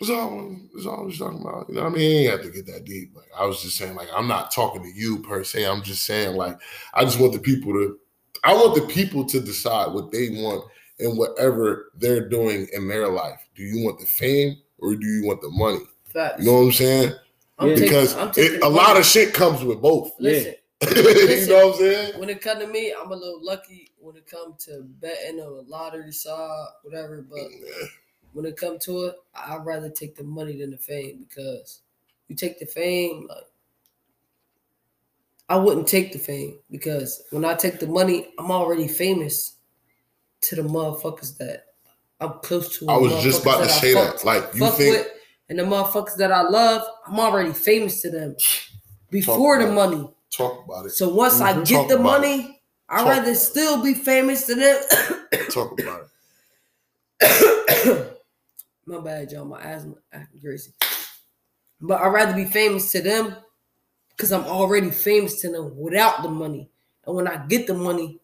it's 0.00 0.10
all 0.10 0.56
it's 0.74 0.86
all 0.86 1.00
I 1.00 1.02
was 1.04 1.18
talking 1.18 1.40
about. 1.40 1.68
You 1.68 1.76
know 1.76 1.84
what 1.84 1.92
I 1.92 1.96
mean? 1.96 2.10
You 2.10 2.30
ain't 2.30 2.30
have 2.30 2.42
to 2.42 2.50
get 2.50 2.66
that 2.72 2.84
deep. 2.84 3.12
Like 3.14 3.28
I 3.36 3.44
was 3.46 3.62
just 3.62 3.76
saying, 3.76 3.94
like 3.94 4.08
I'm 4.14 4.28
not 4.28 4.50
talking 4.50 4.82
to 4.82 4.88
you 4.92 5.18
per 5.22 5.42
se. 5.44 5.64
I'm 5.64 5.82
just 5.82 6.02
saying, 6.04 6.36
like, 6.36 6.58
I 6.94 7.04
just 7.04 7.18
want 7.20 7.32
the 7.32 7.38
people 7.38 7.72
to 7.72 7.98
I 8.44 8.52
want 8.54 8.74
the 8.74 8.86
people 8.92 9.24
to 9.24 9.40
decide 9.40 9.92
what 9.92 10.10
they 10.12 10.28
want 10.30 10.64
and 10.98 11.16
whatever 11.18 11.92
they're 11.96 12.28
doing 12.28 12.68
in 12.72 12.88
their 12.88 13.08
life. 13.08 13.40
Do 13.54 13.62
you 13.62 13.84
want 13.84 13.98
the 13.98 14.06
fame 14.06 14.56
or 14.78 14.94
do 14.94 15.06
you 15.06 15.26
want 15.26 15.40
the 15.40 15.50
money? 15.50 15.80
Facts. 16.12 16.40
You 16.44 16.46
know 16.50 16.58
what 16.58 16.64
I'm 16.66 16.72
saying? 16.72 17.12
I'm 17.58 17.68
Yeah. 17.68 17.74
taking- 17.74 17.88
Because 17.88 18.16
I'm 18.16 18.28
it, 18.36 18.56
a 18.56 18.58
the 18.60 18.68
lot 18.68 18.96
of 18.98 19.04
shit 19.06 19.32
comes 19.34 19.64
with 19.64 19.80
both. 19.80 20.12
Listen, 20.18 20.54
you 20.82 21.46
know 21.48 21.66
what 21.68 21.74
I'm 21.74 21.78
saying? 21.80 22.20
when 22.20 22.28
it 22.28 22.40
come 22.42 22.60
to 22.60 22.66
me, 22.66 22.92
I'm 22.98 23.10
a 23.10 23.16
little 23.16 23.42
lucky 23.42 23.90
when 23.98 24.14
it 24.16 24.26
come 24.26 24.54
to 24.66 24.82
betting 25.00 25.40
on 25.40 25.56
the 25.56 25.62
lottery 25.62 26.12
side, 26.12 26.66
whatever. 26.82 27.22
But 27.28 27.40
when 28.36 28.44
it 28.44 28.56
come 28.58 28.78
to 28.80 29.04
it, 29.06 29.14
I'd 29.34 29.64
rather 29.64 29.88
take 29.88 30.14
the 30.14 30.22
money 30.24 30.58
than 30.58 30.70
the 30.70 30.76
fame 30.76 31.24
because 31.26 31.80
you 32.28 32.36
take 32.36 32.58
the 32.60 32.66
fame, 32.66 33.26
like 33.28 33.44
I 35.48 35.56
wouldn't 35.56 35.88
take 35.88 36.12
the 36.12 36.18
fame 36.18 36.58
because 36.70 37.22
when 37.30 37.44
I 37.46 37.54
take 37.54 37.78
the 37.78 37.86
money, 37.86 38.28
I'm 38.38 38.50
already 38.50 38.88
famous 38.88 39.54
to 40.42 40.56
the 40.56 40.62
motherfuckers 40.62 41.38
that 41.38 41.64
I'm 42.20 42.34
close 42.42 42.78
to. 42.78 42.90
I 42.90 42.96
was 42.98 43.22
just 43.22 43.40
about 43.42 43.62
to 43.62 43.68
say 43.70 43.94
fuck- 43.94 44.16
that. 44.18 44.24
Like 44.26 44.54
you 44.54 44.68
think 44.70 44.96
with, 44.96 45.08
and 45.48 45.58
the 45.58 45.62
motherfuckers 45.62 46.16
that 46.16 46.30
I 46.30 46.42
love, 46.42 46.82
I'm 47.06 47.18
already 47.18 47.52
famous 47.54 48.02
to 48.02 48.10
them 48.10 48.36
before 49.10 49.58
the 49.62 49.72
money. 49.72 50.10
talk 50.30 50.62
about 50.66 50.84
it. 50.84 50.90
So 50.90 51.08
once 51.08 51.40
I 51.40 51.54
Mhm. 51.54 51.66
get 51.66 51.76
Talk 51.76 51.88
the 51.88 51.98
money, 52.00 52.60
I'd 52.90 53.08
rather 53.08 53.30
it. 53.30 53.36
still 53.36 53.82
be 53.82 53.94
famous 53.94 54.44
to 54.46 54.54
them. 54.56 54.82
Talk 55.50 55.80
about 55.80 56.02
it. 57.20 58.06
My 58.86 59.00
bad, 59.00 59.32
y'all. 59.32 59.44
My 59.44 59.60
asthma 59.60 59.94
acting 60.12 60.40
crazy. 60.40 60.72
But 61.80 62.00
I'd 62.00 62.08
rather 62.08 62.34
be 62.34 62.44
famous 62.44 62.92
to 62.92 63.02
them 63.02 63.34
because 64.10 64.32
I'm 64.32 64.44
already 64.44 64.90
famous 64.90 65.40
to 65.42 65.50
them 65.50 65.76
without 65.76 66.22
the 66.22 66.28
money. 66.28 66.70
And 67.04 67.16
when 67.16 67.26
I 67.28 67.44
get 67.46 67.66
the 67.66 67.74
money, 67.74 68.20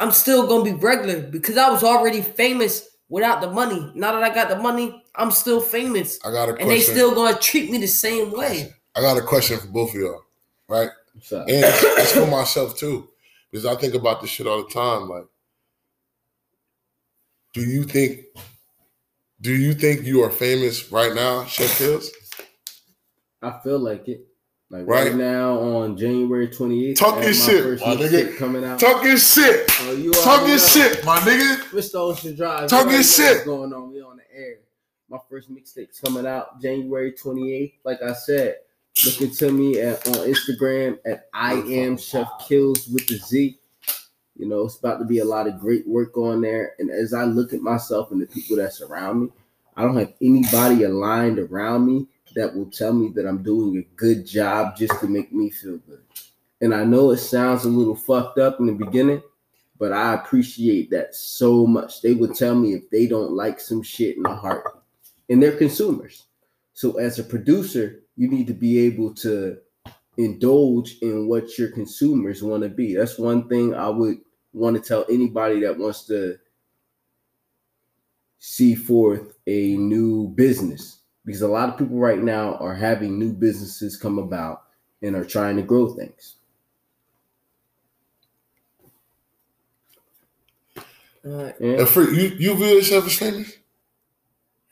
I'm 0.00 0.10
still 0.10 0.46
gonna 0.46 0.64
be 0.64 0.72
regular 0.72 1.20
because 1.20 1.56
I 1.56 1.70
was 1.70 1.84
already 1.84 2.22
famous 2.22 2.88
without 3.08 3.40
the 3.40 3.50
money. 3.50 3.92
Now 3.94 4.12
that 4.12 4.22
I 4.22 4.34
got 4.34 4.48
the 4.48 4.56
money, 4.56 5.04
I'm 5.14 5.30
still 5.30 5.60
famous. 5.60 6.18
I 6.24 6.30
got 6.30 6.48
a 6.48 6.52
question. 6.52 6.62
And 6.62 6.70
they 6.70 6.80
still 6.80 7.14
gonna 7.14 7.38
treat 7.38 7.70
me 7.70 7.78
the 7.78 7.86
same 7.86 8.32
way. 8.32 8.74
I 8.94 9.00
got 9.00 9.18
a 9.18 9.22
question 9.22 9.58
for 9.58 9.68
both 9.68 9.90
of 9.90 10.00
y'all, 10.00 10.22
right? 10.68 10.90
And 11.30 11.44
it's 11.48 12.12
for 12.12 12.26
myself 12.26 12.76
too, 12.76 13.08
because 13.50 13.66
I 13.66 13.74
think 13.76 13.94
about 13.94 14.20
this 14.20 14.30
shit 14.30 14.46
all 14.46 14.62
the 14.64 14.70
time. 14.70 15.08
Like, 15.08 15.26
do 17.54 17.60
you 17.62 17.84
think, 17.84 18.24
do 19.46 19.54
you 19.54 19.74
think 19.74 20.04
you 20.04 20.24
are 20.24 20.30
famous 20.30 20.90
right 20.90 21.14
now, 21.14 21.44
Chef 21.44 21.78
Kills? 21.78 22.10
I 23.40 23.60
feel 23.62 23.78
like 23.78 24.08
it. 24.08 24.26
Like 24.70 24.88
Right. 24.88 25.06
right, 25.06 25.14
now 25.14 25.56
on 25.60 25.96
January 25.96 26.48
28th. 26.48 26.96
Talk 26.96 27.22
your 27.22 27.32
shit, 27.32 27.80
my 27.80 27.94
nigga. 27.94 28.36
coming 28.36 28.64
out. 28.64 28.80
Talk 28.80 29.04
your 29.04 29.16
shit. 29.16 29.70
Oh, 29.82 29.92
you 29.92 30.12
Talk 30.12 30.48
your 30.48 30.58
shit, 30.58 31.04
my 31.04 31.20
nigga. 31.20 31.58
Mr. 31.70 31.94
Ocean 31.94 32.34
Drive. 32.34 32.68
Talk 32.68 32.90
your 32.90 33.04
shit. 33.04 33.44
Going 33.44 33.72
on? 33.72 33.92
We 33.92 34.02
on 34.02 34.16
the 34.16 34.24
air. 34.36 34.56
My 35.08 35.18
first 35.30 35.48
mixtape's 35.48 36.00
coming 36.00 36.26
out 36.26 36.60
January 36.60 37.12
28th. 37.12 37.74
Like 37.84 38.02
I 38.02 38.14
said, 38.14 38.56
look 39.04 39.20
into 39.20 39.52
me 39.52 39.78
at, 39.80 40.04
on 40.08 40.14
Instagram 40.14 40.98
at 41.06 41.28
I 41.32 41.52
am 41.52 41.96
Chef 41.96 42.28
Kills 42.48 42.88
with 42.88 43.06
the 43.06 43.18
Z. 43.18 43.60
You 44.38 44.46
know, 44.46 44.64
it's 44.64 44.78
about 44.78 44.98
to 44.98 45.04
be 45.04 45.18
a 45.18 45.24
lot 45.24 45.46
of 45.46 45.58
great 45.58 45.86
work 45.86 46.16
on 46.16 46.42
there. 46.42 46.74
And 46.78 46.90
as 46.90 47.14
I 47.14 47.24
look 47.24 47.52
at 47.52 47.60
myself 47.60 48.10
and 48.10 48.20
the 48.20 48.26
people 48.26 48.56
that 48.56 48.72
surround 48.72 49.22
me, 49.22 49.28
I 49.76 49.82
don't 49.82 49.96
have 49.96 50.14
anybody 50.22 50.84
aligned 50.84 51.38
around 51.38 51.86
me 51.86 52.06
that 52.34 52.54
will 52.54 52.70
tell 52.70 52.92
me 52.92 53.10
that 53.14 53.26
I'm 53.26 53.42
doing 53.42 53.78
a 53.78 53.96
good 53.96 54.26
job 54.26 54.76
just 54.76 54.98
to 55.00 55.06
make 55.06 55.32
me 55.32 55.50
feel 55.50 55.78
good. 55.78 56.02
And 56.60 56.74
I 56.74 56.84
know 56.84 57.10
it 57.10 57.18
sounds 57.18 57.64
a 57.64 57.68
little 57.68 57.96
fucked 57.96 58.38
up 58.38 58.60
in 58.60 58.66
the 58.66 58.72
beginning, 58.72 59.22
but 59.78 59.92
I 59.92 60.14
appreciate 60.14 60.90
that 60.90 61.14
so 61.14 61.66
much. 61.66 62.00
They 62.00 62.14
would 62.14 62.34
tell 62.34 62.54
me 62.54 62.74
if 62.74 62.88
they 62.90 63.06
don't 63.06 63.32
like 63.32 63.60
some 63.60 63.82
shit 63.82 64.16
in 64.16 64.24
a 64.24 64.34
heart, 64.34 64.82
and 65.28 65.42
they're 65.42 65.56
consumers. 65.56 66.24
So 66.72 66.98
as 66.98 67.18
a 67.18 67.24
producer, 67.24 68.02
you 68.16 68.28
need 68.28 68.46
to 68.46 68.54
be 68.54 68.78
able 68.80 69.14
to 69.16 69.58
indulge 70.16 70.96
in 71.02 71.28
what 71.28 71.58
your 71.58 71.70
consumers 71.70 72.42
want 72.42 72.62
to 72.62 72.70
be. 72.70 72.94
That's 72.94 73.18
one 73.18 73.48
thing 73.48 73.74
I 73.74 73.88
would 73.88 74.18
want 74.56 74.76
to 74.76 74.82
tell 74.82 75.04
anybody 75.10 75.60
that 75.60 75.78
wants 75.78 76.04
to 76.06 76.38
see 78.38 78.74
forth 78.74 79.34
a 79.46 79.76
new 79.76 80.28
business 80.28 81.00
because 81.24 81.42
a 81.42 81.48
lot 81.48 81.68
of 81.68 81.76
people 81.78 81.98
right 81.98 82.22
now 82.22 82.54
are 82.56 82.74
having 82.74 83.18
new 83.18 83.32
businesses 83.32 83.96
come 83.96 84.18
about 84.18 84.62
and 85.02 85.14
are 85.16 85.24
trying 85.24 85.56
to 85.56 85.62
grow 85.62 85.88
things. 85.94 86.36
All 91.24 91.32
right. 91.42 91.54
Yeah. 91.60 91.78
And 91.80 91.88
for 91.88 92.04
you, 92.04 92.28
you 92.38 92.54
view 92.54 92.66
yourself 92.66 93.06
as 93.06 93.18
famous? 93.18 93.52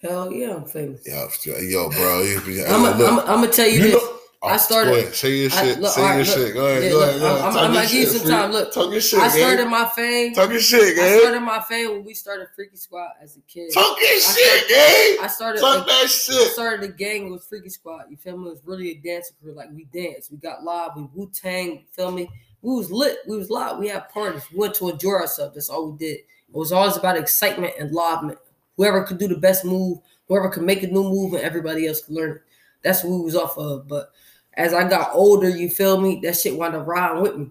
Hell 0.01 0.31
yeah, 0.33 0.55
I'm 0.55 0.65
famous. 0.67 1.07
Yo, 1.07 1.29
yo, 1.59 1.91
bro. 1.91 2.23
You, 2.23 2.41
you, 2.47 2.65
I'm 2.65 3.17
gonna 3.27 3.49
tell 3.49 3.67
you, 3.67 3.75
you 3.75 3.83
this. 3.83 3.95
know- 3.95 4.14
Oh, 4.45 4.49
I 4.49 4.57
started- 4.59 4.91
Go 4.91 4.97
ahead. 4.99 5.15
Say 5.15 5.31
your 5.31 5.51
I- 5.53 5.55
shit. 5.65 5.81
look, 5.81 5.93
say 5.93 6.01
your 6.03 6.11
right, 6.11 6.27
shit. 6.27 6.55
Go 6.55 6.67
ahead. 6.67 6.83
Yeah, 6.85 6.91
go 6.91 6.99
look, 6.99 7.09
ahead. 7.09 7.21
Go 7.21 7.27
I'm- 7.27 7.37
ahead. 7.37 7.45
I'm- 7.45 7.57
I'm 7.65 7.73
gonna 7.75 7.87
give 7.87 7.95
you 7.95 8.07
some 8.07 8.29
time. 8.29 8.53
Look, 8.53 8.73
Talk 8.75 8.93
your 8.93 9.01
shit, 9.01 9.19
I 9.21 9.29
gang. 9.29 9.39
started 9.39 9.67
my 9.69 9.89
fame. 9.97 10.35
Talk 10.35 10.51
your 10.51 10.61
shit, 10.61 10.97
gang. 10.97 11.15
I 11.15 11.19
started 11.21 11.41
my 11.41 11.61
fame 11.63 11.91
when 11.93 12.05
we 12.05 12.15
started 12.15 12.49
Freaky 12.55 12.77
Squad 12.77 13.11
as 13.23 13.37
a 13.37 13.41
kid. 13.43 13.71
Talk 13.73 13.97
your 13.99 14.09
I 14.11 14.19
shit, 14.19 14.69
gang. 14.69 15.25
I 15.25 15.29
started. 15.29 15.61
Talk 15.61 15.87
that 15.87 16.03
I 16.05 16.07
shit. 16.07 16.53
started 16.53 16.83
the 16.83 16.93
gang 16.93 17.31
with 17.33 17.43
Freaky 17.45 17.71
Squad. 17.71 18.05
You 18.11 18.17
feel 18.19 18.37
me? 18.37 18.49
It 18.49 18.51
was 18.51 18.61
really 18.67 18.91
a 18.91 18.95
dance 18.97 19.33
crew. 19.43 19.55
Like 19.55 19.71
we 19.75 19.85
danced, 19.95 20.31
we 20.31 20.37
got 20.37 20.63
live, 20.63 20.91
we 20.97 21.09
Wu 21.15 21.31
Tang. 21.35 21.87
Feel 21.93 22.11
me? 22.13 22.29
We 22.61 22.75
was 22.75 22.91
lit. 22.91 23.19
We 23.27 23.39
was 23.39 23.49
live. 23.49 23.79
We 23.79 23.89
had 23.89 24.09
parties. 24.11 24.43
We 24.53 24.59
went 24.59 24.75
to 24.75 24.91
enjoy 24.91 25.13
ourselves. 25.13 25.55
That's 25.55 25.71
all 25.71 25.91
we 25.91 25.97
did. 25.99 26.19
It 26.19 26.25
was 26.59 26.71
always 26.71 26.97
about 26.97 27.17
excitement 27.17 27.73
and 27.81 27.93
livement. 27.93 28.39
Whoever 28.77 29.05
could 29.05 29.19
do 29.19 29.29
the 29.29 29.37
best 29.37 29.65
move, 29.65 29.99
whoever 30.29 30.49
could 30.51 30.65
make 30.65 30.83
a 30.83 30.87
new 30.87 31.03
move, 31.03 31.33
and 31.33 31.43
everybody 31.43 31.87
else 31.87 32.03
could 32.03 32.15
learn 32.15 32.31
it. 32.33 32.43
That's 32.83 33.03
what 33.03 33.17
we 33.19 33.25
was 33.25 33.35
off 33.37 33.57
of. 33.57 33.89
But 33.89 34.11
as 34.57 34.73
I 34.73 34.89
got 34.89 35.11
older, 35.15 35.49
you 35.49 35.69
feel 35.69 36.01
me? 36.01 36.21
That 36.23 36.37
shit 36.37 36.57
wound 36.57 36.75
up 36.75 36.87
riding 36.87 37.23
with 37.23 37.37
me. 37.37 37.51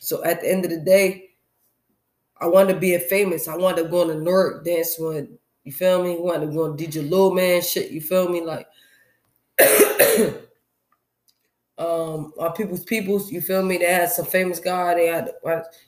So 0.00 0.24
at 0.24 0.40
the 0.40 0.50
end 0.50 0.64
of 0.64 0.70
the 0.70 0.80
day, 0.80 1.30
I 2.40 2.46
wanted 2.46 2.74
to 2.74 2.80
be 2.80 2.94
a 2.94 2.98
famous. 2.98 3.46
I 3.46 3.56
wanted 3.56 3.84
to 3.84 3.88
go 3.88 4.04
the 4.06 4.16
Newark 4.16 4.64
dance 4.64 4.96
when 4.98 5.38
you 5.62 5.72
feel 5.72 6.02
me. 6.02 6.16
Wanted 6.18 6.46
to 6.46 6.52
go 6.52 6.64
on 6.64 6.76
DJ 6.76 7.08
Lil 7.08 7.32
Man 7.32 7.62
shit. 7.62 7.92
You 7.92 8.00
feel 8.00 8.28
me? 8.28 8.42
Like 8.42 8.66
um, 11.78 12.32
my 12.36 12.48
people's 12.48 12.84
peoples. 12.84 13.30
You 13.30 13.40
feel 13.40 13.62
me? 13.62 13.78
They 13.78 13.92
had 13.92 14.10
some 14.10 14.26
famous 14.26 14.58
guy. 14.58 14.94
They 14.94 15.06
had 15.06 15.30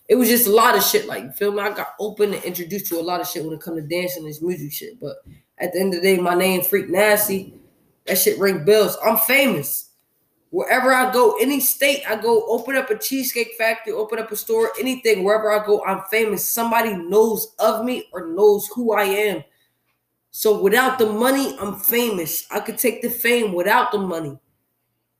it 0.09 0.15
was 0.15 0.29
just 0.29 0.47
a 0.47 0.53
lot 0.53 0.77
of 0.77 0.85
shit. 0.85 1.07
Like 1.07 1.25
you 1.25 1.33
feel 1.33 1.51
me? 1.51 1.61
I 1.61 1.71
got 1.71 1.95
open 1.99 2.33
and 2.33 2.45
introduced 2.45 2.87
to 2.87 3.01
a 3.01 3.03
lot 3.03 3.21
of 3.21 3.27
shit 3.27 3.45
when 3.45 3.55
it 3.55 3.61
come 3.61 3.75
to 3.75 3.83
dancing 3.83 4.23
and 4.23 4.31
this 4.31 4.41
music 4.41 4.73
shit. 4.73 5.01
But 5.01 5.17
at 5.59 5.73
the 5.73 5.81
end 5.81 5.93
of 5.93 6.03
the 6.03 6.07
day, 6.17 6.23
my 6.23 6.35
name 6.35 6.63
Freak 6.63 6.89
Nasty. 6.89 7.55
That 8.07 8.19
shit 8.19 8.39
ring 8.39 8.65
bells. 8.65 8.97
I'm 9.05 9.17
famous. 9.17 9.84
Wherever 10.55 10.93
I 10.93 11.13
go, 11.13 11.37
any 11.41 11.59
state 11.59 12.09
I 12.09 12.15
go, 12.15 12.47
open 12.47 12.77
up 12.77 12.89
a 12.89 12.97
cheesecake 12.97 13.55
factory, 13.59 13.93
open 13.93 14.21
up 14.21 14.31
a 14.31 14.37
store, 14.37 14.71
anything, 14.79 15.25
wherever 15.25 15.51
I 15.51 15.67
go, 15.67 15.85
I'm 15.85 16.03
famous. 16.13 16.49
Somebody 16.49 16.95
knows 16.95 17.57
of 17.59 17.85
me 17.85 18.07
or 18.13 18.29
knows 18.29 18.69
who 18.69 18.93
I 18.93 19.03
am. 19.03 19.43
So 20.31 20.63
without 20.63 21.01
the 21.01 21.13
money, 21.13 21.59
I'm 21.59 21.81
famous. 21.81 22.47
I 22.53 22.61
could 22.61 22.79
take 22.79 23.03
the 23.03 23.11
fame 23.11 23.53
without 23.53 23.91
the 23.91 23.99
money. 23.99 24.39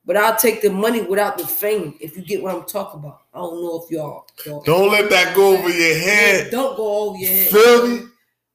But 0.05 0.19
I'll 0.19 0.37
take 0.37 0.63
the 0.63 0.71
money 0.71 1.03
without 1.03 1.37
the 1.37 1.49
fame, 1.49 1.99
if 2.01 2.17
you 2.17 2.23
get 2.23 2.41
what 2.41 2.55
I'm 2.55 2.63
talking 2.63 3.01
about. 3.01 3.23
I 3.35 3.39
don't 3.39 3.61
know 3.61 3.83
if 3.83 3.91
y'all, 3.91 4.29
y'all 4.47 4.63
Don't 4.63 4.93
let 4.93 5.11
that 5.11 5.35
go 5.35 5.57
over 5.57 5.69
your 5.69 5.99
head. 5.99 6.53
don't 6.53 6.77
go 6.77 7.09
over 7.09 7.19
your 7.19 7.29
head. 7.29 7.49
Feel 7.49 7.89
me? 7.89 8.03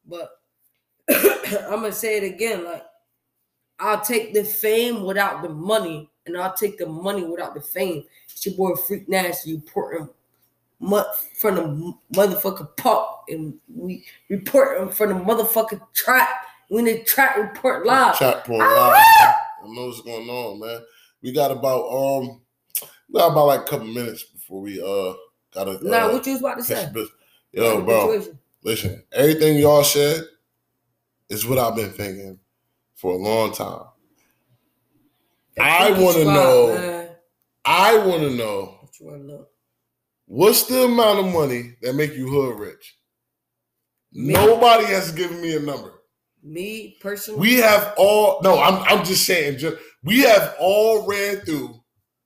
But 0.06 0.30
I'm 1.10 1.82
gonna 1.82 1.92
say 1.92 2.20
it 2.20 2.24
again. 2.24 2.64
Like 2.64 2.84
I'll 3.80 4.00
take 4.00 4.34
the 4.34 4.46
fame 4.46 5.04
without 5.04 5.42
the 5.42 5.50
money, 5.50 6.09
and 6.30 6.42
I'll 6.42 6.54
take 6.54 6.78
the 6.78 6.86
money 6.86 7.24
without 7.24 7.54
the 7.54 7.62
fame. 7.62 8.04
It's 8.30 8.46
your 8.46 8.56
boy 8.56 8.76
Freak 8.76 9.10
Nasty. 9.10 9.52
Him 9.56 9.64
from 11.40 11.56
the 11.56 11.94
motherfucking 12.14 12.78
pop, 12.78 13.26
and 13.30 13.56
we 13.74 14.06
report 14.30 14.82
him 14.82 14.90
from 14.90 15.10
the 15.10 15.16
motherfucking 15.16 15.82
trap. 15.94 16.30
We 16.70 16.82
need 16.82 17.06
trap 17.06 17.38
report 17.38 17.86
live. 17.86 18.18
Trap 18.18 18.48
report 18.48 18.62
live. 18.62 18.94
I 18.96 19.36
know 19.68 19.88
what's 19.88 20.02
going 20.02 20.30
on, 20.30 20.60
man. 20.60 20.82
We 21.22 21.34
got 21.34 21.52
about 21.52 21.90
um, 21.90 22.42
we 23.10 23.20
got 23.20 23.32
about 23.32 23.48
like 23.48 23.62
a 23.62 23.66
couple 23.66 23.88
minutes 23.88 24.24
before 24.24 24.62
we 24.62 24.82
uh 24.82 25.14
gotta. 25.54 25.80
Nah, 25.86 26.06
uh, 26.08 26.14
what 26.14 26.26
you 26.26 26.34
was 26.34 26.42
about 26.42 26.58
to 26.58 26.64
say? 26.64 26.76
catch 26.86 26.94
bus- 26.94 27.10
Yo, 27.52 27.82
bro, 27.82 28.22
listen. 28.64 29.04
Everything 29.12 29.58
y'all 29.58 29.84
said 29.84 30.24
is 31.30 31.46
what 31.46 31.58
I've 31.58 31.76
been 31.76 31.90
thinking 31.92 32.40
for 32.96 33.14
a 33.14 33.18
long 33.18 33.52
time. 33.52 33.84
I 35.60 35.92
want 35.92 36.18
to 36.18 36.26
know. 36.26 36.68
Man. 36.76 37.10
I 37.66 37.98
want 37.98 38.22
to 38.22 38.30
know 38.32 38.78
What 38.82 39.00
you 39.00 39.06
want 39.08 39.22
to 39.22 39.28
know? 39.28 39.46
what's 40.26 40.64
the 40.64 40.84
amount 40.84 41.20
of 41.20 41.34
money 41.34 41.76
that 41.82 41.94
make 41.94 42.14
you 42.14 42.28
hood 42.30 42.60
rich. 42.60 42.98
Me. 44.12 44.34
Nobody 44.34 44.86
has 44.86 45.12
given 45.12 45.42
me 45.42 45.56
a 45.56 45.60
number. 45.60 45.94
Me 46.42 46.98
personally, 47.02 47.40
We 47.42 47.54
have 47.56 47.94
all 47.98 48.40
no. 48.42 48.60
I'm 48.60 48.82
I'm 48.84 49.06
just 49.06 49.26
saying. 49.26 49.58
Just 49.60 49.78
we 50.04 50.22
have 50.22 50.56
all 50.60 51.06
ran 51.06 51.38
through 51.42 51.76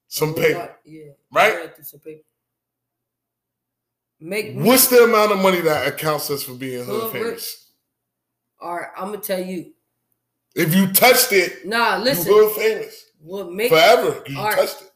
some 0.08 0.34
paper. 0.36 0.76
Yeah, 0.86 1.12
right? 1.32 1.54
I 1.54 1.58
read 1.62 1.76
through 1.76 1.84
some 1.86 2.00
paper. 2.00 2.22
Make 4.20 4.56
me 4.56 4.64
What's 4.64 4.88
the 4.88 5.04
amount 5.04 5.32
of 5.32 5.40
money 5.40 5.60
that 5.62 5.88
accounts 5.88 6.30
us 6.30 6.44
for 6.44 6.54
being 6.54 6.86
hood 6.86 7.12
famous? 7.12 7.72
all 8.62 8.76
right. 8.76 8.88
I'm 8.96 9.08
gonna 9.08 9.18
tell 9.18 9.44
you. 9.44 9.74
If 10.56 10.76
you 10.76 10.94
touched 10.94 11.32
it, 11.34 11.66
Nah, 11.66 11.98
you 11.98 12.04
listen. 12.06 12.32
hood 12.32 12.52
famous 12.56 13.03
What 13.24 13.54
make 13.54 13.70
forever. 13.70 14.22
You 14.28 14.38
right. 14.38 14.56
touched 14.56 14.82
it. 14.82 14.92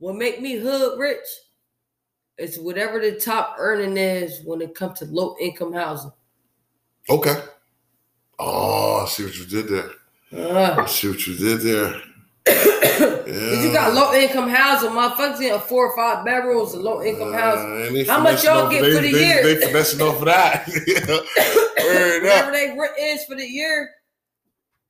what 0.00 0.16
make 0.16 0.40
me 0.40 0.56
hood 0.56 0.98
rich 0.98 1.26
is 2.38 2.58
whatever 2.58 2.98
the 2.98 3.20
top 3.20 3.54
earning 3.58 3.96
is 3.96 4.40
when 4.44 4.60
it 4.60 4.74
comes 4.74 4.98
to 4.98 5.04
low 5.04 5.36
income 5.40 5.72
housing. 5.72 6.10
Okay. 7.08 7.36
Oh, 8.40 9.02
I 9.04 9.08
see 9.08 9.24
what 9.24 9.38
you 9.38 9.46
did 9.46 9.68
there. 9.68 9.90
Uh, 10.32 10.82
I 10.82 10.86
see 10.86 11.08
what 11.08 11.24
you 11.26 11.36
did 11.36 11.60
there. 11.60 12.02
If 13.32 13.64
you 13.64 13.72
got 13.72 13.94
low 13.94 14.12
income 14.12 14.48
housing, 14.48 14.90
motherfuckers 14.90 15.40
in 15.40 15.54
a 15.54 15.60
four 15.60 15.86
or 15.86 15.96
five 15.96 16.24
bedrooms 16.24 16.74
and 16.74 16.82
low 16.82 17.00
income 17.00 17.32
housing. 17.32 17.70
Uh, 17.70 17.98
and 17.98 18.06
How 18.08 18.20
much 18.20 18.42
y'all 18.42 18.68
get 18.68 18.82
they, 18.82 18.94
for 18.94 19.02
the 19.02 19.12
they, 19.12 19.26
year? 19.26 19.42
They 19.44 19.66
finessing 19.66 20.00
off 20.00 20.18
of 20.18 20.24
that. 20.24 20.66
Whatever 22.26 22.50
they 22.50 22.76
rent 22.76 22.92
is 22.98 23.24
for 23.24 23.36
the 23.36 23.46
year. 23.46 23.90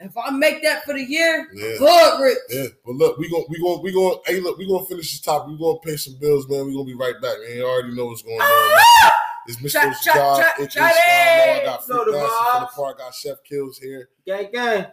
If 0.03 0.17
I 0.17 0.31
make 0.31 0.63
that 0.63 0.83
for 0.85 0.95
the 0.95 1.05
year, 1.05 1.47
Yeah. 1.53 1.77
hood 1.79 2.23
rich. 2.23 2.39
Yeah, 2.49 2.67
but 2.87 2.95
look, 2.95 3.19
we 3.19 3.29
going 3.29 3.45
we 3.51 3.61
going 3.61 3.83
we 3.83 3.93
going 3.93 4.19
hey 4.27 4.41
look, 4.41 4.57
we 4.57 4.67
gonna 4.67 4.87
finish 4.87 5.13
this 5.13 5.21
topic. 5.21 5.51
We 5.53 5.59
gonna 5.59 5.79
pay 5.81 5.97
some 5.97 6.17
bills, 6.19 6.49
man. 6.49 6.67
We 6.67 6.73
gonna 6.73 6.85
be 6.87 6.95
right 6.95 7.21
back, 7.21 7.37
man. 7.47 7.57
You 7.57 7.67
already 7.67 7.95
know 7.95 8.07
what's 8.07 8.23
going 8.23 8.41
on. 8.41 8.69
man. 8.71 8.79
Ah! 9.05 9.13
It's 9.47 9.57
Mr. 9.59 9.73
Chat, 9.73 9.97
Josh, 10.03 10.05
chat, 10.05 10.15
chat, 10.37 10.55
aka 10.61 10.67
chat, 10.69 10.73
Slime. 10.73 10.95
hey. 10.95 11.61
I 11.61 11.65
got 11.65 11.89
Know 11.89 11.97
Freak 12.05 12.07
the 12.15 12.21
Nasty 12.21 12.37
from 12.37 12.61
the 12.61 12.67
vibes. 12.67 12.71
park. 12.77 12.99
Got 12.99 13.15
Chef 13.15 13.37
Kills 13.45 13.79
here. 13.79 14.09
Gang, 14.27 14.49
gang. 14.53 14.87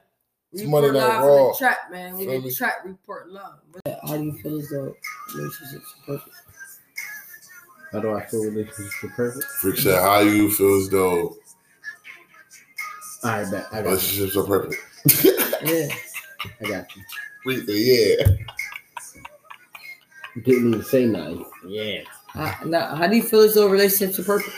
It's 0.51 0.61
We 0.63 0.67
Monday 0.69 0.87
put 0.89 0.97
Night 0.97 1.19
Raw. 1.19 1.51
the 1.51 1.57
trap, 1.57 1.77
man. 1.91 2.17
We 2.17 2.25
Feel 2.25 2.41
the 2.41 2.47
me? 2.47 2.53
trap 2.53 2.75
report 2.85 3.29
live. 3.29 3.43
How 4.07 4.17
do 4.17 4.23
you 4.25 4.33
feel 4.41 4.59
as 4.59 4.69
though 4.69 4.93
relationships 5.35 5.93
are 6.01 6.05
perfect? 6.17 6.35
How 7.91 7.99
do 7.99 8.13
I 8.13 8.25
feel 8.25 8.43
relationships 8.43 9.03
are 9.03 9.09
perfect? 9.09 9.45
Freak 9.61 9.77
said, 9.77 10.01
"How 10.01 10.19
you 10.19 10.49
feel 10.51 10.75
as 10.81 10.89
though 10.89 11.37
All 13.23 13.31
right, 13.31 13.51
bet. 13.51 13.67
I 13.71 13.75
got 13.75 13.83
you. 13.83 13.85
relationships 13.89 14.35
are 14.37 14.43
perfect?" 14.43 14.75
Yeah. 15.63 15.87
I 16.61 16.69
got 16.69 16.95
you. 16.95 17.03
Freak 17.43 17.65
said, 17.65 17.75
"Yeah." 17.75 18.37
Didn't 20.43 20.67
even 20.67 20.83
say 20.83 21.05
nothing. 21.05 21.45
Yeah. 21.67 22.01
How, 22.27 22.63
now, 22.65 22.95
how 22.95 23.07
do 23.07 23.15
you 23.15 23.23
feel 23.23 23.41
as 23.41 23.55
though 23.55 23.67
relationships 23.67 24.19
are 24.19 24.23
perfect? 24.23 24.55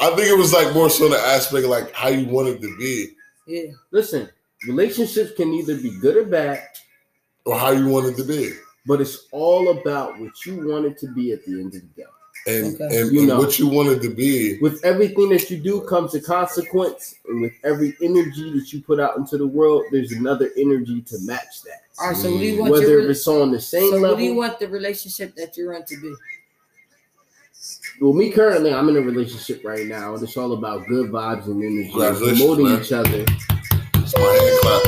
I 0.00 0.10
think 0.10 0.28
it 0.28 0.38
was 0.38 0.52
like 0.52 0.72
more 0.74 0.88
so 0.90 1.08
the 1.08 1.18
aspect 1.18 1.64
of 1.64 1.70
like 1.70 1.92
how 1.92 2.08
you 2.08 2.28
wanted 2.28 2.60
to 2.60 2.76
be 2.78 3.16
Yeah. 3.46 3.72
Listen, 3.90 4.28
relationships 4.66 5.32
can 5.36 5.52
either 5.52 5.76
be 5.76 5.98
good 5.98 6.16
or 6.16 6.24
bad, 6.24 6.62
or 7.44 7.58
how 7.58 7.70
you 7.70 7.88
wanted 7.88 8.16
to 8.16 8.24
be, 8.24 8.52
but 8.86 9.00
it's 9.00 9.26
all 9.32 9.70
about 9.70 10.18
what 10.20 10.46
you 10.46 10.68
want 10.68 10.86
it 10.86 10.98
to 10.98 11.08
be 11.08 11.32
at 11.32 11.44
the 11.44 11.52
end 11.52 11.74
of 11.74 11.80
the 11.80 11.88
day. 11.96 12.04
And 12.48 12.74
Okay. 12.80 13.00
and, 13.00 13.12
You 13.12 13.18
and 13.20 13.28
know. 13.28 13.38
what 13.38 13.58
you 13.58 13.68
wanted 13.68 14.00
to 14.02 14.10
be. 14.10 14.58
With 14.58 14.84
everything 14.84 15.28
that 15.30 15.50
you 15.50 15.58
do 15.58 15.80
comes 15.82 16.14
a 16.14 16.20
consequence, 16.20 17.14
and 17.28 17.42
with 17.42 17.52
every 17.64 17.96
energy 18.02 18.50
that 18.58 18.72
you 18.72 18.80
put 18.80 18.98
out 19.00 19.16
into 19.16 19.36
the 19.38 19.46
world, 19.46 19.84
there's 19.92 20.12
another 20.12 20.50
energy 20.56 21.02
to 21.02 21.18
match 21.22 21.62
that. 21.64 21.82
All 22.00 22.08
right. 22.08 22.16
So, 22.16 22.30
what 22.30 22.38
do 22.40 22.44
you 22.46 22.60
want 22.60 22.72
Whether 22.72 23.00
your 23.00 23.10
it's 23.10 23.26
on 23.28 23.50
the 23.50 23.60
same 23.60 23.90
so 23.90 23.96
level. 23.96 24.10
what 24.10 24.18
do 24.18 24.24
you 24.24 24.34
want 24.34 24.58
the 24.58 24.68
relationship 24.68 25.34
that 25.36 25.56
you're 25.56 25.72
in 25.74 25.84
to 25.84 25.96
be? 26.00 26.14
Well, 28.00 28.12
me 28.12 28.30
currently, 28.30 28.72
I'm 28.72 28.88
in 28.88 28.96
a 28.96 29.00
relationship 29.00 29.62
right 29.64 29.86
now, 29.86 30.14
and 30.14 30.22
it's 30.22 30.36
all 30.36 30.52
about 30.52 30.86
good 30.86 31.10
vibes 31.10 31.46
and 31.46 31.62
energy, 31.62 31.90
promoting 31.90 32.66
man. 32.66 32.80
each 32.80 32.92
other. 32.92 33.24
It's 33.96 34.16
my 34.16 34.22
hand 34.22 34.60
clap. 34.62 34.82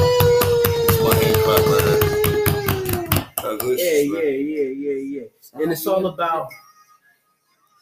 It's 0.89 1.03
my 1.03 1.15
hand 1.17 1.37
clap 1.45 1.67
right 1.67 1.85
here. 1.85 3.27
Congratulations, 3.37 4.13
Yeah, 4.13 4.21
yeah, 4.21 4.31
yeah, 4.31 4.69
yeah, 4.93 5.21
yeah. 5.21 5.63
And 5.63 5.73
it's 5.73 5.87
all 5.87 6.07
about 6.07 6.49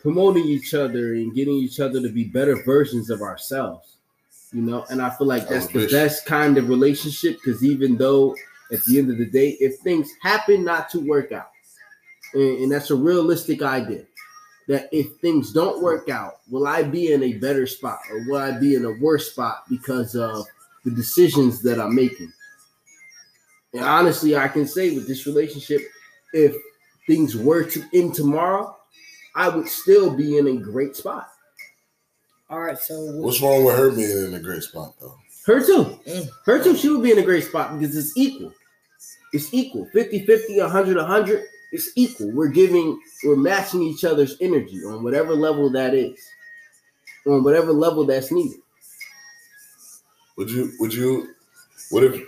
promoting 0.00 0.44
each 0.44 0.74
other 0.74 1.14
and 1.14 1.34
getting 1.34 1.54
each 1.54 1.80
other 1.80 2.00
to 2.00 2.08
be 2.08 2.24
better 2.24 2.62
versions 2.64 3.10
of 3.10 3.22
ourselves. 3.22 3.96
You 4.52 4.62
know, 4.62 4.86
and 4.88 5.02
I 5.02 5.10
feel 5.10 5.26
like 5.26 5.48
that's 5.48 5.66
the 5.66 5.88
best 5.88 6.24
kind 6.24 6.56
of 6.56 6.68
relationship 6.70 7.36
because 7.36 7.62
even 7.62 7.96
though 7.98 8.34
at 8.72 8.82
the 8.84 8.98
end 8.98 9.10
of 9.10 9.18
the 9.18 9.26
day, 9.26 9.56
if 9.60 9.78
things 9.80 10.10
happen 10.22 10.64
not 10.64 10.88
to 10.90 11.00
work 11.00 11.32
out, 11.32 11.50
and, 12.32 12.58
and 12.60 12.72
that's 12.72 12.90
a 12.90 12.94
realistic 12.94 13.60
idea, 13.60 14.04
that 14.66 14.88
if 14.92 15.16
things 15.20 15.52
don't 15.52 15.82
work 15.82 16.08
out, 16.08 16.40
will 16.50 16.66
I 16.66 16.82
be 16.82 17.12
in 17.12 17.22
a 17.22 17.34
better 17.34 17.66
spot 17.66 17.98
or 18.10 18.24
will 18.26 18.36
I 18.36 18.58
be 18.58 18.74
in 18.74 18.84
a 18.84 18.92
worse 18.92 19.30
spot 19.32 19.64
because 19.68 20.14
of 20.14 20.46
the 20.84 20.90
decisions 20.92 21.60
that 21.62 21.80
I'm 21.80 21.94
making? 21.94 22.32
And 23.74 23.84
honestly, 23.84 24.36
I 24.36 24.48
can 24.48 24.66
say 24.66 24.94
with 24.94 25.06
this 25.06 25.26
relationship, 25.26 25.82
if 26.32 26.54
things 27.06 27.36
were 27.36 27.64
to 27.64 27.84
end 27.92 28.14
tomorrow, 28.14 28.77
I 29.38 29.48
would 29.48 29.68
still 29.68 30.10
be 30.10 30.36
in 30.36 30.48
a 30.48 30.56
great 30.56 30.96
spot. 30.96 31.28
All 32.50 32.58
right. 32.60 32.76
So 32.76 32.98
what- 33.04 33.14
What's 33.26 33.40
wrong 33.40 33.64
with 33.64 33.76
her 33.76 33.90
being 33.92 34.26
in 34.26 34.34
a 34.34 34.40
great 34.40 34.64
spot 34.64 34.94
though? 35.00 35.16
Her 35.46 35.64
too. 35.64 35.84
Mm. 36.06 36.28
Her 36.44 36.62
too. 36.62 36.76
She 36.76 36.88
would 36.88 37.04
be 37.04 37.12
in 37.12 37.18
a 37.18 37.22
great 37.22 37.44
spot 37.44 37.78
because 37.78 37.96
it's 37.96 38.16
equal. 38.16 38.52
It's 39.32 39.54
equal. 39.54 39.86
50 39.92 40.26
50, 40.26 40.60
100 40.60 40.96
100. 40.96 41.44
It's 41.70 41.90
equal. 41.94 42.32
We're 42.32 42.48
giving, 42.48 42.98
we're 43.24 43.36
matching 43.36 43.82
each 43.82 44.02
other's 44.04 44.36
energy 44.40 44.82
on 44.84 45.04
whatever 45.04 45.34
level 45.34 45.70
that 45.70 45.94
is, 45.94 46.18
on 47.26 47.44
whatever 47.44 47.72
level 47.72 48.04
that's 48.04 48.32
needed. 48.32 48.58
Would 50.36 50.50
you? 50.50 50.72
Would 50.80 50.92
you? 50.94 51.34
What 51.90 52.02
if? 52.04 52.20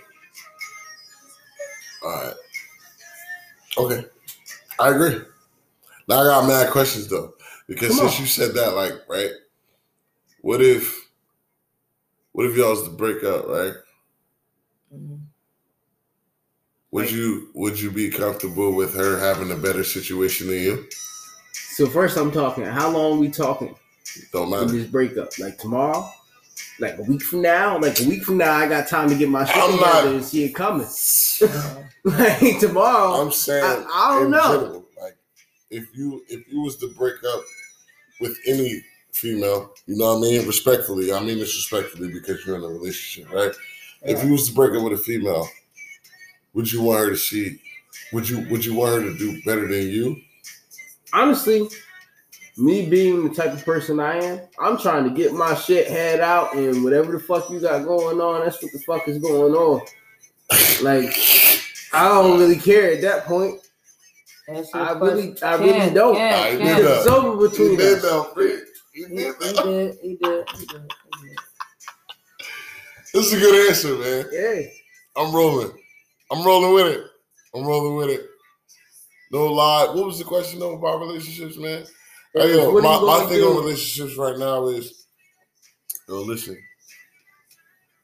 All 2.03 2.09
right. 2.11 2.33
Okay, 3.77 4.05
I 4.79 4.89
agree. 4.89 5.21
Now 6.11 6.19
I 6.19 6.23
got 6.25 6.45
mad 6.47 6.71
questions 6.71 7.07
though, 7.07 7.33
because 7.67 7.87
Come 7.89 7.99
since 7.99 8.15
on. 8.15 8.21
you 8.21 8.27
said 8.27 8.53
that, 8.55 8.75
like, 8.75 8.91
right? 9.07 9.31
What 10.41 10.61
if? 10.61 11.07
What 12.33 12.47
if 12.47 12.57
y'all 12.57 12.71
was 12.71 12.83
to 12.83 12.89
break 12.89 13.23
up, 13.23 13.47
right? 13.47 13.73
Mhm. 14.93 15.19
Would 16.91 17.05
Right. 17.05 17.11
you? 17.13 17.49
Would 17.53 17.79
you 17.79 17.91
be 17.91 18.09
comfortable 18.09 18.73
with 18.73 18.93
her 18.95 19.17
having 19.19 19.51
a 19.51 19.55
better 19.55 19.85
situation 19.85 20.47
than 20.47 20.57
you? 20.59 20.85
So, 21.77 21.87
first, 21.87 22.17
I'm 22.17 22.31
talking, 22.33 22.65
how 22.65 22.89
long 22.89 23.17
we 23.19 23.29
talking 23.29 23.73
Don't 24.33 24.49
matter. 24.49 24.65
this 24.65 24.87
breakup? 24.87 25.37
Like 25.39 25.57
tomorrow? 25.59 26.09
like 26.79 26.97
a 26.97 27.03
week 27.03 27.21
from 27.21 27.41
now, 27.43 27.77
like 27.79 27.99
a 27.99 28.03
week 28.03 28.23
from 28.23 28.37
now, 28.37 28.53
I 28.53 28.67
got 28.67 28.87
time 28.87 29.07
to 29.09 29.15
get 29.15 29.29
my 29.29 29.45
shit 29.45 29.53
together 29.55 29.77
not- 29.79 30.05
and 30.07 30.25
see 30.25 30.43
it 30.45 30.53
coming. 30.55 30.87
Like 32.03 32.59
tomorrow, 32.59 33.21
I'm 33.21 33.31
saying, 33.31 33.63
I- 33.63 33.85
I 33.93 34.19
don't 34.19 34.31
know. 34.31 34.39
general, 34.51 34.73
like 34.73 34.80
if 35.71 35.95
you 35.95 36.23
if 36.29 36.47
you 36.51 36.61
was 36.61 36.77
to 36.77 36.93
break 36.97 37.15
up 37.23 37.43
with 38.19 38.37
any 38.47 38.83
female, 39.13 39.73
you 39.87 39.97
know 39.97 40.15
what 40.15 40.27
I 40.27 40.31
mean, 40.31 40.47
respectfully, 40.47 41.11
I 41.11 41.19
mean 41.19 41.39
this 41.39 41.55
respectfully 41.55 42.11
because 42.11 42.45
you're 42.45 42.57
in 42.57 42.63
a 42.63 42.67
relationship, 42.67 43.31
right? 43.33 43.51
If 44.03 44.23
you 44.23 44.33
was 44.33 44.47
to 44.49 44.53
break 44.53 44.75
up 44.75 44.83
with 44.83 44.93
a 44.93 44.97
female, 44.97 45.47
would 46.53 46.71
you 46.71 46.81
want 46.81 46.99
her 46.99 47.09
to 47.09 47.17
see? 47.17 47.59
Would 48.13 48.29
you 48.29 48.47
would 48.49 48.63
you 48.63 48.75
want 48.75 49.01
her 49.01 49.11
to 49.11 49.17
do 49.17 49.41
better 49.43 49.67
than 49.67 49.89
you? 49.89 50.21
honestly, 51.13 51.67
me 52.57 52.87
being 52.87 53.27
the 53.27 53.33
type 53.33 53.53
of 53.53 53.63
person 53.63 53.99
I 53.99 54.17
am, 54.17 54.41
I'm 54.59 54.77
trying 54.77 55.03
to 55.05 55.09
get 55.09 55.33
my 55.33 55.55
shit 55.55 55.87
head 55.87 56.19
out, 56.19 56.55
and 56.55 56.83
whatever 56.83 57.11
the 57.11 57.19
fuck 57.19 57.49
you 57.49 57.59
got 57.59 57.85
going 57.85 58.19
on, 58.19 58.43
that's 58.43 58.61
what 58.61 58.71
the 58.71 58.79
fuck 58.79 59.07
is 59.07 59.19
going 59.19 59.53
on. 59.53 59.81
Like, 60.81 61.17
I 61.93 62.07
don't 62.07 62.39
really 62.39 62.57
care 62.57 62.93
at 62.93 63.01
that 63.01 63.25
point. 63.25 63.61
Answer 64.55 64.77
your 64.77 64.87
I 64.87 64.91
really- 64.99 65.27
question. 65.29 65.47
I 65.47 65.53
really 65.55 65.93
don't. 65.93 66.15
Ken, 66.15 66.33
I 66.33 66.57
Ken. 66.57 66.75
did 66.77 66.85
it's 66.85 67.07
over 67.07 67.43
He 67.43 67.49
between 67.49 67.77
did 67.77 67.97
us. 67.97 68.01
that, 68.01 68.67
He 68.93 69.01
He, 69.01 69.05
did 69.07 69.35
he 69.41 69.53
did, 69.53 69.97
he 70.01 70.15
did, 70.15 70.47
he 70.57 70.65
did. 70.65 70.91
This 73.13 73.25
is 73.27 73.33
a 73.33 73.39
good 73.39 73.67
answer, 73.69 73.95
man. 73.97 74.25
Yeah. 74.31 74.61
I'm 75.21 75.33
rolling. 75.35 75.71
I'm 76.31 76.45
rolling 76.45 76.73
with 76.73 76.87
it. 76.97 77.03
I'm 77.53 77.65
rolling 77.65 77.95
with 77.97 78.09
it. 78.09 78.25
No 79.31 79.47
lie. 79.47 79.87
What 79.93 80.05
was 80.05 80.17
the 80.17 80.23
question 80.23 80.59
though 80.59 80.75
about 80.77 80.99
relationships, 81.01 81.57
man? 81.57 81.83
Hey, 82.33 82.53
yo, 82.55 82.71
my, 82.79 82.99
my 83.01 83.25
thing 83.27 83.39
do? 83.39 83.49
on 83.49 83.57
relationships 83.57 84.15
right 84.17 84.37
now 84.37 84.67
is, 84.67 85.05
yo, 86.07 86.21
listen. 86.21 86.57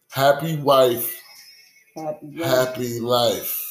Happy 0.09 0.57
wife, 0.57 1.15
Happy 1.95 2.27
birthday. 2.27 2.43
happy 2.49 2.99
life. 2.99 3.69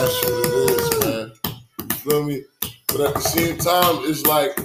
That's 0.00 0.22
what 0.22 0.32
it 0.32 0.70
is, 0.70 1.04
man. 1.04 1.32
You 1.78 1.96
feel 1.96 2.22
me? 2.24 2.42
But 2.88 3.00
at 3.02 3.14
the 3.14 3.20
same 3.20 3.58
time, 3.58 3.96
it's 4.10 4.24
like, 4.24 4.58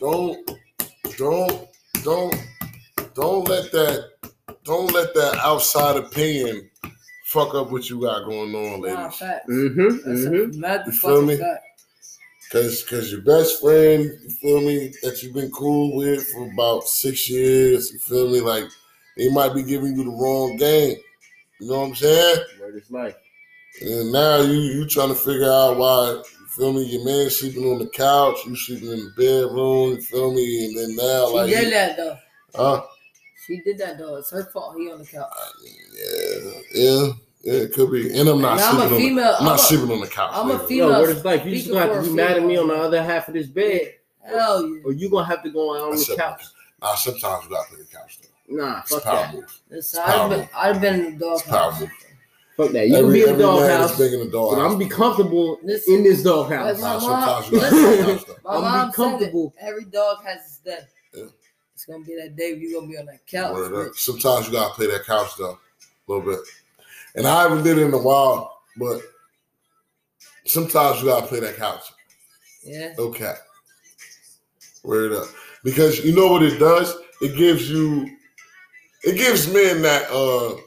don't, 0.00 0.50
don't, 1.16 1.68
don't, 2.02 2.34
don't 3.14 3.48
let 3.48 3.70
that, 3.70 4.10
don't 4.64 4.92
let 4.92 5.14
that 5.14 5.38
outside 5.44 5.96
opinion 5.96 6.68
fuck 7.26 7.54
up 7.54 7.70
what 7.70 7.88
you 7.88 8.00
got 8.00 8.24
going 8.24 8.52
on, 8.52 8.80
Nah, 8.80 9.04
ladies. 9.04 9.16
facts. 9.16 9.46
Mm-hmm. 9.48 10.08
That's 10.08 10.24
Mm-hmm. 10.26 10.64
a 10.64 10.86
You 10.86 10.92
feel 10.92 11.22
me? 11.22 11.36
fact. 11.36 11.64
Cause, 12.50 12.82
cause 12.82 13.12
your 13.12 13.20
best 13.20 13.60
friend, 13.60 14.02
you 14.24 14.30
feel 14.30 14.60
me, 14.60 14.92
that 15.04 15.22
you've 15.22 15.34
been 15.34 15.52
cool 15.52 15.94
with 15.96 16.26
for 16.32 16.50
about 16.52 16.82
six 16.82 17.30
years, 17.30 17.92
you 17.92 18.00
feel 18.00 18.28
me, 18.28 18.40
like 18.40 18.64
they 19.16 19.28
might 19.30 19.54
be 19.54 19.62
giving 19.62 19.96
you 19.96 20.02
the 20.02 20.10
wrong 20.10 20.56
game. 20.56 20.96
You 21.60 21.68
know 21.68 21.78
what 21.82 21.88
I'm 21.90 21.94
saying? 21.94 22.38
Word 22.60 22.74
is 22.74 22.90
life. 22.90 23.14
And 23.82 24.12
now 24.12 24.40
you 24.42 24.52
you 24.60 24.86
trying 24.86 25.08
to 25.08 25.14
figure 25.14 25.50
out 25.50 25.76
why 25.78 26.10
you 26.12 26.46
feel 26.48 26.72
me, 26.72 26.84
your 26.84 27.04
man 27.04 27.30
sleeping 27.30 27.64
on 27.64 27.78
the 27.78 27.86
couch, 27.88 28.36
you 28.46 28.54
sleeping 28.56 28.90
in 28.92 29.04
the 29.04 29.10
bedroom, 29.16 29.90
you 29.96 30.02
feel 30.02 30.32
me, 30.34 30.66
and 30.66 30.76
then 30.76 30.96
now 30.96 31.26
She 31.28 31.34
like 31.36 31.50
did 31.50 31.72
that 31.72 31.96
though. 31.96 32.16
huh? 32.54 32.82
She 33.46 33.60
did 33.62 33.78
that 33.78 33.98
though. 33.98 34.16
It's 34.16 34.30
her 34.30 34.44
fault. 34.52 34.76
He 34.78 34.90
on 34.90 34.98
the 34.98 35.06
couch. 35.06 35.32
Yeah, 35.94 36.50
yeah, 36.74 37.06
yeah, 37.42 37.52
it 37.62 37.72
could 37.72 37.90
be. 37.90 38.16
And 38.18 38.28
I'm 38.28 38.40
not 38.42 38.52
And 38.52 38.60
I'm 38.60 38.76
a 38.76 38.80
sleeping 38.80 38.92
on 38.94 39.00
female. 39.00 39.24
the, 39.24 39.30
I'm 39.30 39.40
I'm 39.40 39.44
not 39.46 39.54
a- 39.54 39.62
sleeping 39.62 39.90
on 39.92 40.00
the 40.00 40.06
couch. 40.08 40.30
I'm 40.34 40.50
a 40.50 40.54
nigga. 40.58 40.68
female. 40.68 40.90
Yo, 40.90 41.00
word 41.00 41.16
is 41.16 41.24
life. 41.24 41.44
You 41.46 41.50
just 41.52 41.64
Speaking 41.64 41.80
gonna 41.80 41.94
have 41.94 42.04
to 42.04 42.10
be 42.10 42.16
mad 42.16 42.36
at 42.36 42.42
me 42.44 42.56
on 42.58 42.68
the 42.68 42.74
other 42.74 43.02
half 43.02 43.28
of 43.28 43.34
this 43.34 43.46
bed, 43.46 43.94
Hell 44.22 44.66
yeah. 44.66 44.80
or 44.84 44.92
you 44.92 45.08
gonna 45.08 45.26
have 45.26 45.42
to 45.44 45.50
go 45.50 45.74
out 45.76 45.82
on 45.84 45.90
the 45.92 45.96
That's 45.96 46.14
couch. 46.16 46.42
Nah, 46.82 46.94
sometimes 46.96 47.44
you 47.44 47.50
gotta 47.50 47.68
play 47.70 47.78
the 47.78 47.86
couch 47.96 48.18
though. 48.22 48.56
Nah, 48.56 48.80
It's 48.80 48.90
fuck 48.92 49.04
power 49.04 49.14
that. 49.16 49.34
move. 49.34 49.60
Listen, 49.70 50.02
I've 50.04 50.30
been, 50.30 50.48
I've 50.56 50.80
been 50.80 50.94
in 51.06 51.12
the 51.18 51.24
dog 51.24 51.38
It's 51.38 51.42
power 51.48 51.70
house. 51.70 51.80
move. 51.80 51.90
Fuck 52.60 52.72
that. 52.72 52.88
You 52.88 52.96
every, 52.96 53.04
can 53.04 53.12
be 53.12 53.32
in 53.32 53.38
the 53.38 53.44
every 53.44 53.60
man 53.60 53.70
is 53.70 53.70
doghouse, 53.70 53.98
big 53.98 54.12
in 54.12 54.18
the 54.20 54.26
but. 54.26 54.48
I'm 54.60 54.72
gonna 54.72 54.78
be 54.78 54.88
comfortable 54.88 55.58
Listen, 55.62 55.94
in 55.94 56.02
this 56.02 56.24
like 56.24 56.48
doghouse. 56.48 56.80
my 56.80 56.88
mom- 56.98 57.00
sometimes 57.00 57.50
you 57.50 57.60
gotta 57.60 57.70
play 57.70 57.96
the 57.96 58.04
couch 58.04 58.24
though. 58.26 58.36
My 58.44 58.56
I'm 58.56 58.62
mom 58.62 58.72
be 58.72 58.78
said 58.80 58.88
it. 58.88 58.94
comfortable. 58.94 59.54
Every 59.60 59.84
dog 59.84 60.24
has 60.24 60.38
its 60.40 60.58
day. 60.58 60.78
Yeah. 61.14 61.24
It's 61.74 61.84
gonna 61.86 62.04
be 62.04 62.16
that 62.16 62.36
day 62.36 62.54
you're 62.54 62.78
gonna 62.78 62.92
be 62.92 62.98
on 62.98 63.06
that 63.06 63.26
couch. 63.26 63.54
Word 63.54 63.88
up. 63.88 63.94
Sometimes 63.94 64.46
you 64.46 64.52
gotta 64.52 64.74
play 64.74 64.88
that 64.88 65.04
couch 65.06 65.30
though, 65.38 65.52
a 65.52 66.12
little 66.12 66.30
bit. 66.30 66.40
And 67.14 67.26
I 67.26 67.42
haven't 67.42 67.64
did 67.64 67.78
it 67.78 67.86
in 67.86 67.94
a 67.94 67.98
while, 67.98 68.62
but 68.76 69.00
sometimes 70.44 71.00
you 71.00 71.06
gotta 71.06 71.26
play 71.26 71.40
that 71.40 71.56
couch. 71.56 71.84
Yeah. 72.62 72.92
Okay. 72.98 73.34
Word 74.82 75.12
up. 75.12 75.28
Because 75.64 76.04
you 76.04 76.14
know 76.14 76.28
what 76.28 76.42
it 76.42 76.58
does? 76.58 76.94
It 77.22 77.36
gives 77.36 77.70
you 77.70 78.06
it 79.02 79.16
gives 79.16 79.50
men 79.50 79.80
that 79.80 80.10
uh 80.10 80.60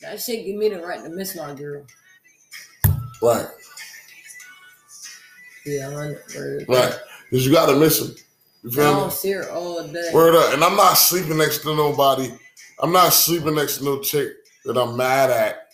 That 0.00 0.20
shit 0.20 0.44
give 0.46 0.56
me 0.56 0.68
the 0.68 0.80
right 0.80 1.02
to 1.02 1.08
miss 1.10 1.36
my 1.36 1.54
girl. 1.54 1.84
right, 3.22 3.46
Yeah, 5.66 5.90
hundred 5.90 6.22
word. 6.36 6.64
right. 6.68 6.94
Because 7.30 7.46
you 7.46 7.52
gotta 7.52 7.76
miss 7.78 7.98
them. 8.00 8.14
You 8.62 8.70
I 8.70 8.74
feel 8.74 8.84
oh, 8.84 8.94
me? 8.94 9.00
don't 9.00 9.12
see 9.12 9.30
her 9.32 9.50
all 9.50 9.86
day. 9.86 10.10
Word 10.14 10.34
up. 10.34 10.54
And 10.54 10.62
I'm 10.64 10.76
not 10.76 10.94
sleeping 10.94 11.36
next 11.38 11.58
to 11.58 11.74
nobody. 11.76 12.30
I'm 12.80 12.92
not 12.92 13.12
sleeping 13.12 13.54
next 13.56 13.78
to 13.78 13.84
no 13.84 14.00
chick 14.00 14.32
that 14.64 14.76
I'm 14.78 14.96
mad 14.96 15.30
at. 15.30 15.68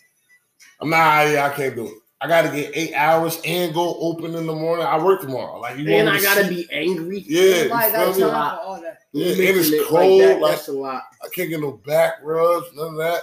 I'm 0.81 0.91
not, 0.91 1.29
yeah, 1.29 1.47
I 1.47 1.55
can't 1.55 1.77
do 1.77 1.87
it. 1.87 1.95
I 2.21 2.27
gotta 2.27 2.49
get 2.49 2.71
eight 2.75 2.95
hours 2.95 3.39
and 3.45 3.75
go 3.75 3.97
open 4.01 4.35
in 4.35 4.47
the 4.47 4.55
morning. 4.55 4.87
I 4.87 5.03
work 5.03 5.21
tomorrow. 5.21 5.61
Like 5.61 5.77
you 5.79 5.87
And 5.91 6.07
want 6.09 6.19
I 6.19 6.23
gotta 6.23 6.45
sleep? 6.47 6.69
be 6.71 6.75
angry. 6.75 7.25
Yeah, 7.27 7.43
you 7.43 7.69
Nobody 7.69 7.93
got 7.93 8.15
feel 8.17 8.27
me? 8.27 8.31
time 8.33 8.57
for 8.57 8.63
all 8.63 8.81
that. 8.81 8.99
Yeah, 9.13 9.27
and 9.33 9.41
it's 9.41 9.57
mention 9.71 9.75
it 9.75 9.87
cold. 9.87 10.21
that, 10.23 10.41
Like, 10.41 10.51
that's 10.57 10.69
a 10.69 10.73
lot. 10.73 11.03
I 11.23 11.29
can't 11.29 11.51
get 11.51 11.61
no 11.61 11.73
back 11.73 12.15
rubs, 12.23 12.67
none 12.75 12.93
of 12.93 12.97
that. 12.97 13.23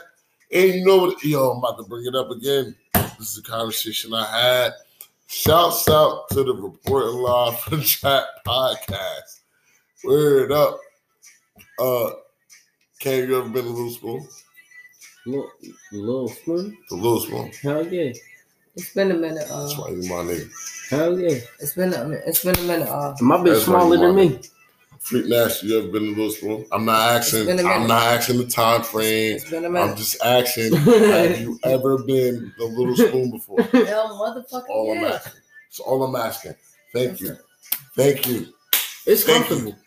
And 0.53 0.73
you 0.73 0.85
know 0.85 0.97
what? 0.97 1.23
Yo, 1.23 1.51
I'm 1.51 1.59
about 1.59 1.77
to 1.77 1.83
bring 1.83 2.05
it 2.05 2.15
up 2.15 2.29
again. 2.29 2.75
This 2.93 3.31
is 3.33 3.37
a 3.37 3.43
conversation 3.43 4.13
I 4.13 4.25
had. 4.25 4.73
Shouts 5.27 5.87
out 5.87 6.27
to 6.31 6.43
the 6.43 6.53
Reporting 6.53 7.21
Live 7.21 7.59
from 7.61 7.81
Chat 7.83 8.25
podcast. 8.45 9.39
Word 10.03 10.51
up. 10.51 10.77
Uh, 11.79 12.09
Cam, 12.99 13.29
you 13.29 13.37
ever 13.37 13.47
been 13.47 13.63
to 13.63 13.69
Little 13.69 13.91
Spoon? 13.91 14.27
Little, 15.25 15.51
little 15.93 16.27
spoon. 16.27 16.77
The 16.89 16.95
Little 16.95 17.19
Spoon. 17.21 17.51
Hell 17.61 17.87
yeah. 17.87 18.11
It's 18.75 18.93
been 18.93 19.11
a 19.11 19.13
minute. 19.13 19.47
Uh, 19.49 19.61
That's 19.67 19.77
why 19.77 19.89
you 19.89 20.01
my 20.09 20.15
nigga. 20.23 20.49
Hell 20.89 21.17
yeah. 21.17 21.37
it's 21.59 21.75
been 21.75 21.93
a 21.93 22.03
minute. 22.03 22.23
It's 22.25 22.43
been 22.43 22.57
a 22.57 22.61
minute. 22.63 22.89
Uh, 22.89 23.15
My 23.21 23.37
bitch 23.37 23.63
smaller 23.63 23.97
than 23.97 24.15
want 24.15 24.31
me. 24.31 24.49
Freak 25.01 25.25
Nasty, 25.27 25.67
you 25.67 25.79
ever 25.79 25.87
been 25.87 26.03
to 26.03 26.09
Little 26.09 26.29
Spoon? 26.29 26.65
I'm 26.71 26.85
not 26.85 26.99
asking. 27.17 27.45
been 27.47 27.59
a 27.59 27.63
minute. 27.63 27.75
I'm 27.75 27.87
not 27.87 28.03
asking 28.03 28.37
the 28.37 28.45
time 28.45 28.83
frame. 28.83 29.35
it's 29.35 29.49
been 29.49 29.65
a 29.65 29.79
I'm 29.79 29.95
just 29.95 30.21
asking. 30.23 30.75
have 30.75 31.41
you 31.41 31.59
ever 31.63 31.97
been 32.03 32.53
to 32.57 32.65
Little 32.65 32.95
Spoon 32.95 33.31
before? 33.31 33.61
Hell, 33.71 34.09
motherfucker, 34.19 34.69
all 34.69 34.91
I'm 34.91 35.03
asking. 35.03 35.33
It's 35.67 35.79
all 35.79 36.03
I'm 36.03 36.15
asking. 36.15 36.53
Thank 36.93 37.19
you. 37.19 37.35
Thank 37.95 38.27
you. 38.27 38.47
It's 39.07 39.23
Thank 39.23 39.49
you. 39.49 39.55
comfortable. 39.55 39.77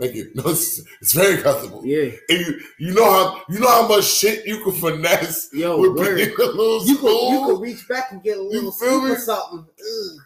Thank 0.00 0.14
you. 0.14 0.32
No, 0.34 0.44
it's, 0.48 0.80
it's 1.00 1.12
very 1.12 1.40
comfortable. 1.42 1.84
Yeah. 1.84 2.10
And 2.30 2.38
you, 2.40 2.60
you 2.78 2.94
know 2.94 3.04
how 3.04 3.42
you 3.48 3.60
know 3.60 3.68
how 3.68 3.86
much 3.86 4.04
shit 4.04 4.44
you 4.46 4.60
can 4.64 4.72
finesse 4.72 5.50
Yo, 5.52 5.78
with 5.78 5.96
word. 5.98 6.16
being 6.16 6.30
a 6.36 6.42
little 6.46 6.84
You 6.86 6.96
could 6.96 7.30
you 7.32 7.44
could 7.46 7.60
reach 7.60 7.86
back 7.88 8.10
and 8.12 8.22
get 8.22 8.38
a 8.38 8.42
little 8.42 8.72
feel 8.72 8.88
scoop 8.90 9.04
me? 9.04 9.10
or 9.10 9.16
something. 9.18 9.58
Ugh. 9.60 10.18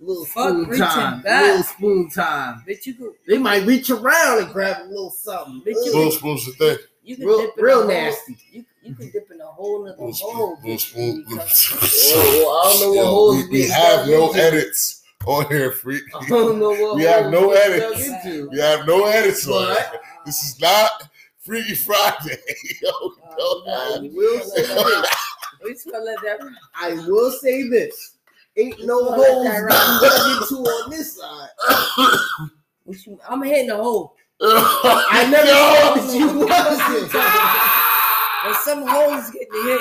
Little 0.00 0.24
Fuck 0.26 0.48
spoon 0.50 0.64
reaching 0.68 0.84
time. 0.86 1.22
back. 1.22 1.42
Little 1.44 1.62
spoon 1.64 2.10
time. 2.10 2.64
Bitch, 2.68 2.86
you 2.86 2.94
could, 2.94 3.12
They 3.26 3.38
might 3.38 3.66
reach 3.66 3.90
around 3.90 4.42
and 4.44 4.52
grab 4.52 4.82
a 4.82 4.84
little 4.88 5.10
something. 5.10 5.60
Bitch, 5.66 5.74
you 5.74 5.90
Ugh. 5.90 5.94
Little 5.94 6.10
spoon's 6.12 6.46
the 6.46 6.52
thing. 6.52 6.78
you 7.02 7.16
could 7.16 7.26
Real, 7.26 7.40
dip 7.40 7.58
in 7.58 7.64
real 7.64 7.78
a 7.78 7.82
whole- 7.82 7.88
nasty. 7.88 8.38
You, 8.52 8.64
you 8.84 8.94
could 8.94 9.12
dip 9.12 9.30
in 9.32 9.40
a 9.40 9.46
whole 9.46 9.84
nother 9.84 9.96
Little 9.98 10.12
hole. 10.12 10.56
spoon. 10.56 10.70
Little 10.70 10.76
bitch, 10.76 10.80
spoon. 10.90 11.24
because- 11.28 12.12
Oh, 12.14 12.62
I 12.64 12.72
don't 12.72 12.80
know 12.80 12.88
what 12.90 12.96
Yo, 12.96 13.04
holes 13.06 13.44
we, 13.44 13.50
we 13.50 13.68
have 13.68 14.06
no 14.06 14.26
into. 14.28 14.40
edits 14.40 15.02
on 15.26 15.46
here, 15.48 15.72
freak. 15.72 16.02
I 16.14 16.28
don't 16.28 16.58
know 16.60 16.70
what 16.70 16.96
We 16.96 17.02
have 17.02 17.30
no 17.32 17.50
edits. 17.50 18.08
We 18.52 18.60
have 18.60 18.86
no 18.86 19.04
edits 19.06 19.46
on 19.48 19.74
But- 19.74 19.94
it. 19.94 20.00
This 20.26 20.42
is 20.44 20.60
not 20.60 20.90
Freaky 21.40 21.74
Friday. 21.74 22.38
Yo, 22.82 22.90
Uh, 22.90 23.34
no, 23.36 23.64
have- 23.94 24.02
we 24.02 24.10
will 24.10 24.40
say 24.44 24.62
let 24.76 24.86
that- 25.02 25.16
We 25.64 25.72
just 25.72 25.90
gonna 25.90 26.04
let 26.04 26.18
that. 26.22 26.38
I 26.80 26.92
will 27.08 27.32
say 27.32 27.68
this. 27.68 28.12
Ain't 28.58 28.84
no 28.86 29.04
Just 29.04 29.10
gonna 29.10 29.20
let 29.20 29.30
holes 29.30 29.44
that 29.44 29.52
being 29.54 29.64
ride. 29.64 30.00
dug 30.02 30.42
into 30.42 30.56
on 30.70 30.90
this 30.90 31.16
side. 31.16 31.48
What 32.84 33.06
you, 33.06 33.18
I'm 33.28 33.42
hitting 33.42 33.68
the 33.68 33.76
hole. 33.76 34.14
I 34.40 35.28
never 35.30 35.46
Yo. 35.46 35.52
said 35.54 35.94
that 35.94 36.18
you 36.18 36.26
wasn't. 36.46 37.12
But 38.44 38.54
some 38.62 38.86
holes 38.86 39.30
getting 39.30 39.62
hit. 39.62 39.80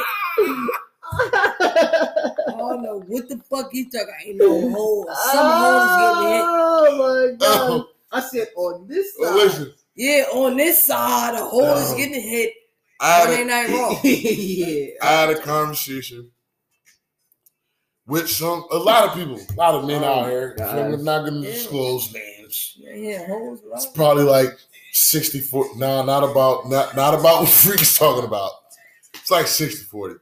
I 1.09 2.55
don't 2.57 2.81
know 2.83 2.99
what 3.07 3.29
the 3.29 3.37
fuck 3.49 3.73
you 3.73 3.89
talking. 3.89 4.13
Ain't 4.25 4.37
no 4.37 4.69
holes. 4.71 5.07
Some 5.31 5.47
holes 5.47 5.97
getting 5.97 6.27
hit. 6.27 6.41
Oh 6.45 7.29
my 7.31 7.35
god. 7.37 7.39
Oh. 7.71 7.89
I 8.11 8.19
said 8.21 8.47
on 8.55 8.87
this 8.87 9.15
side. 9.17 9.33
Listen, 9.35 9.73
Yeah, 9.95 10.23
on 10.33 10.57
this 10.57 10.83
side, 10.85 11.33
the 11.35 11.43
hole 11.43 11.75
is 11.77 11.91
Oh. 11.91 11.97
getting 11.97 12.21
hit. 12.21 12.53
I 12.99 13.25
That 13.27 13.47
had, 13.49 13.69
ain't 13.69 14.05
a, 14.05 14.07
yeah. 14.07 14.87
I 15.01 15.05
had 15.05 15.29
a 15.29 15.39
conversation 15.41 16.31
with 18.07 18.29
some 18.29 18.63
a 18.71 18.77
lot 18.77 19.07
of 19.09 19.13
people, 19.15 19.35
a 19.35 19.53
lot 19.55 19.75
of 19.75 19.85
men 19.85 20.03
Oh, 20.03 20.07
out 20.07 20.29
here. 20.29 20.55
gosh. 20.57 20.73
I'm 20.73 21.03
not 21.03 21.21
going 21.27 21.41
to 21.41 21.47
Yeah. 21.47 21.53
disclose 21.53 22.13
names. 22.13 22.23
It's, 22.45 22.73
Yeah, 22.77 22.95
yeah, 22.95 23.27
hoes, 23.27 23.59
it's 23.73 23.87
probably 23.87 24.23
like 24.23 24.57
64. 24.93 25.75
Nah, 25.75 26.03
not 26.03 26.23
about 26.23 26.69
not 26.69 26.95
not 26.95 27.13
about 27.13 27.41
what 27.41 27.49
Freak's 27.63 27.97
talking 27.97 28.23
about. 28.25 28.51
It's 29.13 29.29
like 29.29 29.47
60 29.47 29.83
40. 29.85 30.15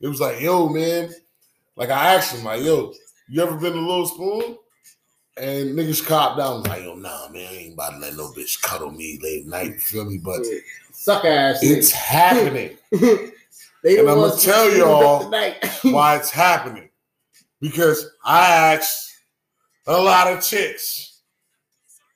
It 0.00 0.08
was 0.08 0.20
like, 0.20 0.40
yo, 0.40 0.68
man. 0.68 1.10
Like 1.76 1.90
I 1.90 2.14
asked 2.14 2.34
him, 2.36 2.44
like, 2.44 2.62
yo, 2.62 2.92
you 3.28 3.40
ever 3.42 3.56
been 3.56 3.72
to 3.74 3.80
Little 3.80 4.06
Spoon? 4.06 4.56
And 5.36 5.70
niggas 5.78 6.04
copped 6.04 6.36
down. 6.38 6.46
I 6.52 6.56
was 6.56 6.66
like, 6.66 6.82
yo, 6.82 6.94
nah, 6.96 7.28
man, 7.30 7.46
I 7.48 7.56
ain't 7.56 7.74
about 7.74 7.90
to 7.92 7.98
let 7.98 8.14
no 8.16 8.32
bitch 8.32 8.60
cuddle 8.60 8.90
me 8.90 9.18
late 9.22 9.46
night. 9.46 9.66
You 9.68 9.78
feel 9.78 10.04
me? 10.04 10.18
But 10.18 10.44
Suck 10.92 11.24
ass. 11.24 11.60
it's 11.62 11.92
happening. 11.92 12.76
and 12.92 13.30
I'ma 13.84 14.34
tell 14.34 14.70
y'all 14.76 15.30
why 15.84 16.16
it's 16.16 16.30
happening. 16.30 16.89
Because 17.60 18.08
I 18.24 18.74
asked 18.74 19.12
a 19.86 20.00
lot 20.00 20.28
of 20.32 20.42
chicks, 20.42 21.22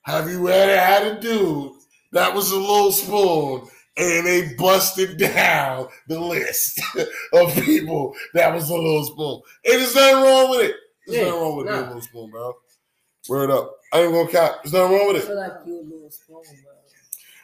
have 0.03 0.28
you 0.30 0.49
ever 0.49 0.76
had 0.78 1.07
a 1.07 1.20
dude 1.20 1.72
that 2.12 2.34
was 2.34 2.51
a 2.51 2.59
little 2.59 2.92
spoon 2.92 3.68
and 3.97 4.26
they 4.26 4.55
busted 4.59 5.16
down 5.18 5.88
the 6.09 6.18
list 6.20 6.80
of 7.32 7.55
people 7.55 8.14
that 8.34 8.55
was 8.55 8.70
a 8.70 8.74
little 8.74 9.05
spoon? 9.05 9.42
And 9.64 9.80
there's 9.82 9.95
nothing 9.95 10.22
wrong 10.22 10.51
with 10.51 10.61
it. 10.70 10.76
There's 11.07 11.18
Yeah, 11.18 11.24
nothing 11.26 11.40
wrong 11.42 11.57
with 11.57 11.66
being 11.66 11.78
a 11.78 11.86
little 11.86 12.03
spoon, 12.03 12.30
bro. 12.30 12.55
Word 13.28 13.51
up. 13.51 13.76
I 13.92 14.01
ain't 14.03 14.12
gonna 14.12 14.28
cap. 14.30 14.62
There's 14.62 14.72
nothing 14.74 14.97
wrong 14.97 15.07
with 15.09 15.16
I 15.16 15.18
it. 15.20 15.24
feel 15.26 15.36
like 15.36 15.53
you 15.66 15.80
a 15.80 15.82
little 15.82 16.11
spoon, 16.11 16.42
bro. 16.62 16.72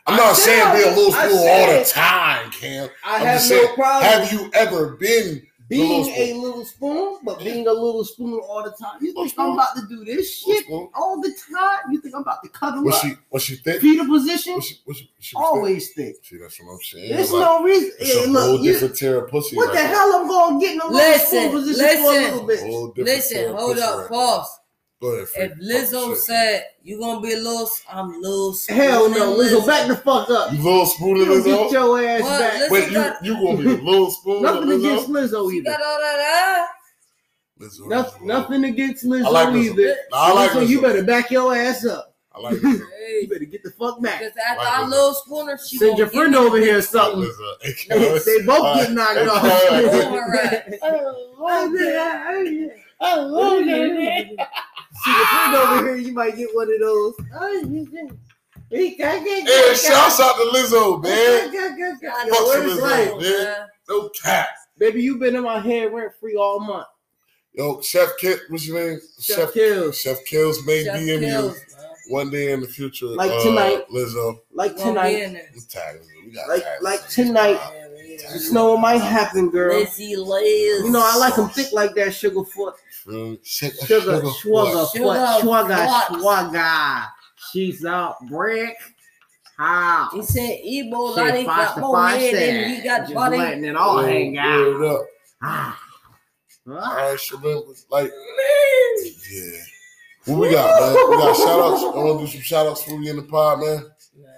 I'm 0.06 0.16
not 0.16 0.36
saying 0.36 0.76
be 0.76 0.82
a 0.82 0.94
little 0.94 1.12
spoon 1.12 1.48
all 1.48 1.66
the 1.78 1.84
time, 1.84 2.50
Cam. 2.50 2.88
I 3.04 3.16
I'm 3.16 3.26
have 3.26 3.34
no 3.34 3.38
saying, 3.40 3.74
problem 3.74 4.10
Have 4.10 4.32
you 4.32 4.50
ever 4.54 4.96
been 4.96 5.46
being 5.70 5.88
little 6.04 6.12
a 6.14 6.34
little 6.34 6.64
spoon, 6.66 7.18
but 7.22 7.38
being 7.38 7.66
a 7.66 7.72
little 7.72 8.04
spoon 8.04 8.34
all 8.46 8.62
the 8.62 8.70
time. 8.72 8.98
You 9.00 9.08
Little 9.08 9.24
think 9.24 9.38
I'm 9.38 9.52
about 9.52 9.76
to 9.76 9.86
do 9.88 10.04
this 10.04 10.36
shit 10.38 10.66
all 10.70 11.20
the 11.22 11.32
time? 11.50 11.92
You 11.92 12.00
think 12.00 12.14
I'm 12.14 12.22
about 12.22 12.42
to 12.42 12.48
cuddle 12.50 12.82
Was 12.84 12.96
up, 12.96 13.02
she 13.02 13.12
was 13.30 13.42
she 13.42 13.56
thick? 13.56 13.80
fetal 13.80 14.06
position? 14.06 14.54
Was 14.56 14.64
she, 14.66 14.80
was 14.86 14.96
she, 14.98 15.10
she 15.20 15.36
Always 15.36 15.88
thick. 15.92 16.16
thick? 16.16 16.24
See, 16.24 16.36
that's 16.38 16.60
what 16.60 16.72
I'm 16.74 16.80
saying. 16.82 17.08
There's 17.10 17.30
Like, 17.32 17.40
no 17.44 17.62
reason. 17.62 17.92
it's 18.00 18.12
Hey, 18.12 18.24
a 18.24 18.26
look, 18.28 18.42
whole 18.44 18.58
you- 18.64 18.72
different 18.72 18.96
tier 18.96 19.24
of 19.24 19.30
pussy. 19.30 19.56
what 19.56 19.68
right 19.68 19.72
the 19.76 19.78
there. 19.78 19.88
hell? 19.88 20.12
I'm 20.20 20.26
going 20.28 20.60
to 20.60 20.66
get 20.66 20.74
in 20.74 20.80
a 20.80 20.84
little 20.86 20.98
Listen, 20.98 21.38
spoon 21.48 21.52
position 21.52 21.96
for 21.96 22.10
a 22.10 22.20
little 22.20 22.46
bit. 22.46 22.60
Whole 22.60 22.88
different 22.88 23.06
tier 23.28 23.38
Listen, 23.48 23.56
hold 23.56 23.78
up, 23.78 23.98
right 24.00 24.08
pause. 24.08 24.59
Go 25.00 25.08
ahead, 25.14 25.28
If 25.34 25.52
Lizzo 25.58 26.10
Oh, 26.10 26.14
said 26.14 26.64
you 26.82 26.98
gonna 27.00 27.20
be 27.22 27.32
a 27.32 27.36
little, 27.38 27.68
I'm 27.90 28.20
little. 28.20 28.54
Hell 28.68 29.04
spooning 29.10 29.18
no, 29.18 29.34
Lizzo, 29.38 29.66
back 29.66 29.88
the 29.88 29.96
fuck 29.96 30.28
up. 30.28 30.52
you 30.52 30.58
little 30.58 30.84
spoon 30.86 31.16
You 31.16 31.22
of 31.22 31.28
don't 31.28 31.44
get 31.44 31.72
your 31.72 32.02
ass 32.02 32.20
What? 32.22 32.38
back. 32.38 32.52
Listen- 32.54 32.72
Wait, 32.72 32.86
you 32.88 32.92
got- 32.94 33.24
you 33.24 33.34
gonna 33.34 33.56
be 33.56 33.64
a 33.64 33.82
little 33.82 34.10
spoon 34.10 34.36
of 34.36 34.42
Nothing 34.42 34.72
against 34.72 35.08
Lizzo? 35.08 35.30
Lizzo 35.30 35.50
She 35.50 35.56
either. 35.56 35.70
got 35.70 35.82
all 35.82 35.98
that 36.00 36.68
Lizzo, 37.60 37.88
Nothing, 37.88 38.26
nothing 38.26 38.64
against 38.64 39.04
Lizzo 39.06 39.24
I 39.24 39.28
like 39.30 39.48
Lizzo. 39.48 39.64
either. 39.64 39.96
Nah, 40.12 40.18
I 40.18 40.32
like 40.32 40.50
Lizzo, 40.50 40.68
you 40.68 40.80
better 40.82 41.02
back 41.02 41.30
your 41.30 41.54
ass 41.56 41.84
up. 41.86 42.14
I 42.34 42.40
like 42.40 42.56
Lizzo. 42.56 42.86
You 43.22 43.28
better 43.28 43.44
get 43.44 43.62
the 43.64 43.70
fuck 43.72 44.00
back. 44.00 44.20
because 44.20 44.34
after 44.46 44.62
Like 44.64 44.72
I 44.72 44.82
Lizzo. 44.82 44.90
little 44.90 45.14
spooner, 45.14 45.58
she 45.66 45.76
Send 45.78 45.98
your 45.98 46.06
friend 46.08 46.34
over 46.36 46.58
here 46.58 46.78
or 46.78 46.82
something. 46.82 47.22
Lizzo. 47.22 47.54
Hey, 47.62 47.74
They, 47.88 48.08
cuz. 48.12 48.24
they 48.24 48.42
both 48.42 48.60
Uh, 48.64 48.74
get 48.76 48.92
knocked 48.92 49.18
hey, 49.18 49.26
off. 49.26 49.44
Alright. 50.12 50.80
See 55.04 55.10
your 55.16 55.26
friend 55.26 55.54
over 55.56 55.86
here, 55.86 55.96
you 55.96 56.12
might 56.12 56.36
get 56.36 56.48
one 56.54 56.72
of 56.72 56.80
those. 56.80 57.14
Oh, 57.34 57.86
Hey, 58.72 58.94
shouts 59.74 60.20
out 60.20 60.36
to 60.36 60.50
Lizzo, 60.54 61.02
man. 61.02 61.50
I 61.50 62.24
Yo, 62.26 62.32
know 62.32 62.68
Lizzo, 62.68 62.80
life? 62.80 63.10
Man. 63.10 63.20
man. 63.44 63.56
No 63.88 64.08
cap. 64.10 64.48
Baby, 64.78 65.02
you 65.02 65.18
been 65.18 65.34
in 65.34 65.42
my 65.42 65.58
head 65.58 65.92
rent 65.92 66.12
free 66.20 66.36
all 66.36 66.60
month. 66.60 66.86
Yo, 67.52 67.80
Chef 67.80 68.10
Kit, 68.20 68.38
what's 68.48 68.66
your 68.66 68.78
name? 68.78 69.00
Chef 69.18 69.52
Kills. 69.52 69.98
Chef 70.00 70.24
Kills 70.24 70.64
may 70.66 70.84
Chef 70.84 71.00
DM 71.00 71.06
you 71.06 71.18
Kills, 71.18 71.54
man. 71.76 71.86
one 72.08 72.30
day 72.30 72.52
in 72.52 72.60
the 72.60 72.68
future. 72.68 73.06
Like 73.06 73.32
uh, 73.32 73.42
tonight. 73.42 73.84
Lizzo. 73.92 74.38
Like 74.52 74.76
tonight. 74.76 75.16
in. 75.16 75.32
We 75.32 75.60
tag 75.68 75.96
Lizzo. 75.96 76.26
We 76.26 76.30
got 76.32 76.48
Like- 76.48 76.62
tag 76.62 76.82
like 76.82 77.08
tonight. 77.08 77.58
Yeah, 77.74 77.86
yeah. 78.04 78.16
Just 78.32 78.52
know 78.52 78.70
what 78.72 78.80
might 78.80 78.98
happen, 78.98 79.50
girl. 79.50 79.80
Lizzie 79.80 80.14
Liz. 80.14 80.84
You 80.84 80.90
know, 80.90 81.02
I 81.04 81.16
like 81.16 81.34
them 81.34 81.48
thick 81.48 81.72
like 81.72 81.94
that, 81.96 82.14
sugar 82.14 82.44
foot. 82.44 82.74
Feel 82.78 82.78
me? 82.78 82.89
Sugar, 83.04 83.36
Sugar, 83.42 83.74
sugar, 83.86 83.86
sugar. 83.86 84.30
Sugar 84.30 84.30
foot, 84.30 84.90
sugar, 84.92 86.20
foot. 86.20 86.46
sugar. 86.52 87.02
She's 87.52 87.84
out 87.84 88.16
brick. 88.28 88.76
How? 89.56 90.08
He 90.12 90.22
said 90.22 90.58
Ebo 90.64 91.14
Shit, 91.14 91.24
Lottie 91.24 91.44
fast 91.44 91.46
got 91.46 91.74
to 91.74 91.80
more 91.80 91.96
fast 91.96 92.20
head 92.20 92.34
than 92.34 92.40
that. 92.70 92.76
he 92.76 92.82
got 92.82 93.00
Just 93.02 93.14
body. 93.14 93.36
letting 93.38 93.64
it 93.64 93.76
all 93.76 93.96
Word- 93.96 94.08
hang 94.08 94.38
out. 94.38 94.84
up. 94.84 95.00
Ah. 95.42 95.80
All 96.68 96.74
Huh? 96.74 96.94
right, 96.96 97.18
Shabin, 97.18 97.84
like, 97.90 98.12
yeah. 99.30 99.50
What 100.26 100.38
we 100.38 100.50
got, 100.50 100.80
man? 100.80 101.10
We 101.10 101.16
got 101.16 101.36
shout 101.36 101.60
outs. 101.60 101.82
I 101.82 101.86
want 101.98 102.20
to 102.20 102.26
do 102.26 102.32
some 102.32 102.40
shout 102.42 102.66
outs 102.66 102.82
for 102.84 102.90
you 102.92 103.10
in 103.10 103.16
the 103.16 103.22
pod, 103.22 103.60
man. 103.60 103.86
Man, 104.16 104.32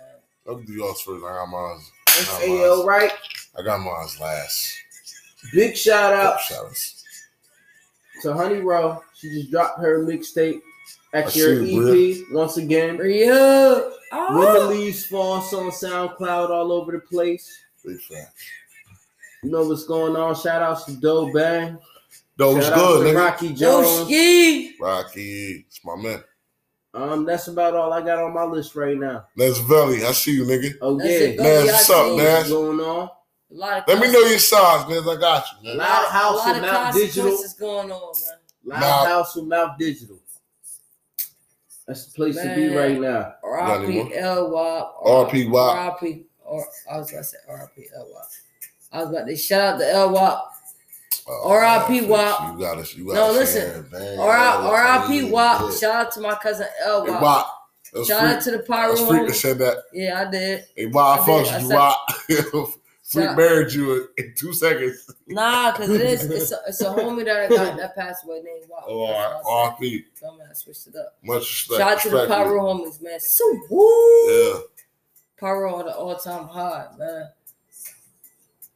I'll 0.48 0.56
do 0.60 0.72
yours 0.72 1.00
first. 1.00 1.24
I 1.24 1.28
got 1.28 1.46
mine. 1.46 1.78
That's 2.06 2.40
AO, 2.44 2.84
right? 2.84 3.12
I 3.58 3.62
got 3.62 3.80
mine 3.80 4.06
last. 4.20 4.72
Big 5.52 5.76
shout 5.76 6.12
out 6.14 6.40
Shout 6.40 6.66
outs. 6.66 7.01
To 8.22 8.32
Honey 8.34 8.58
Row. 8.60 9.02
She 9.14 9.28
just 9.30 9.50
dropped 9.50 9.80
her 9.80 10.04
mixtape. 10.04 10.60
I 11.14 11.18
Actually, 11.18 11.74
her 11.74 11.86
see 11.88 12.10
it, 12.12 12.18
EP 12.28 12.32
once 12.34 12.56
again. 12.56 12.96
Bria. 12.96 13.28
When 14.10 14.40
the 14.40 14.60
Oh. 14.60 14.68
leaves 14.70 15.04
fall, 15.06 15.32
on 15.34 15.42
SoundCloud 15.42 16.50
all 16.50 16.72
over 16.72 16.92
the 16.92 16.98
place. 17.00 17.50
Big 17.84 18.00
fan. 18.00 18.26
You 19.42 19.50
know 19.50 19.66
what's 19.66 19.84
going 19.84 20.16
on. 20.16 20.34
Shout 20.34 20.62
outs 20.62 20.84
to 20.84 20.92
Doe 20.92 21.32
Bang. 21.32 21.78
That 22.38 22.46
was 22.46 22.68
good, 22.70 23.04
to 23.04 23.10
nigga. 23.12 23.16
Rocky 23.16 23.48
Yo, 23.48 23.54
Jones. 23.82 24.06
ski. 24.06 24.76
Rocky, 24.80 25.64
it's 25.68 25.80
my 25.84 25.96
man. 25.96 26.24
Um, 26.94 27.24
that's 27.24 27.48
about 27.48 27.74
all 27.74 27.92
I 27.92 28.00
got 28.02 28.18
on 28.18 28.34
my 28.34 28.44
list 28.44 28.74
right 28.76 28.96
now. 28.96 29.26
That's 29.36 29.58
Valley, 29.60 30.04
I 30.04 30.12
see 30.12 30.32
you, 30.36 30.44
nigga. 30.44 30.74
Oh 30.82 30.96
That's 30.98 31.10
yeah, 31.10 31.16
it. 31.18 31.38
Nas, 31.40 31.66
what's 31.72 31.90
up, 31.90 32.06
see. 32.06 32.16
Nas? 32.16 32.34
what's 32.34 32.50
going 32.50 32.80
on? 32.80 33.10
A 33.52 33.54
lot 33.54 33.78
of 33.78 33.84
Let 33.88 34.00
me 34.00 34.10
know 34.10 34.20
your 34.20 34.38
size, 34.38 34.88
man. 34.88 35.02
I 35.06 35.20
got 35.20 35.44
you, 35.62 35.68
man. 35.68 35.76
Loud 35.78 36.08
House 36.08 36.32
a 36.32 36.36
lot 36.36 36.46
with 36.48 36.56
of 36.56 36.62
Mount 36.62 36.94
Digital. 36.94 37.22
consequences 37.24 37.54
going 37.58 37.92
on, 37.92 38.12
man. 38.20 38.38
Loud 38.64 38.80
Now- 38.80 39.04
House 39.06 39.36
with 39.36 39.44
Mouth 39.44 39.78
Digital. 39.78 40.18
That's 41.86 42.06
the 42.06 42.12
place 42.14 42.36
to 42.36 42.54
be 42.54 42.74
right 42.74 42.98
now. 43.00 43.34
Got 43.42 43.84
any 43.84 43.94
more? 43.96 44.04
RP 44.06 44.16
L 44.16 44.50
WAP. 44.50 44.94
RP 45.04 45.50
WAP. 45.50 46.00
RP. 46.00 46.24
Or 46.44 46.66
I 46.90 46.98
was 46.98 47.10
about 47.10 47.18
to 47.18 47.24
say 47.24 47.36
RP 47.50 47.84
L 47.96 48.08
I 48.92 48.98
was 49.02 49.10
about 49.10 49.26
to 49.26 49.36
shout 49.36 49.74
out 49.74 49.78
to 49.80 49.90
L 49.90 50.10
WAP. 50.12 50.48
Oh, 51.28 51.50
R.I.P. 51.50 52.00
man, 52.00 52.08
WAP. 52.10 52.52
You 52.54 52.58
got 52.60 52.78
us. 52.78 52.94
You 52.96 53.06
got 53.06 53.14
No, 53.14 53.30
listen. 53.32 53.86
saying, 53.92 54.18
RIP 54.18 55.30
WAP. 55.30 55.72
Shout 55.74 55.94
out 56.06 56.12
to 56.12 56.20
my 56.20 56.34
cousin 56.36 56.66
L 56.84 57.04
Hey, 57.04 57.10
WAP. 57.12 57.22
WAP. 57.22 57.46
That's 57.94 58.08
Shout 58.08 58.24
out 58.24 58.42
to 58.42 58.50
the 58.52 58.58
Pyro. 58.60 58.88
That's 58.94 59.06
freak 59.06 59.26
that 59.26 59.32
homies. 59.32 59.34
said 59.34 59.58
that. 59.58 59.76
Yeah, 59.92 60.20
I 60.26 60.30
did. 60.30 60.64
Hey, 60.76 60.86
WAP, 60.86 61.20
I 61.20 61.22
I 61.22 61.26
did. 61.26 61.46
fucks 61.46 61.52
I 61.52 61.58
you, 61.58 61.66
said- 61.68 62.52
WAP. 62.52 62.68
Freak 63.12 63.26
Shout- 63.26 63.36
married 63.36 63.72
you 63.72 64.08
in, 64.16 64.32
two 64.36 64.52
seconds. 64.54 65.10
Nah, 65.28 65.72
cause 65.72 65.90
it 65.90 66.00
is. 66.00 66.24
It's 66.30 66.50
a, 66.52 66.56
it's 66.66 66.80
a 66.80 66.84
homie 66.94 67.24
that 67.26 67.36
I 67.36 67.48
got 67.48 67.76
that 67.76 67.94
passed 67.94 68.24
away 68.24 68.40
named 68.42 68.64
WAP. 68.68 68.84
Oh, 68.86 69.06
That's 69.06 69.44
what 69.44 69.52
I 69.52 69.70
said. 69.70 69.86
RP. 69.88 70.04
So 70.14 70.28
I'm 70.30 70.38
gonna 70.38 70.54
switch 70.54 70.76
it 70.86 70.96
up. 70.96 71.14
Much 71.22 71.40
respect. 71.68 71.78
Shout 71.80 71.92
out 71.92 72.00
to 72.02 72.10
the 72.10 72.26
Pyro 72.26 72.60
homies, 72.62 73.02
man. 73.02 73.20
So 73.20 73.44
woo. 73.70 74.30
Yeah. 74.30 74.60
Pyro 75.38 75.74
on 75.74 75.86
the 75.86 75.94
all 75.96 76.16
time 76.16 76.46
high, 76.48 76.86
man. 76.98 77.28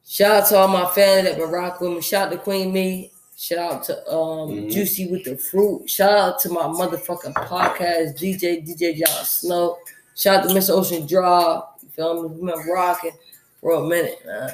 Shout 0.07 0.43
out 0.43 0.49
to 0.49 0.57
all 0.57 0.69
my 0.69 0.87
fans 0.91 1.27
that 1.29 1.37
been 1.39 1.51
rocking 1.51 1.89
with 1.89 1.97
me. 1.97 2.03
Shout 2.03 2.27
out 2.29 2.33
to 2.33 2.39
Queen 2.39 2.73
Me. 2.73 3.13
Shout 3.37 3.59
out 3.59 3.85
to 3.85 3.99
um 4.09 4.49
Mhm. 4.51 4.71
Juicy 4.73 5.09
with 5.11 5.25
the 5.25 5.37
fruit. 5.37 5.89
Shout 5.91 6.13
out 6.13 6.39
to 6.41 6.49
my 6.51 6.63
motherfucking 6.63 7.35
podcast, 7.35 8.17
DJ 8.19 8.65
DJ 8.67 8.95
John 8.97 9.25
Snow. 9.25 9.79
Shout 10.15 10.41
out 10.45 10.49
to 10.49 10.55
Miss 10.55 10.71
Ocean 10.71 11.07
Drive. 11.07 11.63
You 11.83 11.89
feel 11.91 12.23
me? 12.23 12.29
We've 12.37 12.55
been 12.55 12.67
rocking 12.73 13.13
for 13.61 13.75
a 13.75 13.87
minute, 13.87 14.21
man. 14.25 14.51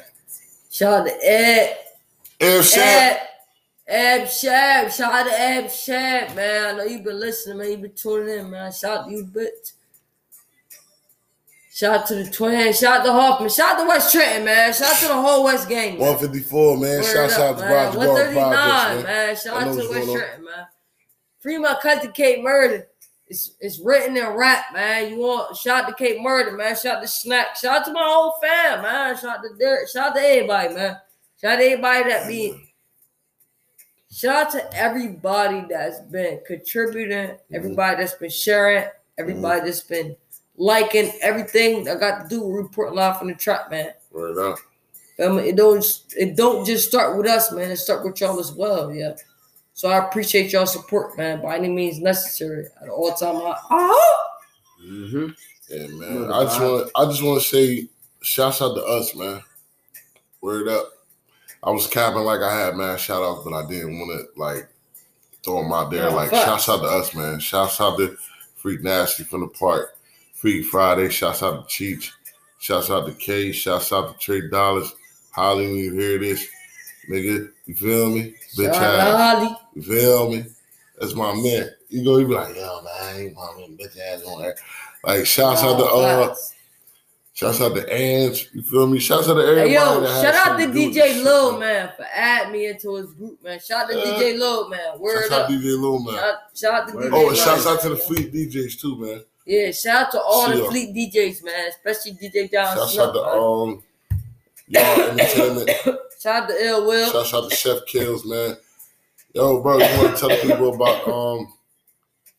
Shout 0.71 1.01
out 1.01 1.07
to 1.07 1.15
Ed. 1.23 1.77
Ed. 2.41 3.21
Ab 3.89 4.23
Shab. 4.23 4.91
Shout 4.91 5.13
out 5.13 5.27
to 5.27 5.41
Ab 5.41 5.65
Shab, 5.65 6.35
man. 6.35 6.75
I 6.75 6.79
know 6.79 6.85
you've 6.85 7.05
been 7.05 7.21
listening, 7.21 7.59
man. 7.59 7.71
You've 7.71 7.83
been 7.83 7.93
tuning 7.95 8.39
in, 8.39 8.51
man. 8.51 8.73
Shout 8.73 9.01
out 9.01 9.09
to 9.09 9.13
you, 9.13 9.25
bitch. 9.25 9.73
Shout 11.71 12.01
out 12.01 12.07
to 12.07 12.15
the 12.17 12.31
twins. 12.31 12.79
Shout 12.79 13.01
out 13.01 13.07
to 13.07 13.13
Hoffman. 13.13 13.49
Shout 13.51 13.77
out 13.77 13.83
to 13.83 13.89
West 13.89 14.13
Trenton, 14.13 14.45
man. 14.45 14.73
Shout 14.73 14.93
out 14.93 14.99
to 15.01 15.09
the 15.09 15.15
whole 15.15 15.45
West 15.45 15.69
gang. 15.69 15.99
man. 15.99 16.01
154, 16.01 16.77
man. 16.79 17.01
Up, 17.01 17.39
out 17.39 17.59
to 17.59 17.63
man. 17.63 17.73
Roger 17.73 17.97
Guard 17.97 18.09
139, 18.09 18.37
man. 18.37 19.03
man. 19.05 19.37
Shout 19.37 19.63
out 19.63 19.73
to 19.73 19.89
West. 19.89 20.13
Trenton, 20.13 20.45
man. 20.45 20.67
Free 21.41 21.59
my 21.59 21.77
cousin 21.83 22.13
Kate 22.13 22.43
Murder. 22.43 22.89
It's 23.33 23.53
it's 23.61 23.81
written 23.81 24.15
in 24.15 24.27
rap, 24.37 24.67
man. 24.75 25.09
You 25.09 25.17
want 25.17 25.57
shout 25.57 25.85
out 25.85 25.89
to 25.89 25.95
Kate 25.95 26.21
Murder, 26.21 26.55
man. 26.55 26.77
Shout 26.77 26.97
out 26.97 27.01
to 27.01 27.09
Snack. 27.09 27.57
Shout 27.57 27.81
out 27.81 27.87
to 27.87 27.93
my 27.95 28.05
whole 28.05 28.35
fam, 28.43 28.83
man. 28.83 29.17
Shout 29.17 29.39
out 29.39 29.43
to 29.43 29.57
Derek. 29.59 29.89
Shout 29.89 30.11
out 30.11 30.17
to 30.17 30.21
everybody, 30.21 30.75
man. 30.75 30.99
Shout 31.41 31.53
out 31.53 31.57
to 31.57 31.65
everybody 31.65 32.11
that 32.11 32.29
be. 32.29 32.75
Shout 34.11 34.49
out 34.49 34.53
to 34.53 34.77
everybody 34.77 35.65
that's 35.67 36.01
been 36.01 36.41
contributing, 36.47 37.29
mm-hmm. 37.29 37.55
everybody 37.55 38.03
that's 38.03 38.17
been 38.17 38.29
sharing, 38.29 38.85
everybody 39.17 39.61
mm-hmm. 39.61 39.67
that's 39.67 39.81
been 39.81 40.15
liking 40.59 41.11
everything 41.23 41.89
I 41.89 41.95
got 41.95 42.25
to 42.25 42.29
do 42.29 42.43
with 42.43 42.67
report 42.67 42.95
live 42.95 43.19
from 43.19 43.29
the 43.29 43.35
trap, 43.35 43.71
man. 43.71 43.95
Feel 45.17 45.37
me? 45.37 45.49
It 45.49 45.57
don't 45.57 45.83
it 46.19 46.37
don't 46.37 46.67
just 46.67 46.87
start 46.87 47.17
with 47.17 47.27
us, 47.27 47.51
man. 47.51 47.71
It 47.71 47.77
start 47.79 48.05
with 48.05 48.21
y'all 48.21 48.39
as 48.39 48.53
well, 48.53 48.93
yeah. 48.93 49.15
So 49.75 49.89
I 49.89 50.07
appreciate 50.07 50.53
y'all 50.53 50.67
support, 50.67 51.17
man, 51.17 51.43
by 51.43 51.57
any 51.57 51.69
means 51.69 51.99
necessary 51.99 52.67
at 52.83 52.89
all 52.89 53.13
time 53.15 53.37
high. 53.37 53.59
Ah! 53.71 54.19
Mm-hmm. 54.85 55.29
Yeah, 55.69 55.87
man. 55.89 56.33
I 56.33 56.45
just 56.45 56.61
want 56.61 56.91
I 56.97 57.05
just 57.07 57.23
want 57.23 57.43
to 57.43 57.49
say 57.49 57.89
shouts 58.23 58.61
out 58.61 58.75
to 58.75 58.85
us, 58.85 59.15
man. 59.15 59.43
Word 60.41 60.69
up. 60.69 60.89
I 61.63 61.71
was 61.71 61.87
capping 61.87 62.23
like 62.23 62.41
I 62.41 62.55
had 62.55 62.77
man 62.77 62.99
shout 62.99 63.23
outs, 63.23 63.43
but 63.45 63.55
I 63.55 63.67
didn't 63.69 63.99
want 63.99 64.21
to 64.21 64.41
like 64.41 64.69
throw 65.45 65.63
them 65.63 65.73
out 65.73 65.91
there. 65.91 66.09
Yeah, 66.09 66.15
like 66.15 66.31
facts. 66.31 66.45
shouts 66.45 66.69
out 66.69 66.83
to 66.83 66.89
us, 66.89 67.15
man. 67.15 67.39
Shouts 67.41 67.81
out 67.81 67.97
to 67.99 68.17
Freak 68.57 68.83
Nasty 68.83 69.25
from 69.25 69.41
the 69.41 69.49
park. 69.49 69.97
Freak 70.35 70.67
Friday. 70.67 71.09
Shouts 71.09 71.43
out 71.43 71.69
to 71.69 71.73
Cheech. 71.97 72.11
Shouts 72.59 72.91
out 72.91 73.07
to 73.07 73.13
K. 73.15 73.53
Shouts 73.53 73.93
out 73.93 74.13
to 74.13 74.19
Trey 74.19 74.49
Dollars. 74.49 74.93
Holly, 75.31 75.67
when 75.67 75.77
you 75.77 75.93
hear 75.95 76.19
this, 76.19 76.47
nigga, 77.13 77.51
you 77.67 77.75
feel 77.75 78.11
me? 78.11 78.35
Bitch 78.57 78.69
ass. 78.69 78.77
out 78.77 79.11
to 79.11 79.17
Holly. 79.45 79.57
You 79.75 79.83
feel 79.83 80.31
me? 80.31 80.45
That's 80.99 81.15
my 81.15 81.35
man. 81.35 81.71
You 81.89 82.05
go, 82.05 82.19
you 82.19 82.27
be 82.29 82.35
like, 82.35 82.55
yo, 82.57 82.81
man, 82.83 82.93
I 83.03 83.19
ain't 83.21 83.35
my 83.35 83.55
man, 83.59 83.77
bitch 83.77 83.99
ass 84.01 84.23
on 84.25 84.43
there. 84.43 84.57
Like, 85.05 85.27
shouts 85.27 85.63
out 85.63 85.79
to 85.79 85.85
uh, 85.85 86.29
Facts. 86.29 86.55
shouts 87.35 87.61
out 87.61 87.75
to 87.75 87.93
Ange. 87.93 88.49
You 88.55 88.63
feel 88.63 88.87
me? 88.87 88.99
Shouts 89.01 89.29
out 89.29 89.35
to 89.35 89.41
everybody. 89.41 89.69
Hey, 89.71 89.75
yo, 89.75 90.05
shout 90.05 90.35
out 90.35 90.57
to 90.59 90.63
something 90.63 90.73
do 90.73 90.87
with 90.87 90.95
this 90.95 91.05
DJ 91.05 91.13
shit, 91.15 91.25
Lil, 91.25 91.59
man, 91.59 91.91
for 91.97 92.07
adding 92.15 92.53
me 92.53 92.67
into 92.69 92.95
his 92.97 93.13
group, 93.15 93.43
man. 93.43 93.59
Shout 93.61 93.85
out 93.85 93.91
to 93.91 93.97
Yeah. 93.99 94.05
DJ 94.05 94.39
Lil, 94.39 94.69
man. 94.69 94.99
Word 95.01 95.23
Shouts 95.29 95.33
up. 95.33 95.43
out 95.43 95.49
to 95.49 95.55
DJ 95.55 95.81
Lil, 95.81 95.99
man. 96.01 96.15
Shout, 96.15 96.35
shout 96.55 96.75
out 96.75 96.89
to 96.89 96.95
Word 96.97 97.05
DJ 97.13 97.15
Oh, 97.15 97.29
and 97.29 97.37
shouts 97.37 97.67
out 97.67 97.81
to 97.81 97.89
the 97.91 97.95
man. 97.97 98.05
Fleet 98.05 98.33
DJs 98.33 98.81
too, 98.81 98.97
man. 98.99 99.25
Yeah, 99.45 99.71
shout 99.73 100.07
out 100.07 100.13
to 100.13 100.21
all 100.21 100.47
See 100.47 100.53
the 100.53 100.63
ya. 100.63 100.71
Fleet 100.71 100.95
DJs, 100.95 101.45
man, 101.45 101.69
especially 101.71 102.13
DJ 102.13 102.49
Down 102.51 102.77
Shouts 102.77 102.93
Snuff, 102.95 103.09
out 103.09 103.13
to 103.13 103.23
man. 103.23 103.73
um 103.75 103.83
y'all 104.69 105.11
entertainment. 105.19 105.71
Shout 106.23 106.45
out 106.45 106.49
to 106.51 106.65
Ill 106.65 106.87
Will. 106.87 107.11
Shout 107.11 107.35
out 107.35 107.51
to 107.51 107.57
Chef 107.57 107.85
Kills, 107.89 108.25
man. 108.25 108.57
Yo, 109.35 109.61
bro, 109.61 109.79
you 109.79 109.99
want 109.99 110.15
to 110.15 110.21
tell 110.21 110.29
the 110.29 110.37
people 110.37 110.73
about 110.73 111.09
um 111.09 111.53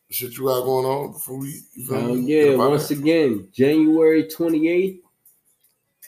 the 0.08 0.14
shit 0.14 0.38
you 0.38 0.46
got 0.46 0.64
going 0.64 0.86
on 0.86 1.12
before 1.12 1.38
we 1.40 1.62
you 1.74 1.86
feel 1.86 1.98
Oh 1.98 2.16
yeah, 2.16 2.56
once 2.56 2.88
that. 2.88 3.00
again, 3.00 3.50
January 3.52 4.24
28th, 4.24 5.00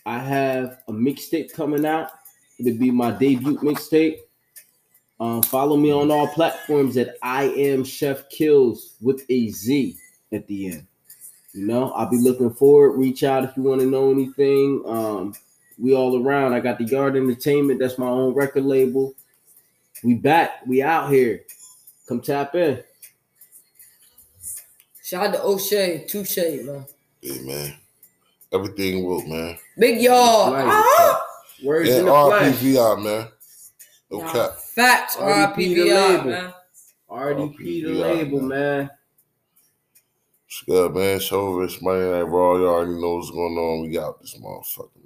I 0.06 0.20
have 0.20 0.84
a 0.88 0.94
mixtape 0.94 1.52
coming 1.52 1.86
out. 1.86 2.12
It'll 2.60 2.80
be 2.80 2.92
my 2.92 3.12
debut 3.12 3.58
mixtape. 3.58 4.20
Um, 5.20 5.42
follow 5.42 5.76
me 5.76 5.92
on 5.92 6.12
all 6.12 6.28
platforms 6.30 6.96
at 6.96 7.18
I 7.22 7.44
am 7.44 7.84
Chef 7.84 8.30
Kills 8.30 8.96
with 9.02 9.26
a 9.28 9.50
Z 9.50 9.98
at 10.32 10.48
the 10.48 10.68
end. 10.68 10.88
You 11.52 11.68
know, 11.68 11.92
I'll 11.92 12.10
be 12.10 12.20
looking 12.20 12.54
forward. 12.54 12.98
Reach 12.98 13.24
out 13.26 13.44
if 13.44 13.58
you 13.58 13.64
want 13.64 13.82
to 13.82 13.88
know 13.88 14.12
anything. 14.12 14.82
Um, 14.86 15.34
we 15.78 15.94
all 15.96 16.22
around. 16.26 16.54
I 16.54 16.60
got 16.60 16.78
the 16.78 16.86
Yard 16.86 17.16
Entertainment. 17.16 17.80
That's 17.80 17.98
my 17.98 18.08
own 18.08 18.34
record 18.34 18.66
label. 18.66 19.14
We 20.04 20.16
back. 20.16 20.66
We 20.66 20.82
out 20.82 21.12
here. 21.12 21.42
Come 22.08 22.22
tap 22.22 22.56
in. 22.56 22.84
Shout 25.04 25.28
out 25.28 25.34
to 25.34 25.44
O'Shea, 25.44 26.06
Touche, 26.08 26.38
man. 26.38 26.86
Yeah, 27.22 27.42
man. 27.42 27.74
Everything 28.52 29.06
will, 29.06 29.26
man. 29.28 29.58
Big 29.78 30.02
y'all. 30.02 30.50
Flag. 30.50 30.66
Ah! 30.68 31.22
Words 31.64 31.90
And 31.90 32.00
in 32.00 32.06
the 32.06 32.12
flesh. 32.12 32.56
RPVI, 32.56 33.04
man. 33.04 33.28
No 34.12 34.20
Nah, 34.20 34.32
cap. 34.32 34.56
Facts, 34.76 35.18
RIP 35.20 35.56
the 35.56 35.84
label. 35.92 36.24
man. 36.32 36.54
RDP 37.10 37.58
the 37.58 37.90
RPVI, 37.90 38.00
label, 38.00 38.42
man. 38.42 38.50
man. 38.50 38.90
It's 40.48 40.64
good, 40.64 40.94
man. 40.96 41.20
Show 41.20 41.54
Rich 41.54 41.82
Money 41.82 42.00
Night 42.12 42.22
Raw. 42.22 42.58
You 42.58 42.68
already 42.68 42.92
know 43.00 43.16
what's 43.16 43.32
going 43.32 43.58
on. 43.58 43.82
We 43.82 43.90
got 43.94 44.20
this 44.22 44.36
motherfucker, 44.38 45.05